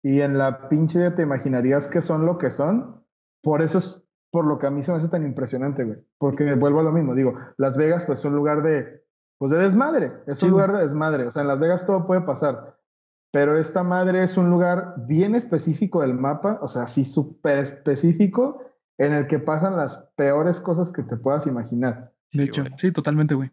y 0.03 0.21
en 0.21 0.37
la 0.37 0.69
pinche 0.69 1.09
te 1.11 1.23
imaginarías 1.23 1.87
que 1.87 2.01
son 2.01 2.25
lo 2.25 2.37
que 2.37 2.51
son. 2.51 3.03
Por 3.41 3.61
eso 3.63 3.79
es 3.79 4.07
por 4.31 4.45
lo 4.45 4.57
que 4.59 4.67
a 4.67 4.71
mí 4.71 4.81
se 4.83 4.91
me 4.91 4.97
hace 4.97 5.09
tan 5.09 5.23
impresionante, 5.25 5.83
güey. 5.83 5.97
Porque 6.19 6.53
vuelvo 6.55 6.79
a 6.79 6.83
lo 6.83 6.91
mismo, 6.91 7.15
digo, 7.15 7.33
Las 7.57 7.77
Vegas 7.77 8.05
pues 8.05 8.19
es 8.19 8.25
un 8.25 8.35
lugar 8.35 8.61
de, 8.63 9.03
pues 9.39 9.51
de 9.51 9.57
desmadre, 9.57 10.11
es 10.27 10.37
Sí, 10.39 10.45
un 10.45 10.51
lugar 10.51 10.71
de 10.73 10.79
desmadre. 10.81 11.25
O 11.25 11.31
sea, 11.31 11.41
en 11.41 11.47
Las 11.47 11.59
Vegas 11.59 11.85
todo 11.85 12.05
puede 12.07 12.21
pasar. 12.21 12.72
Pero 13.33 13.57
esta 13.57 13.81
madre 13.83 14.21
es 14.23 14.37
un 14.37 14.51
lugar 14.51 14.93
bien 15.07 15.33
específico 15.33 16.01
del 16.01 16.13
mapa, 16.13 16.59
o 16.61 16.67
sea, 16.67 16.83
así 16.83 17.03
súper 17.03 17.57
específico, 17.57 18.61
en 18.99 19.11
el 19.13 19.25
que 19.25 19.39
pasan 19.39 19.75
las 19.75 20.11
peores 20.15 20.59
cosas 20.59 20.91
que 20.91 21.01
te 21.01 21.17
puedas 21.17 21.47
imaginar. 21.47 22.13
De 22.31 22.43
Sí, 22.43 22.49
hecho, 22.49 22.61
güey. 22.61 22.73
sí, 22.77 22.91
totalmente, 22.91 23.33
güey. 23.33 23.49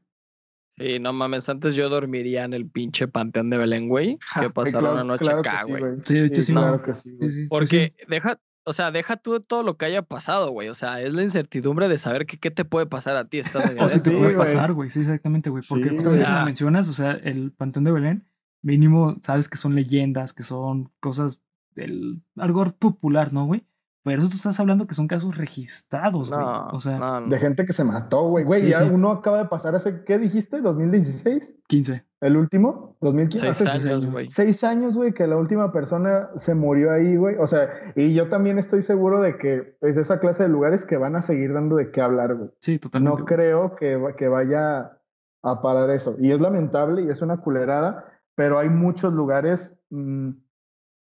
Sí, 0.76 0.98
no 0.98 1.12
mames, 1.14 1.48
antes 1.48 1.74
yo 1.74 1.88
dormiría 1.88 2.44
en 2.44 2.52
el 2.52 2.68
pinche 2.68 3.08
panteón 3.08 3.48
de 3.50 3.56
Belén, 3.58 3.88
güey. 3.88 4.18
Que 4.34 4.40
Ay, 4.40 4.48
pasar 4.50 4.80
claro- 4.80 4.94
una 4.96 5.04
noche 5.04 5.24
claro 5.24 5.40
acá, 5.40 5.62
sí, 5.64 5.72
güey. 5.72 5.82
Sí, 6.04 6.14
de 6.14 6.26
hecho, 6.26 6.42
sí, 6.42 6.52
Claro 6.52 6.76
no. 6.76 6.82
que 6.82 6.94
sí, 6.94 7.10
sí. 7.10 7.16
pues 7.18 7.34
sí. 7.34 7.46
Porque 7.48 7.94
deja, 8.06 8.38
o 8.64 8.72
sea, 8.74 8.90
deja 8.90 9.16
tú 9.16 9.40
todo 9.40 9.62
lo 9.62 9.78
que 9.78 9.86
haya 9.86 10.02
pasado, 10.02 10.50
güey. 10.50 10.68
O 10.68 10.74
sea, 10.74 11.00
es 11.00 11.12
la 11.14 11.22
incertidumbre 11.22 11.88
de 11.88 11.96
saber 11.96 12.26
que 12.26 12.38
qué 12.38 12.50
te 12.50 12.66
puede 12.66 12.84
pasar 12.86 13.16
a 13.16 13.24
ti. 13.24 13.38
Estás 13.38 13.64
O 13.80 13.88
si 13.88 14.02
te 14.02 14.10
Sí, 14.10 14.16
puede 14.16 14.36
pasar, 14.36 14.74
güey. 14.74 14.90
Sí, 14.90 15.00
exactamente, 15.00 15.48
güey. 15.50 15.62
Porque 15.66 15.96
como 15.96 16.44
mencionas, 16.44 16.88
o 16.88 16.92
sea, 16.92 17.12
el 17.12 17.50
Pantón 17.52 17.84
de 17.84 17.92
Belén, 17.92 18.26
mínimo 18.62 19.16
sabes 19.22 19.48
que 19.48 19.56
son 19.58 19.74
leyendas, 19.74 20.32
que 20.32 20.42
son 20.42 20.90
cosas 21.00 21.42
del 21.74 22.22
algo 22.36 22.64
popular, 22.78 23.32
¿no, 23.32 23.46
güey? 23.46 23.64
Pero 24.02 24.22
eso 24.22 24.30
tú 24.30 24.36
estás 24.36 24.58
hablando 24.58 24.86
que 24.86 24.94
son 24.94 25.06
casos 25.06 25.36
registrados, 25.36 26.30
güey. 26.30 26.40
No, 26.40 26.68
o 26.72 26.80
sea, 26.80 26.98
no, 26.98 27.20
no. 27.20 27.28
De 27.28 27.38
gente 27.38 27.66
que 27.66 27.74
se 27.74 27.84
mató, 27.84 28.22
güey. 28.28 28.44
Güey, 28.46 28.62
Sí, 28.62 28.68
ya 28.70 28.78
sí. 28.78 28.88
uno 28.90 29.10
acaba 29.10 29.36
de 29.38 29.44
pasar 29.44 29.74
hace, 29.74 30.04
¿qué 30.04 30.16
dijiste? 30.18 30.62
¿2016? 30.62 31.54
15. 31.68 32.04
¿El 32.22 32.36
último? 32.38 32.96
¿2015? 33.02 33.30
Seis 33.30 33.44
Hace 33.44 33.66
seis 33.68 33.86
años, 33.86 34.10
güey. 34.10 34.30
seis 34.30 34.64
años, 34.64 34.94
güey, 34.94 35.12
que 35.12 35.26
la 35.26 35.36
última 35.36 35.70
persona 35.70 36.30
se 36.36 36.54
murió 36.54 36.92
ahí, 36.92 37.16
güey. 37.16 37.36
O 37.38 37.46
sea, 37.46 37.68
y 37.94 38.14
yo 38.14 38.28
también 38.30 38.58
estoy 38.58 38.80
seguro 38.80 39.20
de 39.20 39.36
que 39.36 39.76
es 39.82 39.98
esa 39.98 40.18
clase 40.18 40.44
de 40.44 40.48
lugares 40.48 40.86
que 40.86 40.96
van 40.96 41.14
a 41.14 41.20
seguir 41.22 41.52
dando 41.52 41.76
de 41.76 41.90
qué 41.90 42.00
hablar, 42.00 42.34
güey. 42.36 42.50
Sí, 42.60 42.78
totalmente. 42.78 43.20
No 43.20 43.26
creo 43.26 43.76
que, 43.76 43.96
va- 43.96 44.16
que 44.16 44.28
vaya 44.28 44.98
a 45.42 45.62
parar 45.62 45.90
eso. 45.90 46.16
Y 46.18 46.30
es 46.32 46.40
lamentable 46.40 47.02
y 47.02 47.08
es 47.10 47.20
una 47.20 47.36
culerada, 47.38 48.06
pero 48.34 48.58
hay 48.58 48.68
muchos 48.68 49.12
lugares, 49.12 49.78
mm, 49.90 50.30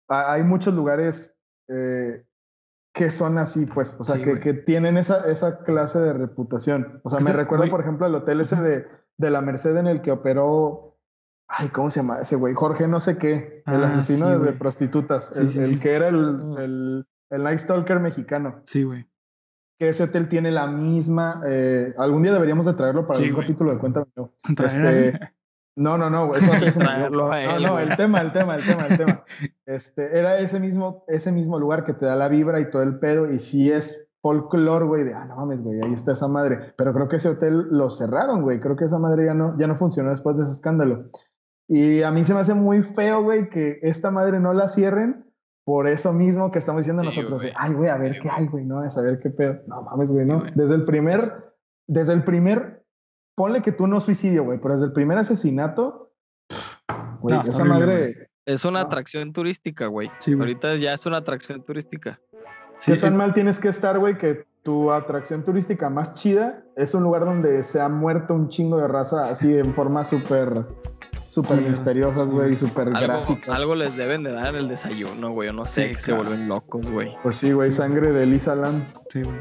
ha- 0.09 0.33
hay 0.33 0.43
muchos 0.43 0.73
lugares 0.73 1.37
eh, 1.67 2.25
que 2.93 3.09
son 3.09 3.37
así, 3.37 3.65
pues, 3.65 3.95
o 3.97 4.03
sea, 4.03 4.15
Sí, 4.15 4.23
que, 4.23 4.39
que 4.41 4.53
tienen 4.53 4.97
esa, 4.97 5.29
esa 5.31 5.63
clase 5.63 5.99
de 5.99 6.11
reputación. 6.13 6.99
O 7.03 7.09
sea, 7.09 7.21
me 7.21 7.31
recuerda, 7.31 7.65
por 7.69 7.79
ejemplo, 7.79 8.05
el 8.05 8.15
hotel 8.15 8.41
ese 8.41 8.57
de, 8.57 8.85
de 9.17 9.29
la 9.31 9.39
Merced 9.41 9.77
en 9.77 9.87
el 9.87 10.01
que 10.01 10.11
operó, 10.11 10.97
ay, 11.47 11.69
¿cómo 11.69 11.89
se 11.89 12.01
llama 12.01 12.19
ese 12.19 12.35
güey? 12.35 12.53
Jorge 12.53 12.87
no 12.89 12.99
sé 12.99 13.17
qué, 13.17 13.63
el 13.65 13.83
Ah, 13.85 13.91
asesino 13.91 14.37
sí, 14.37 14.43
de, 14.45 14.51
prostitutas, 14.53 15.27
Sí, 15.27 15.59
el, 15.59 15.79
que 15.79 15.93
era 15.93 16.09
el, 16.09 16.17
Mm. 16.17 16.57
el, 16.57 17.07
el 17.29 17.43
Night 17.43 17.59
Stalker 17.59 17.99
mexicano 18.01 18.59
Sí, 18.65 18.83
güey. 18.83 19.07
que 19.79 19.87
ese 19.89 20.03
hotel 20.03 20.27
tiene 20.27 20.51
la 20.51 20.67
misma. 20.67 21.41
eh, 21.45 21.93
algún 21.97 22.23
día 22.23 22.33
deberíamos 22.33 22.65
de 22.65 22.73
traerlo 22.73 23.07
para 23.07 23.21
un 23.21 23.35
capítulo 23.35 23.71
de 23.73 23.77
Traer- 24.55 24.65
Este, 24.65 25.31
no, 25.81 25.97
no, 25.97 26.09
no, 26.09 26.31
eso- 26.31 26.53
eso 26.65 26.79
me- 26.79 27.09
no, 27.09 27.59
no, 27.59 27.79
el 27.79 27.95
tema, 27.97 28.21
el 28.21 28.31
tema, 28.31 28.55
el 28.55 28.63
tema, 28.65 28.87
el 28.87 28.97
tema. 28.97 29.23
Este, 29.65 30.17
era 30.19 30.37
ese 30.39 30.59
mismo, 30.59 31.05
ese 31.07 31.31
mismo 31.31 31.57
lugar 31.57 31.83
que 31.85 31.93
te 31.93 32.05
da 32.05 32.15
la 32.15 32.27
vibra 32.27 32.59
y 32.59 32.69
todo 32.69 32.83
el 32.83 32.99
pedo, 32.99 33.31
y 33.31 33.39
sí 33.39 33.71
es 33.71 34.09
folclore, 34.21 34.85
güey, 34.85 35.03
de, 35.03 35.13
ah, 35.13 35.25
no 35.25 35.35
mames, 35.37 35.61
güey, 35.63 35.79
ahí 35.83 35.93
está 35.93 36.11
esa 36.11 36.27
madre. 36.27 36.73
Pero 36.77 36.93
creo 36.93 37.07
que 37.07 37.15
ese 37.15 37.29
hotel 37.29 37.67
lo 37.71 37.89
cerraron, 37.89 38.41
güey, 38.43 38.59
creo 38.59 38.75
que 38.75 38.85
esa 38.85 38.99
madre 38.99 39.25
ya 39.25 39.33
no, 39.33 39.57
ya 39.57 39.67
no 39.67 39.75
funcionó 39.77 40.09
después 40.11 40.37
de 40.37 40.43
ese 40.43 40.53
escándalo. 40.53 41.05
Y 41.67 42.03
a 42.03 42.11
mí 42.11 42.23
se 42.25 42.33
me 42.33 42.41
hace 42.41 42.53
muy 42.53 42.83
feo, 42.83 43.23
güey, 43.23 43.49
que 43.49 43.79
esta 43.81 44.11
madre 44.11 44.39
no 44.39 44.53
la 44.53 44.67
cierren 44.67 45.25
por 45.63 45.87
eso 45.87 46.11
mismo 46.11 46.51
que 46.51 46.59
estamos 46.59 46.81
diciendo 46.81 47.01
Sí, 47.03 47.07
nosotros. 47.07 47.41
güey. 47.43 47.53
Ay, 47.55 47.73
güey, 47.73 47.89
a 47.89 47.97
ver 47.97 48.15
Sí, 48.15 48.19
qué 48.21 48.29
hay, 48.29 48.45
güey, 48.47 48.65
¿no? 48.65 48.79
A 48.81 48.89
saber 48.89 49.19
qué 49.19 49.29
pedo. 49.29 49.59
No 49.67 49.83
mames, 49.83 50.11
güey, 50.11 50.25
¿no? 50.25 50.43
Desde 50.55 50.75
el 50.75 50.83
primer, 50.85 51.15
Es- 51.19 51.37
desde 51.87 52.13
el 52.13 52.23
primer, 52.23 52.80
ponle 53.35 53.61
que 53.61 53.71
tú 53.71 53.87
no 53.87 53.99
suicidio, 53.99 54.43
güey, 54.43 54.59
pero 54.61 54.73
desde 54.75 54.87
el 54.87 54.93
primer 54.93 55.17
asesinato, 55.17 56.11
güey, 57.19 57.35
No, 57.35 57.41
esa 57.43 57.61
horrible, 57.63 57.79
madre, 57.79 58.27
Es 58.45 58.65
una 58.65 58.79
Ah. 58.79 58.83
atracción 58.83 59.33
turística, 59.33 59.85
güey. 59.85 60.09
Sí, 60.17 60.33
güey. 60.33 60.41
Ahorita 60.49 60.75
ya 60.75 60.93
es 60.93 61.05
una 61.05 61.17
atracción 61.17 61.63
turística. 61.63 62.19
Sí, 62.79 62.91
¿Qué 62.93 62.97
tan 62.97 63.11
es- 63.11 63.17
mal 63.17 63.33
tienes 63.35 63.59
que 63.59 63.67
estar, 63.69 63.99
güey, 63.99 64.17
que 64.17 64.45
tu 64.63 64.91
atracción 64.91 65.43
turística 65.45 65.89
más 65.91 66.15
chida 66.15 66.63
es 66.75 66.93
un 66.95 67.03
lugar 67.03 67.23
donde 67.25 67.61
se 67.63 67.79
ha 67.79 67.87
muerto 67.87 68.33
un 68.33 68.49
chingo 68.49 68.77
de 68.77 68.87
raza 68.87 69.29
así 69.29 69.55
en 69.55 69.73
forma 69.75 70.03
súper, 70.05 70.65
súper 71.29 71.61
misteriosas, 71.61 72.23
sí. 72.25 72.29
güey, 72.31 72.55
súper 72.55 72.89
gráficas? 72.89 73.55
algo 73.55 73.75
les 73.75 73.95
deben 73.95 74.23
de 74.23 74.31
dar 74.31 74.47
en 74.49 74.55
el 74.55 74.67
desayuno, 74.67 75.31
güey. 75.31 75.49
o 75.49 75.53
No 75.53 75.65
sé, 75.67 75.89
Sí, 75.89 75.95
que 75.95 76.01
se 76.01 76.13
vuelven 76.13 76.47
locos, 76.47 76.89
güey. 76.89 77.15
Pues 77.21 77.35
sí, 77.37 77.51
güey, 77.51 77.71
Sí. 77.71 77.77
sangre 77.77 78.11
de 78.11 78.25
Lisa 78.25 78.55
Lam. 78.55 78.83
sí, 79.09 79.21
güey. 79.21 79.35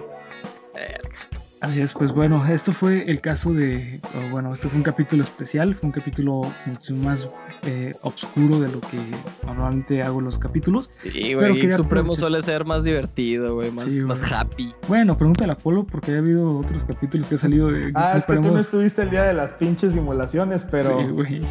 Así 1.60 1.82
es, 1.82 1.92
pues 1.92 2.12
bueno, 2.12 2.42
esto 2.46 2.72
fue 2.72 3.10
el 3.10 3.20
caso 3.20 3.52
de, 3.52 4.00
bueno, 4.30 4.54
esto 4.54 4.70
fue 4.70 4.78
un 4.78 4.82
capítulo 4.82 5.22
especial, 5.22 5.74
fue 5.74 5.88
un 5.88 5.92
capítulo 5.92 6.50
mucho 6.64 6.94
más 6.96 7.28
eh, 7.66 7.92
obscuro 8.00 8.58
de 8.60 8.68
lo 8.70 8.80
que 8.80 8.96
normalmente 9.44 10.02
hago 10.02 10.22
los 10.22 10.38
capítulos. 10.38 10.90
Sí, 11.02 11.34
güey. 11.34 11.52
Geek 11.60 11.72
Supremo 11.72 12.16
suele 12.16 12.42
ser 12.42 12.64
más 12.64 12.82
divertido, 12.82 13.56
güey. 13.56 13.70
Más, 13.72 13.84
Sí, 13.90 14.02
más 14.06 14.20
güey. 14.20 14.32
happy. 14.32 14.74
Bueno, 14.88 15.18
pregúntale 15.18 15.52
a 15.52 15.56
Polo 15.56 15.84
porque 15.84 16.14
ha 16.14 16.18
habido 16.18 16.58
otros 16.58 16.82
capítulos 16.84 17.26
que 17.28 17.34
ha 17.34 17.38
salido 17.38 17.68
de 17.70 17.92
Ah, 17.94 18.14
es 18.16 18.24
que 18.24 18.36
tú 18.36 18.40
no 18.52 18.56
estuviste 18.58 19.02
el 19.02 19.10
día 19.10 19.24
de 19.24 19.34
las 19.34 19.52
pinches 19.52 19.92
simulaciones, 19.92 20.64
pero, 20.64 20.98
Sí, 21.00 21.06
güey. 21.12 21.42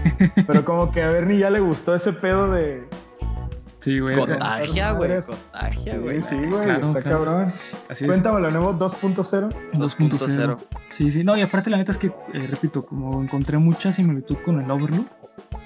pero 0.47 0.65
como 0.65 0.91
que 0.91 1.03
a 1.03 1.09
Bernie 1.11 1.37
ya 1.37 1.51
le 1.51 1.59
gustó 1.59 1.93
ese 1.93 2.13
pedo 2.13 2.51
de... 2.51 2.83
Sí, 3.79 3.99
güey. 3.99 4.15
Contagia, 4.17 4.91
güey. 4.91 5.21
Contagia, 5.21 5.93
Sí, 5.93 5.99
güey. 5.99 6.21
sí, 6.21 6.35
güey, 6.35 6.63
Claro, 6.63 6.87
está 6.87 7.01
claro. 7.01 7.17
cabrón. 7.25 7.47
Así. 7.89 8.05
Cuéntame 8.05 8.39
lo 8.41 8.51
nuevo 8.51 8.73
2.0. 8.73 9.49
2.0. 9.73 10.57
Sí, 10.91 11.11
sí, 11.11 11.23
no, 11.23 11.37
y 11.37 11.41
aparte 11.41 11.69
la 11.69 11.77
neta 11.77 11.91
es 11.91 11.97
que, 11.97 12.07
eh, 12.07 12.47
repito, 12.49 12.85
como 12.85 13.21
encontré 13.23 13.57
mucha 13.57 13.91
similitud 13.91 14.37
con 14.43 14.59
el 14.61 14.69
Overlook, 14.69 15.07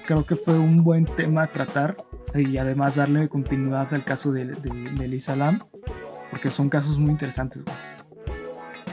creo 0.06 0.24
que 0.24 0.36
fue 0.36 0.54
un 0.58 0.84
buen 0.84 1.06
tema 1.06 1.42
a 1.44 1.46
tratar 1.48 1.96
y 2.34 2.56
además 2.58 2.96
darle 2.96 3.28
continuidad 3.28 3.92
al 3.92 4.04
caso 4.04 4.30
de, 4.32 4.46
de, 4.46 4.70
de 4.96 5.08
Lisa 5.08 5.34
Lam, 5.34 5.64
porque 6.30 6.50
son 6.50 6.68
casos 6.68 6.98
muy 6.98 7.10
interesantes, 7.10 7.64
güey. 7.64 7.76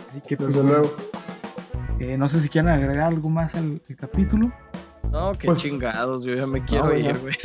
Así 0.10 0.22
que, 0.22 0.36
pues, 0.36 0.50
Desde 0.56 0.64
luego. 0.68 0.96
eh, 2.00 2.18
no 2.18 2.28
sé 2.28 2.40
si 2.40 2.50
quieren 2.50 2.70
agregar 2.72 3.08
algo 3.08 3.30
más 3.30 3.54
al, 3.56 3.82
al 3.88 3.96
capítulo. 3.96 4.52
No, 5.12 5.34
qué 5.34 5.48
Pues- 5.48 5.60
chingados, 5.60 6.24
yo 6.24 6.34
ya 6.34 6.48
me 6.48 6.64
quiero 6.64 6.98
ir, 6.98 7.18
güey. 7.20 7.36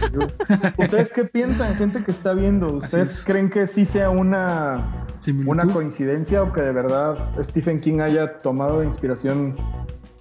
¿Ustedes 0.78 1.12
qué 1.12 1.24
piensan, 1.24 1.76
gente 1.76 2.02
que 2.04 2.12
está 2.12 2.32
viendo? 2.32 2.68
¿Ustedes 2.68 3.18
es. 3.18 3.24
creen 3.24 3.50
que 3.50 3.66
sí 3.66 3.84
sea 3.84 4.08
una, 4.08 5.04
una 5.46 5.66
coincidencia 5.66 6.42
o 6.44 6.52
que 6.52 6.60
de 6.60 6.72
verdad 6.72 7.18
Stephen 7.42 7.80
King 7.80 8.00
haya 8.00 8.38
tomado 8.38 8.80
de 8.80 8.86
inspiración 8.86 9.56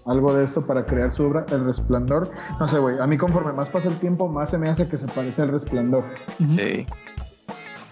algo 0.06 0.34
de 0.34 0.43
esto 0.43 0.66
para 0.66 0.86
crear 0.86 1.12
su 1.12 1.24
obra, 1.24 1.46
El 1.52 1.66
Resplandor? 1.66 2.32
No 2.60 2.68
sé, 2.68 2.80
güey. 2.80 2.98
A 3.00 3.06
mí 3.06 3.16
conforme 3.18 3.54
más 3.54 3.70
pasa 3.70 3.89
el 3.89 3.96
tiempo, 3.96 4.28
más 4.28 4.50
se 4.50 4.58
me 4.58 4.68
hace 4.68 4.88
que 4.88 4.98
se 4.98 5.08
parece 5.08 5.43
al 5.43 5.50
Resplandor. 5.50 6.04
Sí. 6.48 6.88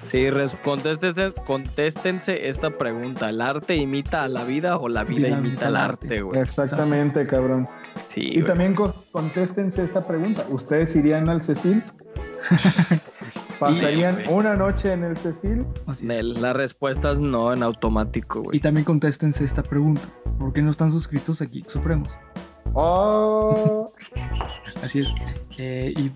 Sí, 0.06 0.28
contéstense, 0.64 1.32
contéstense 1.46 2.50
esta 2.50 2.72
pregunta. 2.72 3.30
¿El 3.30 3.42
arte 3.42 3.76
imita 3.76 4.24
a 4.24 4.28
la 4.28 4.44
vida 4.44 4.78
o 4.78 4.90
la 4.90 5.04
vida, 5.04 5.30
imita 5.30 5.68
al 5.68 5.78
arte, 5.78 6.22
güey? 6.22 6.42
Exactamente, 6.42 7.26
cabrón. 7.26 7.68
Sí, 8.14 8.22
Y 8.22 8.34
güey. 8.36 8.46
también 8.46 8.76
contéstense 9.12 9.84
esta 9.84 10.06
pregunta. 10.06 10.46
¿Ustedes 10.50 10.96
irían 10.96 11.30
al 11.30 11.42
Cecil? 11.42 11.84
¿Pasarían 13.60 14.18
Sí, 14.18 14.24
una 14.30 14.56
noche 14.56 14.92
en 14.94 15.04
el 15.04 15.16
Cecil? 15.18 15.66
La 16.02 16.54
respuesta 16.54 17.12
es 17.12 17.20
no 17.20 17.54
en 17.54 17.64
automático, 17.64 18.40
Y 18.40 18.44
güey. 18.44 18.60
también 18.60 18.84
contéstense 18.86 19.44
esta 19.46 19.64
pregunta. 19.64 20.02
¿Por 20.38 20.54
qué 20.54 20.62
no 20.62 20.70
están 20.72 20.92
suscritos 20.92 21.42
a 21.42 21.46
Geek 21.46 21.68
Supremos? 21.70 22.12
Oh. 22.74 23.94
Así 24.84 25.00
es. 25.00 25.14
Eh, 25.58 25.94
y, 25.96 26.12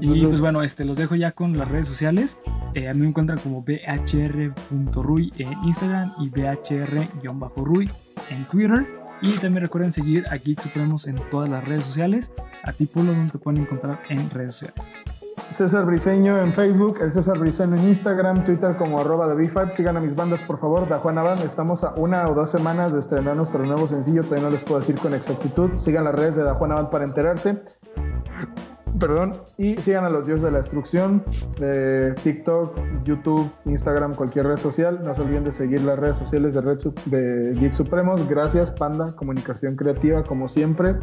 y, 0.00 0.26
pues 0.26 0.40
bueno, 0.40 0.62
este, 0.62 0.84
los 0.84 0.96
dejo 0.96 1.14
ya 1.16 1.32
con 1.32 1.58
las 1.58 1.68
redes 1.68 1.88
sociales. 1.88 2.38
Eh, 2.74 2.88
a 2.88 2.94
mí 2.94 3.00
me 3.00 3.08
encuentran 3.08 3.38
como 3.38 3.62
bhr.ruy 3.62 5.32
en 5.38 5.52
Instagram 5.64 6.12
y 6.20 6.30
bhr-ruy 6.30 7.90
en 8.30 8.44
Twitter. 8.48 8.86
Y 9.22 9.38
también 9.38 9.62
recuerden 9.62 9.92
seguir 9.92 10.26
a 10.28 10.36
Geek 10.36 10.60
Supremos 10.60 11.06
en 11.06 11.16
todas 11.30 11.48
las 11.48 11.64
redes 11.64 11.84
sociales. 11.84 12.32
A 12.62 12.72
ti, 12.72 12.86
Polo, 12.86 13.12
donde 13.12 13.32
te 13.32 13.38
pueden 13.38 13.62
encontrar 13.62 14.00
en 14.08 14.28
redes 14.30 14.56
sociales. 14.56 15.00
César 15.50 15.84
Briseño 15.84 16.38
en 16.38 16.52
Facebook, 16.52 16.98
el 17.00 17.12
César 17.12 17.38
Briseño 17.38 17.76
en 17.76 17.88
Instagram, 17.88 18.44
Twitter 18.44 18.76
como 18.76 19.00
arroba 19.00 19.28
de 19.28 19.34
B5. 19.34 19.70
Sigan 19.70 19.96
a 19.96 20.00
mis 20.00 20.14
bandas, 20.14 20.42
por 20.42 20.58
favor. 20.58 20.88
Da 20.88 20.98
Juana 20.98 21.22
Band. 21.22 21.42
Estamos 21.42 21.84
a 21.84 21.94
una 21.94 22.28
o 22.28 22.34
dos 22.34 22.50
semanas 22.50 22.92
de 22.92 23.00
estrenar 23.00 23.36
nuestro 23.36 23.64
nuevo 23.64 23.86
sencillo. 23.88 24.22
Todavía 24.22 24.44
no 24.44 24.50
les 24.50 24.62
puedo 24.62 24.80
decir 24.80 24.96
con 24.96 25.14
exactitud. 25.14 25.70
Sigan 25.76 26.04
las 26.04 26.14
redes 26.14 26.36
de 26.36 26.42
Da 26.42 26.54
Juana 26.54 26.74
Band 26.76 26.90
para 26.90 27.04
enterarse. 27.04 27.62
Perdón. 28.98 29.34
Y 29.58 29.76
sigan 29.76 30.04
a 30.04 30.10
los 30.10 30.26
dioses 30.26 30.42
de 30.44 30.50
la 30.52 30.58
destrucción. 30.58 31.24
eh, 31.60 32.14
TikTok, 32.22 32.78
YouTube, 33.04 33.50
Instagram, 33.64 34.14
cualquier 34.14 34.46
red 34.46 34.58
social. 34.58 35.00
No 35.02 35.14
se 35.14 35.22
olviden 35.22 35.44
de 35.44 35.52
seguir 35.52 35.82
las 35.82 35.98
redes 35.98 36.18
sociales 36.18 36.54
de, 36.54 36.60
Red 36.60 36.78
de 37.06 37.54
Geek 37.58 37.72
Supremos. 37.72 38.28
Gracias, 38.28 38.70
Panda, 38.70 39.14
Comunicación 39.16 39.76
Creativa, 39.76 40.22
como 40.22 40.46
siempre, 40.46 40.94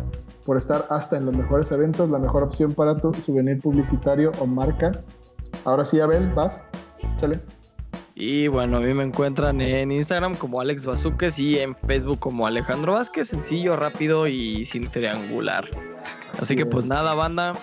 por 0.45 0.57
estar 0.57 0.85
hasta 0.89 1.17
en 1.17 1.25
los 1.25 1.35
mejores 1.35 1.71
eventos. 1.71 2.09
La 2.09 2.19
mejor 2.19 2.43
opción 2.43 2.73
para 2.73 2.95
tu 2.97 3.13
souvenir 3.13 3.59
publicitario 3.59 4.31
o 4.39 4.45
marca. 4.45 4.91
Ahora 5.65 5.83
sí, 5.83 5.99
Abel, 5.99 6.29
vas. 6.33 6.65
Chale. 7.19 7.39
Y 8.15 8.47
bueno, 8.47 8.77
a 8.77 8.79
mí 8.81 8.93
me 8.93 9.03
encuentran 9.03 9.59
en 9.61 9.91
Instagram 9.91 10.35
como 10.35 10.61
Alex 10.61 10.85
Bazuques 10.85 11.39
y 11.39 11.57
en 11.59 11.75
Facebook 11.75 12.19
como 12.19 12.45
Alejandro 12.45 12.93
Vázquez. 12.93 13.27
Sencillo, 13.29 13.75
rápido 13.75 14.27
y 14.27 14.65
sin 14.65 14.89
triangular. 14.89 15.65
Así, 16.33 16.41
Así 16.41 16.55
que 16.55 16.65
pues 16.65 16.83
es. 16.85 16.89
nada, 16.89 17.13
banda. 17.15 17.53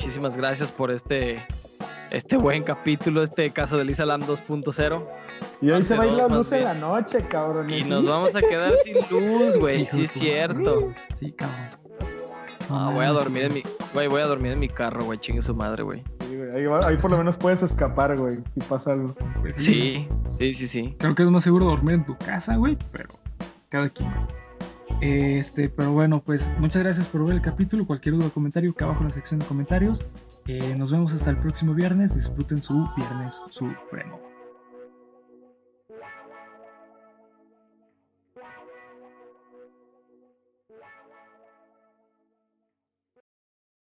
Muchísimas 0.00 0.36
gracias 0.36 0.70
por 0.70 0.92
este, 0.92 1.44
este 2.12 2.36
buen 2.36 2.62
capítulo, 2.62 3.20
este 3.20 3.50
caso 3.50 3.76
de 3.76 3.84
Lisa 3.84 4.06
Lam 4.06 4.22
2.0. 4.22 5.04
Y 5.60 5.70
hoy 5.70 5.82
se 5.82 5.96
va 5.96 6.04
a 6.04 6.06
ir 6.06 6.12
la 6.12 6.28
luz 6.28 6.52
en 6.52 6.62
la 6.62 6.74
noche, 6.74 7.26
cabrón. 7.26 7.68
Y 7.68 7.82
nos 7.82 8.06
vamos 8.06 8.36
a 8.36 8.40
quedar 8.40 8.74
sin 8.84 8.94
luz, 9.10 9.56
güey. 9.58 9.84
Sí, 9.86 10.04
es 10.04 10.12
cierto. 10.12 10.94
Sí, 11.14 11.32
cabrón. 11.32 11.70
Ah, 12.70 12.92
voy 12.94 13.06
a 13.06 13.10
dormir 13.10 13.42
en 13.42 13.54
mi, 13.54 13.62
güey, 13.92 14.06
voy 14.06 14.20
a 14.20 14.26
dormir 14.26 14.52
en 14.52 14.60
mi 14.60 14.68
carro, 14.68 15.04
güey. 15.04 15.18
Chingue 15.18 15.42
su 15.42 15.52
madre, 15.52 15.82
güey. 15.82 16.04
Sí, 16.28 16.36
güey, 16.36 16.50
Ahí, 16.52 16.72
ahí 16.84 16.96
por 16.96 17.10
lo 17.10 17.18
menos 17.18 17.36
puedes 17.36 17.64
escapar, 17.64 18.16
güey, 18.16 18.38
si 18.54 18.60
pasa 18.60 18.92
algo. 18.92 19.16
Pues 19.40 19.56
Sí, 19.56 20.06
sí, 20.28 20.54
sí, 20.54 20.68
sí. 20.68 20.94
Creo 20.96 21.16
que 21.16 21.24
es 21.24 21.28
más 21.28 21.42
seguro 21.42 21.64
dormir 21.64 21.96
en 21.96 22.06
tu 22.06 22.16
casa, 22.18 22.54
güey, 22.54 22.78
pero 22.92 23.08
cada 23.68 23.88
quien. 23.88 24.14
Este, 25.00 25.68
pero 25.68 25.92
bueno, 25.92 26.22
pues 26.24 26.52
muchas 26.58 26.82
gracias 26.82 27.08
por 27.08 27.24
ver 27.24 27.36
el 27.36 27.42
capítulo. 27.42 27.86
Cualquier 27.86 28.16
duda 28.16 28.26
o 28.26 28.30
comentario 28.30 28.74
que 28.74 28.84
abajo 28.84 29.00
en 29.00 29.06
la 29.06 29.14
sección 29.14 29.40
de 29.40 29.46
comentarios. 29.46 30.04
Eh, 30.46 30.74
nos 30.76 30.90
vemos 30.90 31.12
hasta 31.14 31.30
el 31.30 31.38
próximo 31.38 31.74
viernes. 31.74 32.14
Disfruten 32.14 32.62
su 32.62 32.88
Viernes 32.96 33.40
Supremo. 33.50 34.27